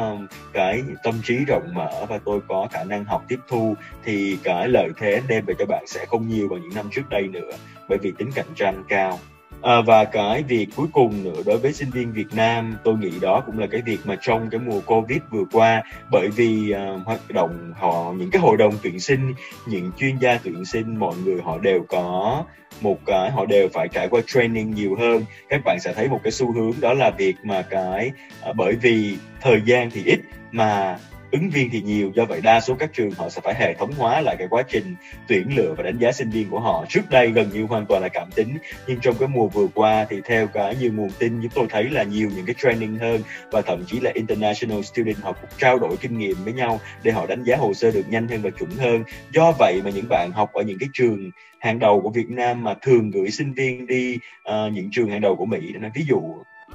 cái 0.53 0.81
tâm 1.03 1.21
trí 1.23 1.37
rộng 1.47 1.69
mở 1.73 2.05
và 2.09 2.19
tôi 2.25 2.39
có 2.47 2.67
khả 2.71 2.83
năng 2.83 3.05
học 3.05 3.23
tiếp 3.27 3.39
thu 3.47 3.75
thì 4.03 4.37
cái 4.43 4.67
lợi 4.67 4.89
thế 4.97 5.21
đem 5.27 5.45
về 5.45 5.53
cho 5.59 5.65
bạn 5.65 5.87
sẽ 5.87 6.05
không 6.05 6.27
nhiều 6.27 6.47
bằng 6.49 6.61
những 6.61 6.75
năm 6.75 6.89
trước 6.91 7.09
đây 7.09 7.27
nữa. 7.27 7.51
Bởi 7.89 7.97
vì 7.97 8.11
tính 8.17 8.31
cạnh 8.35 8.53
tranh 8.55 8.83
cao. 8.87 9.19
À, 9.61 9.81
và 9.81 10.05
cái 10.05 10.43
việc 10.43 10.67
cuối 10.75 10.87
cùng 10.93 11.23
nữa 11.23 11.41
đối 11.45 11.57
với 11.57 11.73
sinh 11.73 11.89
viên 11.89 12.11
Việt 12.13 12.33
Nam 12.33 12.77
tôi 12.83 12.97
nghĩ 12.97 13.11
đó 13.21 13.43
cũng 13.45 13.59
là 13.59 13.67
cái 13.67 13.81
việc 13.81 13.99
mà 14.05 14.15
trong 14.21 14.49
cái 14.49 14.59
mùa 14.59 14.79
Covid 14.85 15.19
vừa 15.31 15.43
qua 15.51 15.83
bởi 16.11 16.27
vì 16.27 16.73
uh, 16.73 17.05
hoạt 17.05 17.19
động 17.29 17.73
họ 17.79 18.13
những 18.17 18.31
cái 18.31 18.41
hội 18.41 18.57
đồng 18.57 18.73
tuyển 18.83 18.99
sinh 18.99 19.33
những 19.67 19.91
chuyên 19.97 20.17
gia 20.17 20.37
tuyển 20.37 20.65
sinh 20.65 20.99
mọi 20.99 21.15
người 21.25 21.41
họ 21.41 21.57
đều 21.57 21.85
có 21.89 22.43
một 22.81 22.99
cái 23.05 23.31
họ 23.31 23.45
đều 23.45 23.67
phải 23.73 23.87
trải 23.87 24.07
qua 24.09 24.21
training 24.27 24.75
nhiều 24.75 24.95
hơn. 24.99 25.25
Các 25.49 25.61
bạn 25.65 25.77
sẽ 25.79 25.93
thấy 25.93 26.07
một 26.07 26.19
cái 26.23 26.31
xu 26.31 26.51
hướng 26.51 26.73
đó 26.81 26.93
là 26.93 27.11
việc 27.17 27.35
mà 27.43 27.61
cái 27.61 28.11
uh, 28.49 28.55
bởi 28.55 28.75
vì 28.81 29.17
thời 29.41 29.61
gian 29.65 29.89
thì 29.91 30.03
ít 30.05 30.19
mà 30.51 30.97
ứng 31.31 31.49
viên 31.49 31.69
thì 31.69 31.81
nhiều 31.81 32.11
do 32.15 32.25
vậy 32.25 32.41
đa 32.41 32.61
số 32.61 32.75
các 32.79 32.89
trường 32.93 33.11
họ 33.11 33.29
sẽ 33.29 33.41
phải 33.43 33.55
hệ 33.55 33.73
thống 33.73 33.91
hóa 33.97 34.21
lại 34.21 34.35
cái 34.39 34.47
quá 34.49 34.63
trình 34.69 34.95
tuyển 35.27 35.57
lựa 35.57 35.73
và 35.77 35.83
đánh 35.83 35.97
giá 35.97 36.11
sinh 36.11 36.29
viên 36.29 36.49
của 36.49 36.59
họ. 36.59 36.85
Trước 36.89 37.09
đây 37.09 37.31
gần 37.31 37.49
như 37.53 37.65
hoàn 37.65 37.85
toàn 37.85 38.01
là 38.01 38.09
cảm 38.09 38.31
tính 38.35 38.57
nhưng 38.87 38.99
trong 38.99 39.15
cái 39.19 39.27
mùa 39.27 39.47
vừa 39.47 39.67
qua 39.73 40.05
thì 40.09 40.21
theo 40.25 40.47
cả 40.47 40.73
nhiều 40.79 40.91
nguồn 40.93 41.09
tin 41.19 41.41
chúng 41.41 41.51
tôi 41.55 41.65
thấy 41.69 41.89
là 41.89 42.03
nhiều 42.03 42.29
những 42.35 42.45
cái 42.45 42.55
training 42.57 42.97
hơn 42.97 43.21
và 43.51 43.61
thậm 43.61 43.83
chí 43.87 43.99
là 43.99 44.11
international 44.13 44.81
student 44.81 45.17
họ 45.17 45.31
cũng 45.31 45.49
trao 45.57 45.79
đổi 45.79 45.97
kinh 45.97 46.17
nghiệm 46.17 46.35
với 46.43 46.53
nhau 46.53 46.79
để 47.03 47.11
họ 47.11 47.25
đánh 47.25 47.43
giá 47.43 47.55
hồ 47.55 47.73
sơ 47.73 47.91
được 47.91 48.09
nhanh 48.09 48.27
hơn 48.27 48.41
và 48.41 48.49
chuẩn 48.49 48.71
hơn. 48.71 49.03
Do 49.33 49.51
vậy 49.59 49.81
mà 49.83 49.89
những 49.89 50.05
bạn 50.09 50.31
học 50.33 50.53
ở 50.53 50.63
những 50.63 50.77
cái 50.79 50.89
trường 50.93 51.31
hàng 51.59 51.79
đầu 51.79 52.01
của 52.01 52.09
Việt 52.09 52.29
Nam 52.29 52.63
mà 52.63 52.73
thường 52.81 53.11
gửi 53.11 53.31
sinh 53.31 53.53
viên 53.53 53.87
đi 53.87 54.17
uh, 54.49 54.73
những 54.73 54.89
trường 54.91 55.09
hàng 55.09 55.21
đầu 55.21 55.35
của 55.35 55.45
Mỹ 55.45 55.73
ví 55.93 56.05
dụ 56.09 56.21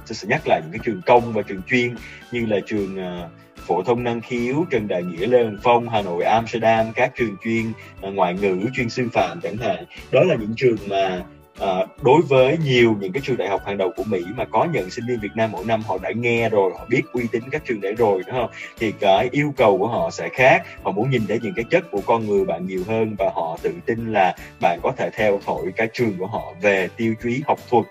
tôi 0.07 0.15
sẽ 0.15 0.27
nhắc 0.27 0.41
lại 0.47 0.61
những 0.63 0.71
cái 0.71 0.79
trường 0.85 1.01
công 1.05 1.33
và 1.33 1.41
trường 1.41 1.61
chuyên 1.67 1.95
như 2.31 2.45
là 2.45 2.57
trường 2.65 2.97
uh, 2.97 3.31
phổ 3.67 3.83
thông 3.83 4.03
năng 4.03 4.21
khiếu 4.21 4.65
Trần 4.71 4.87
Đại 4.87 5.03
Nghĩa 5.03 5.27
Lê 5.27 5.43
Hồng 5.43 5.57
Phong 5.63 5.89
Hà 5.89 6.01
Nội 6.01 6.23
Amsterdam 6.23 6.85
các 6.95 7.11
trường 7.15 7.35
chuyên 7.43 7.65
à, 8.01 8.09
ngoại 8.09 8.33
ngữ 8.33 8.65
chuyên 8.75 8.89
sư 8.89 9.07
phạm 9.13 9.39
chẳng 9.43 9.57
hạn. 9.57 9.85
Đó 10.11 10.23
là 10.23 10.35
những 10.35 10.53
trường 10.55 10.77
mà 10.87 11.23
À, 11.59 11.85
đối 12.01 12.21
với 12.21 12.57
nhiều 12.65 12.95
những 12.99 13.11
cái 13.11 13.21
trường 13.25 13.37
đại 13.37 13.49
học 13.49 13.61
hàng 13.65 13.77
đầu 13.77 13.91
của 13.95 14.03
Mỹ 14.03 14.23
mà 14.37 14.45
có 14.45 14.67
nhận 14.73 14.89
sinh 14.89 15.05
viên 15.07 15.19
Việt 15.19 15.29
Nam 15.35 15.51
mỗi 15.51 15.65
năm 15.65 15.81
họ 15.81 15.97
đã 16.01 16.11
nghe 16.15 16.49
rồi 16.49 16.71
họ 16.77 16.85
biết 16.89 17.01
uy 17.13 17.23
tín 17.31 17.43
các 17.51 17.61
trường 17.65 17.81
đấy 17.81 17.93
rồi 17.97 18.21
đúng 18.27 18.35
không? 18.35 18.49
Thì 18.77 18.91
cái 18.91 19.29
yêu 19.31 19.53
cầu 19.57 19.77
của 19.77 19.87
họ 19.87 20.09
sẽ 20.11 20.29
khác. 20.29 20.63
Họ 20.83 20.91
muốn 20.91 21.09
nhìn 21.09 21.21
thấy 21.27 21.39
những 21.43 21.53
cái 21.55 21.65
chất 21.71 21.91
của 21.91 22.01
con 22.05 22.27
người 22.27 22.45
bạn 22.45 22.67
nhiều 22.67 22.83
hơn 22.87 23.15
và 23.19 23.31
họ 23.35 23.57
tự 23.61 23.73
tin 23.85 24.13
là 24.13 24.35
bạn 24.61 24.79
có 24.83 24.91
thể 24.97 25.09
theo 25.13 25.39
thổi 25.45 25.73
cái 25.75 25.87
trường 25.93 26.17
của 26.17 26.27
họ 26.27 26.53
về 26.61 26.89
tiêu 26.97 27.13
chí 27.23 27.41
học 27.47 27.59
thuật 27.69 27.85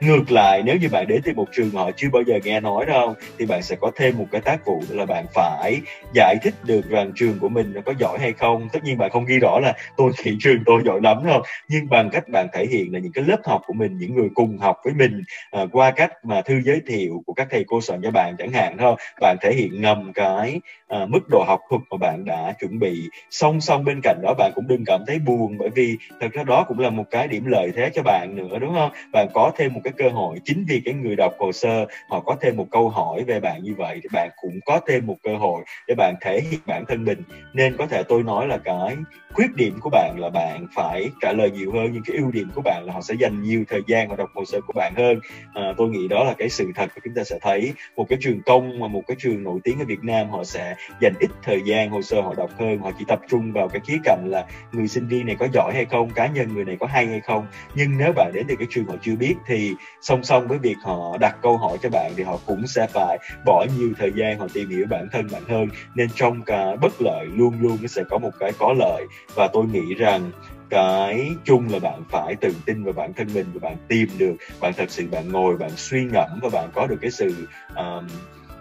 ngược 0.00 0.30
lại 0.30 0.62
nếu 0.64 0.76
như 0.76 0.88
bạn 0.88 1.06
đến 1.08 1.20
từ 1.24 1.32
một 1.34 1.46
trường 1.52 1.70
họ 1.70 1.90
chưa 1.96 2.08
bao 2.12 2.22
giờ 2.22 2.38
nghe 2.44 2.60
nói 2.60 2.86
đâu 2.86 3.14
thì 3.38 3.46
bạn 3.46 3.62
sẽ 3.62 3.76
có 3.80 3.90
thêm 3.96 4.18
một 4.18 4.26
cái 4.30 4.40
tác 4.40 4.66
vụ 4.66 4.82
là 4.88 5.06
bạn 5.06 5.26
phải 5.34 5.80
giải 6.14 6.36
thích 6.42 6.54
được 6.64 6.88
rằng 6.88 7.12
trường 7.14 7.38
của 7.38 7.48
mình 7.48 7.72
nó 7.74 7.80
có 7.86 7.92
giỏi 7.98 8.18
hay 8.20 8.32
không. 8.32 8.68
Tất 8.72 8.84
nhiên 8.84 8.98
bạn 8.98 9.10
không 9.10 9.24
ghi 9.26 9.38
rõ 9.38 9.58
là 9.62 9.72
tôi 9.96 10.12
thị 10.18 10.36
trường 10.40 10.62
tôi 10.66 10.82
giỏi 10.84 11.00
lắm 11.02 11.16
không? 11.24 11.42
Nhưng 11.68 11.88
bằng 11.88 12.10
cách 12.10 12.28
bạn 12.28 12.46
thể 12.52 12.66
hiện 12.66 12.92
là 12.92 12.98
những 12.98 13.12
cái 13.12 13.24
lớp 13.24 13.40
học 13.44 13.60
của 13.66 13.72
mình 13.72 13.98
những 13.98 14.14
người 14.14 14.28
cùng 14.34 14.58
học 14.58 14.76
với 14.84 14.94
mình 14.94 15.22
à, 15.50 15.60
qua 15.72 15.90
cách 15.90 16.12
mà 16.24 16.42
thư 16.42 16.60
giới 16.64 16.80
thiệu 16.86 17.22
của 17.26 17.32
các 17.32 17.46
thầy 17.50 17.64
cô 17.66 17.80
soạn 17.80 18.00
cho 18.02 18.10
bạn 18.10 18.34
chẳng 18.38 18.52
hạn 18.52 18.76
thôi 18.78 18.96
bạn 19.20 19.36
thể 19.40 19.52
hiện 19.54 19.80
ngầm 19.80 20.12
cái 20.12 20.60
à, 20.88 21.06
mức 21.08 21.28
độ 21.28 21.44
học 21.46 21.60
thuật 21.70 21.82
mà 21.90 21.96
bạn 21.96 22.24
đã 22.24 22.54
chuẩn 22.60 22.78
bị. 22.78 23.10
Song 23.30 23.60
song 23.60 23.84
bên 23.84 24.00
cạnh 24.02 24.20
đó 24.22 24.34
bạn 24.38 24.52
cũng 24.54 24.68
đừng 24.68 24.84
cảm 24.86 25.00
thấy 25.06 25.18
buồn 25.18 25.58
bởi 25.58 25.68
vì 25.74 25.96
thật 26.20 26.28
ra 26.32 26.42
đó 26.42 26.64
cũng 26.68 26.78
là 26.78 26.90
một 26.90 27.04
cái 27.10 27.28
điểm 27.28 27.44
lợi 27.46 27.70
thế 27.76 27.90
cho 27.94 28.02
bạn 28.02 28.36
nữa 28.36 28.58
đúng 28.60 28.74
không? 28.74 28.90
Bạn 29.12 29.28
có 29.34 29.52
thêm 29.56 29.72
một 29.74 29.80
cái 29.84 29.89
cơ 29.96 30.08
hội. 30.08 30.38
Chính 30.44 30.64
vì 30.68 30.82
cái 30.84 30.94
người 30.94 31.16
đọc 31.16 31.32
hồ 31.38 31.52
sơ 31.52 31.86
họ 32.08 32.20
có 32.20 32.36
thêm 32.40 32.56
một 32.56 32.66
câu 32.70 32.88
hỏi 32.88 33.24
về 33.24 33.40
bạn 33.40 33.62
như 33.62 33.74
vậy 33.78 34.00
thì 34.02 34.08
bạn 34.12 34.30
cũng 34.36 34.60
có 34.66 34.80
thêm 34.88 35.06
một 35.06 35.16
cơ 35.22 35.36
hội 35.36 35.64
để 35.88 35.94
bạn 35.94 36.14
thể 36.20 36.40
hiện 36.50 36.60
bản 36.66 36.84
thân 36.88 37.04
mình. 37.04 37.22
Nên 37.52 37.76
có 37.76 37.86
thể 37.86 38.02
tôi 38.08 38.22
nói 38.22 38.46
là 38.46 38.58
cái 38.58 38.96
khuyết 39.32 39.54
điểm 39.56 39.78
của 39.80 39.90
bạn 39.90 40.16
là 40.18 40.30
bạn 40.30 40.66
phải 40.74 41.10
trả 41.20 41.32
lời 41.32 41.50
nhiều 41.50 41.72
hơn 41.72 41.90
nhưng 41.92 42.02
cái 42.06 42.16
ưu 42.16 42.30
điểm 42.30 42.50
của 42.54 42.62
bạn 42.64 42.84
là 42.86 42.92
họ 42.92 43.00
sẽ 43.00 43.14
dành 43.20 43.42
nhiều 43.42 43.64
thời 43.68 43.80
gian 43.86 44.08
và 44.08 44.16
đọc 44.16 44.30
hồ 44.34 44.44
sơ 44.44 44.60
của 44.66 44.72
bạn 44.76 44.92
hơn. 44.96 45.20
À, 45.54 45.72
tôi 45.76 45.88
nghĩ 45.88 46.08
đó 46.08 46.24
là 46.24 46.34
cái 46.38 46.48
sự 46.48 46.66
thật 46.74 46.90
và 46.94 47.00
chúng 47.04 47.14
ta 47.14 47.24
sẽ 47.24 47.38
thấy. 47.42 47.72
Một 47.96 48.06
cái 48.08 48.18
trường 48.22 48.42
công 48.42 48.78
mà 48.78 48.88
một 48.88 49.02
cái 49.06 49.16
trường 49.20 49.42
nổi 49.42 49.60
tiếng 49.64 49.78
ở 49.78 49.84
Việt 49.84 50.04
Nam 50.04 50.30
họ 50.30 50.44
sẽ 50.44 50.74
dành 51.00 51.14
ít 51.20 51.30
thời 51.42 51.60
gian 51.64 51.90
hồ 51.90 52.02
sơ 52.02 52.20
họ 52.20 52.34
đọc 52.34 52.50
hơn. 52.58 52.78
Họ 52.78 52.90
chỉ 52.98 53.04
tập 53.08 53.20
trung 53.28 53.52
vào 53.52 53.68
cái 53.68 53.80
khía 53.86 53.98
cạnh 54.04 54.24
là 54.26 54.46
người 54.72 54.88
sinh 54.88 55.08
viên 55.08 55.26
này 55.26 55.36
có 55.38 55.46
giỏi 55.52 55.72
hay 55.74 55.84
không 55.84 56.10
cá 56.10 56.26
nhân 56.26 56.54
người 56.54 56.64
này 56.64 56.76
có 56.80 56.86
hay 56.86 57.06
hay 57.06 57.20
không. 57.20 57.46
Nhưng 57.74 57.98
nếu 57.98 58.12
bạn 58.12 58.32
đến 58.34 58.46
từ 58.48 58.56
cái 58.56 58.66
trường 58.70 58.84
họ 58.84 58.94
chưa 59.02 59.16
biết 59.16 59.34
thì 59.46 59.74
song 60.00 60.24
song 60.24 60.48
với 60.48 60.58
việc 60.58 60.76
họ 60.82 61.16
đặt 61.20 61.36
câu 61.42 61.56
hỏi 61.56 61.78
cho 61.82 61.88
bạn 61.88 62.12
thì 62.16 62.22
họ 62.22 62.38
cũng 62.46 62.66
sẽ 62.66 62.86
phải 62.86 63.18
bỏ 63.44 63.66
nhiều 63.78 63.92
thời 63.98 64.12
gian 64.16 64.38
họ 64.38 64.46
tìm 64.54 64.68
hiểu 64.68 64.86
bản 64.90 65.08
thân 65.12 65.26
bạn 65.32 65.42
hơn. 65.48 65.68
Nên 65.94 66.08
trong 66.14 66.42
cái 66.42 66.76
bất 66.76 66.92
lợi 67.02 67.26
luôn 67.26 67.54
luôn 67.60 67.78
nó 67.80 67.86
sẽ 67.86 68.04
có 68.10 68.18
một 68.18 68.30
cái 68.40 68.52
có 68.58 68.74
lợi. 68.78 69.06
Và 69.34 69.48
tôi 69.52 69.64
nghĩ 69.66 69.94
rằng 69.94 70.30
cái 70.70 71.30
chung 71.44 71.68
là 71.72 71.78
bạn 71.78 72.02
phải 72.08 72.36
tự 72.40 72.54
tin 72.66 72.84
vào 72.84 72.92
bản 72.92 73.12
thân 73.12 73.28
mình 73.34 73.46
và 73.54 73.68
bạn 73.68 73.76
tìm 73.88 74.08
được 74.18 74.34
bạn 74.60 74.72
thật 74.76 74.90
sự 74.90 75.06
bạn 75.10 75.32
ngồi 75.32 75.56
bạn 75.56 75.70
suy 75.76 76.04
ngẫm 76.04 76.38
và 76.42 76.48
bạn 76.52 76.70
có 76.74 76.86
được 76.86 76.98
cái 77.00 77.10
sự 77.10 77.48
um, 77.76 78.06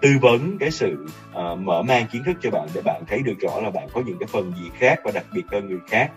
tư 0.01 0.09
vấn 0.21 0.57
cái 0.59 0.71
sự 0.71 1.05
uh, 1.31 1.59
mở 1.59 1.81
mang 1.81 2.07
kiến 2.11 2.23
thức 2.25 2.37
cho 2.41 2.51
bạn 2.51 2.67
để 2.73 2.81
bạn 2.81 3.03
thấy 3.07 3.19
được 3.25 3.33
rõ 3.39 3.59
là 3.61 3.69
bạn 3.69 3.87
có 3.93 4.01
những 4.05 4.17
cái 4.19 4.27
phần 4.31 4.53
gì 4.61 4.69
khác 4.79 4.99
và 5.03 5.11
đặc 5.11 5.25
biệt 5.33 5.43
hơn 5.51 5.69
người 5.69 5.79
khác. 5.87 6.11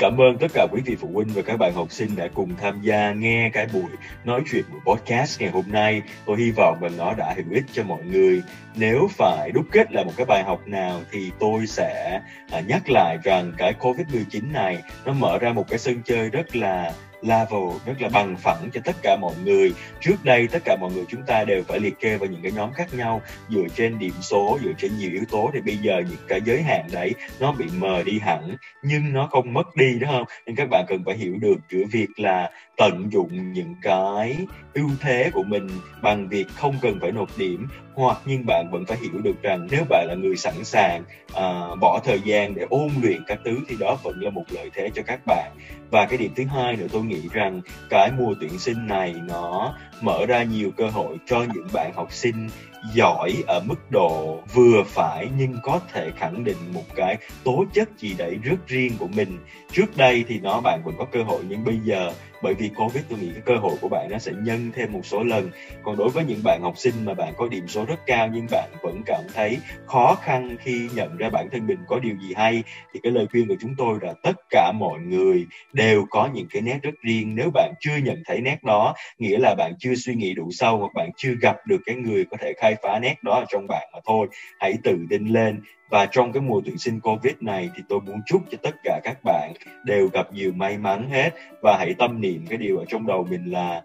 Cảm 0.00 0.20
ơn 0.20 0.38
tất 0.38 0.46
cả 0.54 0.66
quý 0.72 0.82
vị 0.84 0.96
phụ 1.00 1.08
huynh 1.14 1.28
và 1.34 1.42
các 1.42 1.56
bạn 1.56 1.72
học 1.74 1.92
sinh 1.92 2.16
đã 2.16 2.28
cùng 2.34 2.56
tham 2.56 2.80
gia 2.82 3.12
nghe 3.12 3.50
cái 3.52 3.66
buổi 3.72 3.90
nói 4.24 4.42
chuyện 4.50 4.64
của 4.72 4.94
podcast 4.94 5.40
ngày 5.40 5.50
hôm 5.50 5.64
nay. 5.68 6.02
Tôi 6.26 6.36
hy 6.38 6.50
vọng 6.50 6.78
rằng 6.80 6.96
nó 6.96 7.14
đã 7.14 7.34
hữu 7.36 7.54
ích 7.54 7.64
cho 7.72 7.82
mọi 7.82 8.02
người. 8.04 8.42
Nếu 8.74 9.08
phải 9.10 9.50
đúc 9.50 9.66
kết 9.72 9.92
lại 9.92 10.04
một 10.04 10.12
cái 10.16 10.26
bài 10.26 10.44
học 10.44 10.60
nào 10.66 11.00
thì 11.10 11.30
tôi 11.40 11.66
sẽ 11.66 12.20
à, 12.50 12.60
nhắc 12.60 12.82
lại 12.88 13.18
rằng 13.24 13.52
cái 13.58 13.74
Covid-19 13.80 14.52
này 14.52 14.82
nó 15.04 15.12
mở 15.12 15.38
ra 15.38 15.52
một 15.52 15.68
cái 15.68 15.78
sân 15.78 16.02
chơi 16.04 16.30
rất 16.30 16.56
là 16.56 16.92
level 17.22 17.76
rất 17.86 18.02
là 18.02 18.08
bằng 18.08 18.36
phẳng 18.36 18.70
cho 18.72 18.80
tất 18.84 18.96
cả 19.02 19.16
mọi 19.20 19.34
người. 19.44 19.72
Trước 20.00 20.16
đây, 20.24 20.48
tất 20.48 20.58
cả 20.64 20.76
mọi 20.80 20.92
người 20.92 21.04
chúng 21.08 21.22
ta 21.22 21.44
đều 21.44 21.62
phải 21.68 21.80
liệt 21.80 22.00
kê 22.00 22.16
vào 22.16 22.28
những 22.28 22.42
cái 22.42 22.52
nhóm 22.52 22.72
khác 22.72 22.94
nhau, 22.94 23.22
dựa 23.48 23.66
trên 23.74 23.98
điểm 23.98 24.14
số, 24.20 24.58
dựa 24.62 24.72
trên 24.78 24.98
nhiều 24.98 25.10
yếu 25.12 25.24
tố. 25.30 25.50
Thì 25.52 25.60
bây 25.60 25.76
giờ 25.76 26.02
những 26.10 26.20
cái 26.28 26.40
giới 26.44 26.62
hạn 26.62 26.86
đấy, 26.92 27.14
nó 27.40 27.52
bị 27.52 27.66
mờ 27.78 28.02
đi 28.02 28.18
hẳn, 28.18 28.56
nhưng 28.82 29.12
nó 29.12 29.26
không 29.26 29.52
mất 29.52 29.76
đi, 29.76 29.98
đúng 30.00 30.10
không? 30.10 30.24
Nên 30.46 30.56
các 30.56 30.68
bạn 30.70 30.84
cần 30.88 31.02
phải 31.06 31.16
hiểu 31.16 31.34
được 31.40 31.56
giữa 31.70 31.84
việc 31.92 32.08
là 32.16 32.50
tận 32.76 33.08
dụng 33.12 33.52
những 33.52 33.74
cái 33.82 34.36
ưu 34.74 34.90
thế 35.00 35.30
của 35.32 35.42
mình 35.42 35.68
bằng 36.02 36.28
việc 36.28 36.46
không 36.54 36.76
cần 36.82 36.98
phải 37.00 37.12
nộp 37.12 37.38
điểm 37.38 37.68
hoặc 37.94 38.18
nhưng 38.24 38.46
bạn 38.46 38.70
vẫn 38.70 38.84
phải 38.84 38.98
hiểu 38.98 39.20
được 39.22 39.42
rằng 39.42 39.68
nếu 39.70 39.84
bạn 39.88 40.06
là 40.08 40.14
người 40.14 40.36
sẵn 40.36 40.64
sàng 40.64 41.02
uh, 41.32 41.78
bỏ 41.80 42.00
thời 42.04 42.20
gian 42.24 42.54
để 42.54 42.66
ôn 42.70 42.90
luyện 43.02 43.22
các 43.26 43.38
thứ 43.44 43.56
thì 43.68 43.76
đó 43.80 43.96
vẫn 44.02 44.22
là 44.22 44.30
một 44.30 44.44
lợi 44.50 44.70
thế 44.74 44.90
cho 44.94 45.02
các 45.06 45.20
bạn. 45.26 45.52
Và 45.90 46.06
cái 46.06 46.18
điểm 46.18 46.32
thứ 46.36 46.44
hai 46.44 46.76
nữa 46.76 46.86
tôi 46.92 47.02
nghĩ 47.02 47.20
rằng 47.32 47.60
cái 47.90 48.10
mùa 48.18 48.34
tuyển 48.40 48.58
sinh 48.58 48.86
này 48.86 49.14
nó 49.28 49.74
mở 50.00 50.26
ra 50.26 50.42
nhiều 50.42 50.70
cơ 50.76 50.86
hội 50.86 51.16
cho 51.26 51.44
những 51.54 51.66
bạn 51.72 51.92
học 51.94 52.12
sinh 52.12 52.48
giỏi 52.94 53.34
ở 53.46 53.60
mức 53.60 53.90
độ 53.90 54.40
vừa 54.54 54.82
phải 54.86 55.28
nhưng 55.38 55.56
có 55.62 55.80
thể 55.92 56.10
khẳng 56.16 56.44
định 56.44 56.56
một 56.74 56.84
cái 56.96 57.16
tố 57.44 57.64
chất 57.72 57.88
gì 57.98 58.14
đấy 58.18 58.38
rất 58.42 58.66
riêng 58.66 58.92
của 58.98 59.08
mình. 59.08 59.38
Trước 59.72 59.96
đây 59.96 60.24
thì 60.28 60.40
nó 60.40 60.60
bạn 60.60 60.82
vẫn 60.84 60.94
có 60.98 61.04
cơ 61.12 61.22
hội 61.22 61.40
nhưng 61.48 61.64
bây 61.64 61.78
giờ 61.84 62.12
bởi 62.42 62.54
vì 62.54 62.68
covid 62.68 63.04
tôi 63.08 63.18
nghĩ 63.18 63.30
cái 63.32 63.42
cơ 63.46 63.56
hội 63.56 63.76
của 63.80 63.88
bạn 63.88 64.08
nó 64.10 64.18
sẽ 64.18 64.32
nhân 64.42 64.70
thêm 64.74 64.92
một 64.92 65.06
số 65.06 65.22
lần. 65.22 65.50
Còn 65.82 65.96
đối 65.96 66.08
với 66.08 66.24
những 66.24 66.40
bạn 66.44 66.60
học 66.62 66.78
sinh 66.78 66.94
mà 67.04 67.14
bạn 67.14 67.32
có 67.36 67.48
điểm 67.48 67.68
số 67.68 67.84
rất 67.84 68.06
cao 68.06 68.28
nhưng 68.32 68.46
bạn 68.50 68.70
vẫn 68.82 69.02
cảm 69.06 69.24
thấy 69.34 69.58
khó 69.86 70.14
khăn 70.22 70.56
khi 70.60 70.88
nhận 70.94 71.16
ra 71.16 71.30
bản 71.30 71.48
thân 71.52 71.66
mình 71.66 71.78
có 71.86 71.98
điều 71.98 72.14
gì 72.16 72.34
hay, 72.36 72.62
thì 72.94 73.00
cái 73.02 73.12
lời 73.12 73.26
khuyên 73.30 73.48
của 73.48 73.56
chúng 73.60 73.74
tôi 73.78 73.98
là 74.02 74.14
tất 74.22 74.36
cả 74.50 74.72
mọi 74.78 75.00
người 75.00 75.46
đều 75.72 76.06
có 76.10 76.28
những 76.34 76.46
cái 76.50 76.62
nét 76.62 76.78
rất 76.82 76.94
riêng. 77.02 77.34
Nếu 77.36 77.50
bạn 77.54 77.72
chưa 77.80 77.96
nhận 77.96 78.22
thấy 78.26 78.40
nét 78.40 78.64
đó, 78.64 78.94
nghĩa 79.18 79.38
là 79.38 79.54
bạn 79.58 79.72
chưa 79.78 79.94
suy 79.94 80.14
nghĩ 80.14 80.34
đủ 80.34 80.50
sâu 80.50 80.78
hoặc 80.78 80.94
bạn 80.94 81.10
chưa 81.16 81.34
gặp 81.40 81.56
được 81.66 81.80
cái 81.86 81.96
người 81.96 82.24
có 82.30 82.36
thể 82.40 82.52
khai 82.56 82.76
phá 82.82 82.98
nét 82.98 83.14
đó 83.22 83.34
ở 83.34 83.44
trong 83.48 83.66
bạn 83.68 83.88
mà 83.92 83.98
thôi, 84.06 84.28
hãy 84.60 84.74
tự 84.84 84.98
tin 85.10 85.26
lên 85.26 85.60
và 85.90 86.06
trong 86.06 86.32
cái 86.32 86.42
mùa 86.42 86.60
tuyển 86.64 86.78
sinh 86.78 87.00
Covid 87.00 87.34
này 87.40 87.70
thì 87.76 87.82
tôi 87.88 88.00
muốn 88.00 88.20
chúc 88.26 88.42
cho 88.50 88.58
tất 88.62 88.74
cả 88.84 89.00
các 89.04 89.16
bạn 89.24 89.52
đều 89.84 90.08
gặp 90.12 90.32
nhiều 90.32 90.52
may 90.52 90.78
mắn 90.78 91.08
hết. 91.10 91.30
Và 91.62 91.76
hãy 91.78 91.94
tâm 91.98 92.20
niệm 92.20 92.46
cái 92.48 92.58
điều 92.58 92.78
ở 92.78 92.84
trong 92.88 93.06
đầu 93.06 93.26
mình 93.30 93.52
là 93.52 93.82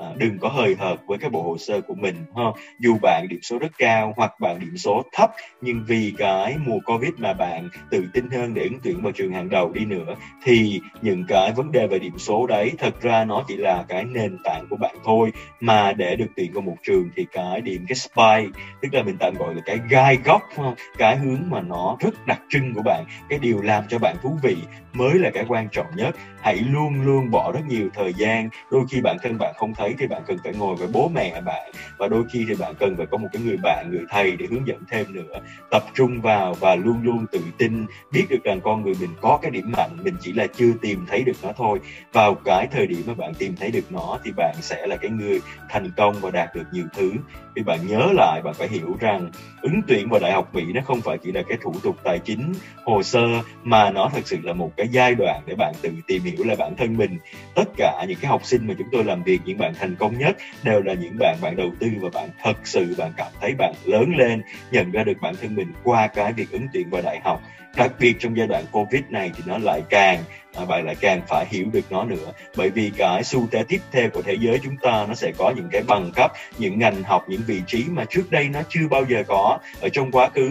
à, 0.00 0.06
đừng 0.16 0.38
có 0.38 0.48
hời 0.48 0.74
hợt 0.78 0.98
với 1.06 1.18
cái 1.18 1.30
bộ 1.30 1.42
hồ 1.42 1.58
sơ 1.58 1.80
của 1.80 1.94
mình 1.94 2.14
ha. 2.36 2.44
Dù 2.78 2.98
bạn 3.02 3.26
điểm 3.28 3.40
số 3.42 3.58
rất 3.58 3.72
cao 3.78 4.14
hoặc 4.16 4.40
bạn 4.40 4.60
điểm 4.60 4.76
số 4.76 5.02
thấp 5.12 5.30
nhưng 5.60 5.84
vì 5.86 6.12
cái 6.18 6.56
mùa 6.66 6.78
covid 6.84 7.10
mà 7.18 7.32
bạn 7.32 7.68
tự 7.90 8.04
tin 8.12 8.30
hơn 8.30 8.54
để 8.54 8.62
ứng 8.62 8.78
tuyển 8.82 9.02
vào 9.02 9.12
trường 9.12 9.32
hàng 9.32 9.48
đầu 9.48 9.72
đi 9.72 9.84
nữa 9.84 10.14
thì 10.44 10.80
những 11.02 11.24
cái 11.28 11.52
vấn 11.52 11.72
đề 11.72 11.86
về 11.86 11.98
điểm 11.98 12.18
số 12.18 12.46
đấy 12.46 12.72
thật 12.78 13.00
ra 13.00 13.24
nó 13.24 13.44
chỉ 13.48 13.56
là 13.56 13.84
cái 13.88 14.04
nền 14.04 14.36
tảng 14.44 14.66
của 14.70 14.76
bạn 14.76 14.96
thôi. 15.04 15.32
Mà 15.60 15.92
để 15.92 16.16
được 16.16 16.28
tuyển 16.36 16.52
vào 16.52 16.62
một 16.62 16.76
trường 16.82 17.10
thì 17.16 17.26
cái 17.32 17.60
điểm 17.60 17.84
cái 17.88 17.96
spy 17.96 18.60
tức 18.82 18.88
là 18.94 19.02
mình 19.02 19.16
tạm 19.20 19.34
gọi 19.34 19.54
là 19.54 19.60
cái 19.66 19.78
gai 19.90 20.18
góc 20.24 20.42
không 20.56 20.74
cái 20.98 21.16
hướng 21.16 21.40
mà 21.50 21.60
nó 21.60 21.96
rất 22.00 22.26
đặc 22.26 22.40
trưng 22.48 22.74
của 22.74 22.82
bạn 22.82 23.04
cái 23.28 23.38
điều 23.38 23.62
làm 23.62 23.84
cho 23.88 23.98
bạn 23.98 24.16
thú 24.22 24.38
vị 24.42 24.56
mới 24.92 25.18
là 25.18 25.30
cái 25.30 25.44
quan 25.48 25.68
trọng 25.72 25.86
nhất. 25.96 26.16
Hãy 26.40 26.56
luôn 26.56 27.02
luôn 27.02 27.30
bỏ 27.30 27.52
rất 27.52 27.60
nhiều 27.68 27.88
thời 27.94 28.12
gian. 28.14 28.48
Đôi 28.70 28.84
khi 28.90 29.00
bản 29.00 29.16
thân 29.22 29.38
bạn 29.38 29.54
không 29.56 29.74
thấy 29.74 29.94
thì 29.98 30.06
bạn 30.06 30.22
cần 30.26 30.36
phải 30.44 30.52
ngồi 30.58 30.76
với 30.76 30.88
bố 30.92 31.10
mẹ 31.14 31.40
bạn. 31.40 31.70
Và 31.98 32.08
đôi 32.08 32.24
khi 32.32 32.44
thì 32.48 32.54
bạn 32.54 32.74
cần 32.78 32.96
phải 32.96 33.06
có 33.06 33.18
một 33.18 33.28
cái 33.32 33.42
người 33.42 33.56
bạn, 33.62 33.86
người 33.90 34.04
thầy 34.10 34.36
để 34.36 34.46
hướng 34.50 34.66
dẫn 34.66 34.82
thêm 34.90 35.06
nữa. 35.12 35.40
Tập 35.70 35.84
trung 35.94 36.20
vào 36.20 36.54
và 36.54 36.74
luôn 36.74 37.02
luôn 37.02 37.26
tự 37.32 37.40
tin 37.58 37.86
biết 38.12 38.26
được 38.30 38.44
rằng 38.44 38.60
con 38.60 38.82
người 38.82 38.94
mình 39.00 39.10
có 39.20 39.38
cái 39.42 39.50
điểm 39.50 39.72
mạnh. 39.76 39.90
Mình 40.02 40.14
chỉ 40.20 40.32
là 40.32 40.46
chưa 40.46 40.72
tìm 40.82 41.06
thấy 41.08 41.22
được 41.22 41.36
nó 41.42 41.52
thôi. 41.56 41.80
Vào 42.12 42.34
cái 42.34 42.68
thời 42.72 42.86
điểm 42.86 43.02
mà 43.06 43.14
bạn 43.14 43.34
tìm 43.34 43.56
thấy 43.56 43.70
được 43.70 43.92
nó 43.92 44.18
thì 44.24 44.32
bạn 44.36 44.54
sẽ 44.60 44.86
là 44.86 44.96
cái 44.96 45.10
người 45.10 45.40
thành 45.68 45.90
công 45.96 46.14
và 46.20 46.30
đạt 46.30 46.54
được 46.54 46.64
nhiều 46.72 46.86
thứ. 46.96 47.12
Vì 47.54 47.62
bạn 47.62 47.78
nhớ 47.86 48.08
lại, 48.14 48.40
bạn 48.44 48.54
phải 48.54 48.68
hiểu 48.68 48.96
rằng 49.00 49.30
ứng 49.62 49.80
tuyển 49.88 50.08
vào 50.10 50.20
đại 50.20 50.32
học 50.32 50.54
mỹ 50.54 50.64
nó 50.74 50.80
không 50.84 51.00
phải 51.00 51.18
chỉ 51.18 51.32
là 51.32 51.42
cái 51.48 51.58
thủ 51.62 51.74
tục 51.82 51.96
tài 52.04 52.18
chính 52.18 52.52
hồ 52.84 53.02
sơ, 53.02 53.26
mà 53.64 53.90
nó 53.90 54.10
thật 54.14 54.20
sự 54.24 54.36
là 54.42 54.52
một 54.52 54.72
cái 54.76 54.87
giai 54.90 55.14
đoạn 55.14 55.42
để 55.46 55.54
bạn 55.54 55.72
tự 55.82 55.90
tìm 56.06 56.22
hiểu 56.22 56.44
là 56.44 56.54
bản 56.58 56.76
thân 56.76 56.96
mình. 56.96 57.18
Tất 57.54 57.68
cả 57.76 58.04
những 58.08 58.18
cái 58.20 58.28
học 58.28 58.44
sinh 58.44 58.66
mà 58.66 58.74
chúng 58.78 58.88
tôi 58.92 59.04
làm 59.04 59.22
việc 59.22 59.40
những 59.44 59.58
bạn 59.58 59.72
thành 59.74 59.96
công 59.96 60.18
nhất 60.18 60.36
đều 60.62 60.82
là 60.82 60.94
những 60.94 61.16
bạn 61.18 61.36
bạn 61.42 61.56
đầu 61.56 61.70
tư 61.78 61.88
và 62.00 62.08
bạn 62.14 62.28
thật 62.42 62.56
sự 62.64 62.94
bạn 62.98 63.12
cảm 63.16 63.32
thấy 63.40 63.54
bạn 63.58 63.72
lớn 63.84 64.12
lên 64.16 64.42
nhận 64.70 64.90
ra 64.90 65.04
được 65.04 65.20
bản 65.20 65.34
thân 65.40 65.54
mình 65.54 65.72
qua 65.84 66.06
cái 66.06 66.32
việc 66.32 66.50
ứng 66.50 66.66
tuyển 66.72 66.90
vào 66.90 67.02
đại 67.02 67.20
học. 67.24 67.42
Đặc 67.76 67.92
biệt 68.00 68.16
trong 68.18 68.36
giai 68.36 68.46
đoạn 68.46 68.64
covid 68.72 69.02
này 69.08 69.30
thì 69.36 69.42
nó 69.46 69.58
lại 69.58 69.82
càng 69.90 70.22
à, 70.54 70.64
bạn 70.64 70.86
lại 70.86 70.94
càng 71.00 71.20
phải 71.28 71.46
hiểu 71.50 71.66
được 71.72 71.84
nó 71.90 72.04
nữa. 72.04 72.32
Bởi 72.56 72.70
vì 72.70 72.90
cái 72.96 73.24
xu 73.24 73.46
thế 73.50 73.64
tiếp 73.68 73.80
theo 73.92 74.10
của 74.10 74.22
thế 74.22 74.36
giới 74.40 74.58
chúng 74.64 74.76
ta 74.76 75.06
nó 75.08 75.14
sẽ 75.14 75.32
có 75.38 75.52
những 75.56 75.68
cái 75.72 75.82
bằng 75.82 76.10
cấp 76.16 76.32
những 76.58 76.78
ngành 76.78 77.02
học 77.02 77.24
những 77.28 77.42
vị 77.46 77.62
trí 77.66 77.84
mà 77.90 78.04
trước 78.04 78.30
đây 78.30 78.48
nó 78.48 78.60
chưa 78.68 78.88
bao 78.90 79.04
giờ 79.08 79.22
có 79.28 79.58
ở 79.80 79.88
trong 79.88 80.10
quá 80.10 80.28
khứ 80.28 80.50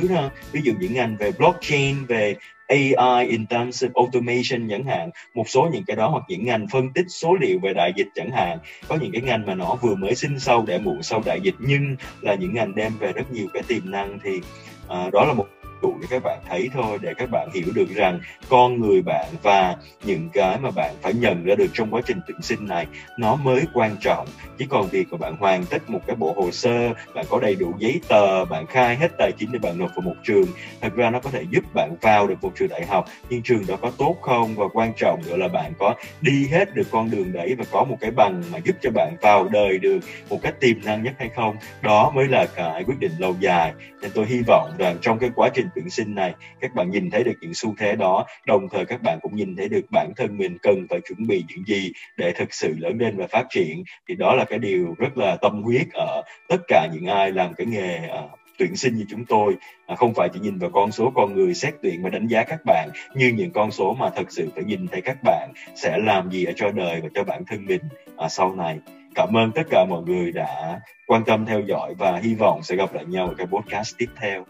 ví 0.52 0.62
dụ 0.64 0.74
những 0.80 0.94
ngành 0.94 1.18
về 1.18 1.32
blockchain 1.32 2.06
về 2.06 2.36
AI 2.68 3.28
intensive 3.28 3.92
automation 3.96 4.70
chẳng 4.70 4.84
hạn 4.84 5.10
một 5.34 5.50
số 5.50 5.70
những 5.74 5.84
cái 5.88 5.96
đó 5.96 6.08
hoặc 6.08 6.24
những 6.28 6.46
ngành 6.46 6.68
phân 6.72 6.94
tích 6.94 7.06
số 7.10 7.36
liệu 7.42 7.60
về 7.60 7.74
đại 7.74 7.94
dịch 7.96 8.08
chẳng 8.16 8.32
hạn. 8.32 8.58
Có 8.88 8.98
những 9.02 9.12
cái 9.12 9.22
ngành 9.22 9.46
mà 9.46 9.56
nó 9.56 9.76
vừa 9.82 9.96
mới 9.96 10.16
sinh 10.16 10.40
sâu 10.40 10.64
để 10.68 10.78
muộn 10.78 11.04
sau 11.04 11.22
đại 11.26 11.40
dịch 11.42 11.56
nhưng 11.60 11.96
là 12.22 12.36
những 12.36 12.54
ngành 12.54 12.76
đem 12.76 12.98
về 13.00 13.14
rất 13.14 13.32
nhiều 13.32 13.48
cái 13.54 13.64
tiềm 13.68 13.92
năng 13.92 14.20
thì 14.24 14.38
uh, 14.86 15.14
đó 15.14 15.26
là 15.26 15.34
một 15.34 15.48
đủ 15.82 15.96
để 16.02 16.08
các 16.10 16.24
bạn 16.24 16.40
thấy 16.50 16.70
thôi, 16.74 16.98
để 17.02 17.14
các 17.18 17.30
bạn 17.32 17.50
hiểu 17.54 17.66
được 17.76 17.90
rằng 17.96 18.20
con 18.50 18.82
người 18.82 19.02
bạn 19.02 19.26
và 19.44 19.76
những 20.04 20.30
cái 20.34 20.58
mà 20.60 20.72
bạn 20.72 20.96
phải 21.02 21.14
nhận 21.14 21.44
ra 21.46 21.56
được 21.56 21.68
trong 21.74 21.94
quá 21.94 22.02
trình 22.06 22.20
tuyển 22.28 22.42
sinh 22.42 22.68
này, 22.68 22.88
nó 23.18 23.36
mới 23.36 23.64
quan 23.74 23.96
trọng. 24.02 24.28
Chứ 24.58 24.66
còn 24.70 24.88
việc 24.88 25.08
mà 25.12 25.18
bạn 25.18 25.38
hoàn 25.38 25.66
tất 25.66 25.90
một 25.90 26.00
cái 26.08 26.16
bộ 26.16 26.34
hồ 26.38 26.52
sơ, 26.52 26.94
bạn 27.16 27.26
có 27.30 27.40
đầy 27.40 27.56
đủ 27.56 27.74
giấy 27.80 28.02
tờ, 28.08 28.46
bạn 28.46 28.66
khai 28.68 28.96
hết 28.96 29.12
tài 29.18 29.32
chính 29.32 29.52
để 29.52 29.60
bạn 29.60 29.78
nộp 29.78 29.90
vào 29.96 30.02
một 30.02 30.16
trường, 30.24 30.46
thật 30.82 30.96
ra 30.96 31.10
nó 31.10 31.20
có 31.20 31.30
thể 31.30 31.44
giúp 31.50 31.64
bạn 31.74 31.96
vào 32.02 32.28
được 32.28 32.36
một 32.42 32.52
trường 32.56 32.70
đại 32.70 32.86
học, 32.86 33.06
nhưng 33.30 33.42
trường 33.42 33.66
đó 33.68 33.76
có 33.82 33.92
tốt 33.98 34.18
không? 34.22 34.56
Và 34.56 34.66
quan 34.74 34.94
trọng 34.98 35.22
nữa 35.28 35.38
là 35.38 35.48
bạn 35.48 35.74
có 35.80 35.96
đi 36.22 36.48
hết 36.52 36.76
được 36.76 36.88
con 36.92 37.12
đường 37.12 37.34
đấy 37.34 37.56
và 37.58 37.66
có 37.72 37.84
một 37.84 37.98
cái 38.02 38.12
bằng 38.12 38.44
mà 38.52 38.58
giúp 38.58 38.76
cho 38.82 38.90
bạn 38.92 39.16
vào 39.22 39.48
đời 39.48 39.78
được 39.78 40.00
một 40.30 40.40
cách 40.42 40.60
tiềm 40.60 40.76
năng 40.86 41.04
nhất 41.04 41.14
hay 41.20 41.30
không? 41.36 41.56
Đó 41.82 42.12
mới 42.16 42.28
là 42.28 42.46
cái 42.56 42.84
quyết 42.84 43.00
định 43.00 43.12
lâu 43.20 43.36
dài. 43.40 43.74
Nên 44.02 44.12
tôi 44.14 44.26
hy 44.26 44.42
vọng 44.48 44.72
rằng 44.78 44.98
trong 45.02 45.20
cái 45.20 45.30
quá 45.36 45.50
trình 45.54 45.67
trình 45.68 45.84
tuyển 45.84 45.90
sinh 45.90 46.16
này. 46.16 46.34
Các 46.60 46.76
bạn 46.76 46.92
nhìn 46.92 47.10
thấy 47.10 47.24
được 47.24 47.34
những 47.42 47.54
xu 47.54 47.76
thế 47.78 47.96
đó 47.96 48.26
đồng 48.46 48.68
thời 48.72 48.86
các 48.86 49.02
bạn 49.04 49.20
cũng 49.22 49.36
nhìn 49.36 49.56
thấy 49.56 49.70
được 49.70 49.86
bản 49.92 50.12
thân 50.16 50.38
mình 50.38 50.58
cần 50.62 50.88
phải 50.90 51.00
chuẩn 51.08 51.28
bị 51.28 51.44
những 51.50 51.66
gì 51.68 51.92
để 52.18 52.32
thực 52.32 52.54
sự 52.54 52.74
lớn 52.78 52.98
lên 53.00 53.18
và 53.18 53.28
phát 53.28 53.46
triển. 53.50 53.84
Thì 54.08 54.16
đó 54.16 54.36
là 54.36 54.46
cái 54.46 54.60
điều 54.60 54.96
rất 54.98 55.18
là 55.18 55.38
tâm 55.42 55.64
huyết 55.64 55.88
ở 55.94 56.22
tất 56.48 56.62
cả 56.68 56.88
những 56.94 57.06
ai 57.06 57.32
làm 57.32 57.54
cái 57.54 57.68
nghề 57.68 58.08
ờ, 58.08 58.30
tuyển 58.58 58.76
sinh 58.76 58.96
như 58.96 59.06
chúng 59.10 59.26
tôi. 59.26 59.56
À, 59.86 59.96
không 59.96 60.14
phải 60.14 60.30
chỉ 60.34 60.40
nhìn 60.40 60.58
vào 60.58 60.70
con 60.74 60.92
số 60.92 61.12
con 61.16 61.36
người 61.36 61.54
xét 61.54 61.74
tuyển 61.84 62.04
và 62.04 62.10
đánh 62.10 62.28
giá 62.28 62.44
các 62.44 62.60
bạn 62.66 62.90
như 63.16 63.34
những 63.36 63.52
con 63.52 63.72
số 63.72 63.94
mà 63.94 64.10
thật 64.10 64.32
sự 64.32 64.50
phải 64.56 64.64
nhìn 64.64 64.88
thấy 64.88 65.02
các 65.02 65.18
bạn 65.24 65.50
sẽ 65.76 65.98
làm 65.98 66.32
gì 66.32 66.46
ở 66.46 66.52
cho 66.56 66.72
đời 66.72 67.02
và 67.02 67.10
cho 67.16 67.24
bản 67.24 67.44
thân 67.48 67.66
mình 67.66 67.82
à, 68.18 68.30
sau 68.30 68.56
này. 68.56 68.80
Cảm 69.16 69.38
ơn 69.38 69.52
tất 69.52 69.64
cả 69.70 69.86
mọi 69.90 70.04
người 70.04 70.32
đã 70.32 70.80
quan 71.08 71.24
tâm 71.26 71.46
theo 71.46 71.60
dõi 71.60 71.94
và 71.98 72.20
hy 72.24 72.36
vọng 72.36 72.64
sẽ 72.64 72.76
gặp 72.76 72.94
lại 72.94 73.06
nhau 73.06 73.28
ở 73.28 73.34
cái 73.38 73.48
podcast 73.48 73.98
tiếp 73.98 74.10
theo. 74.22 74.46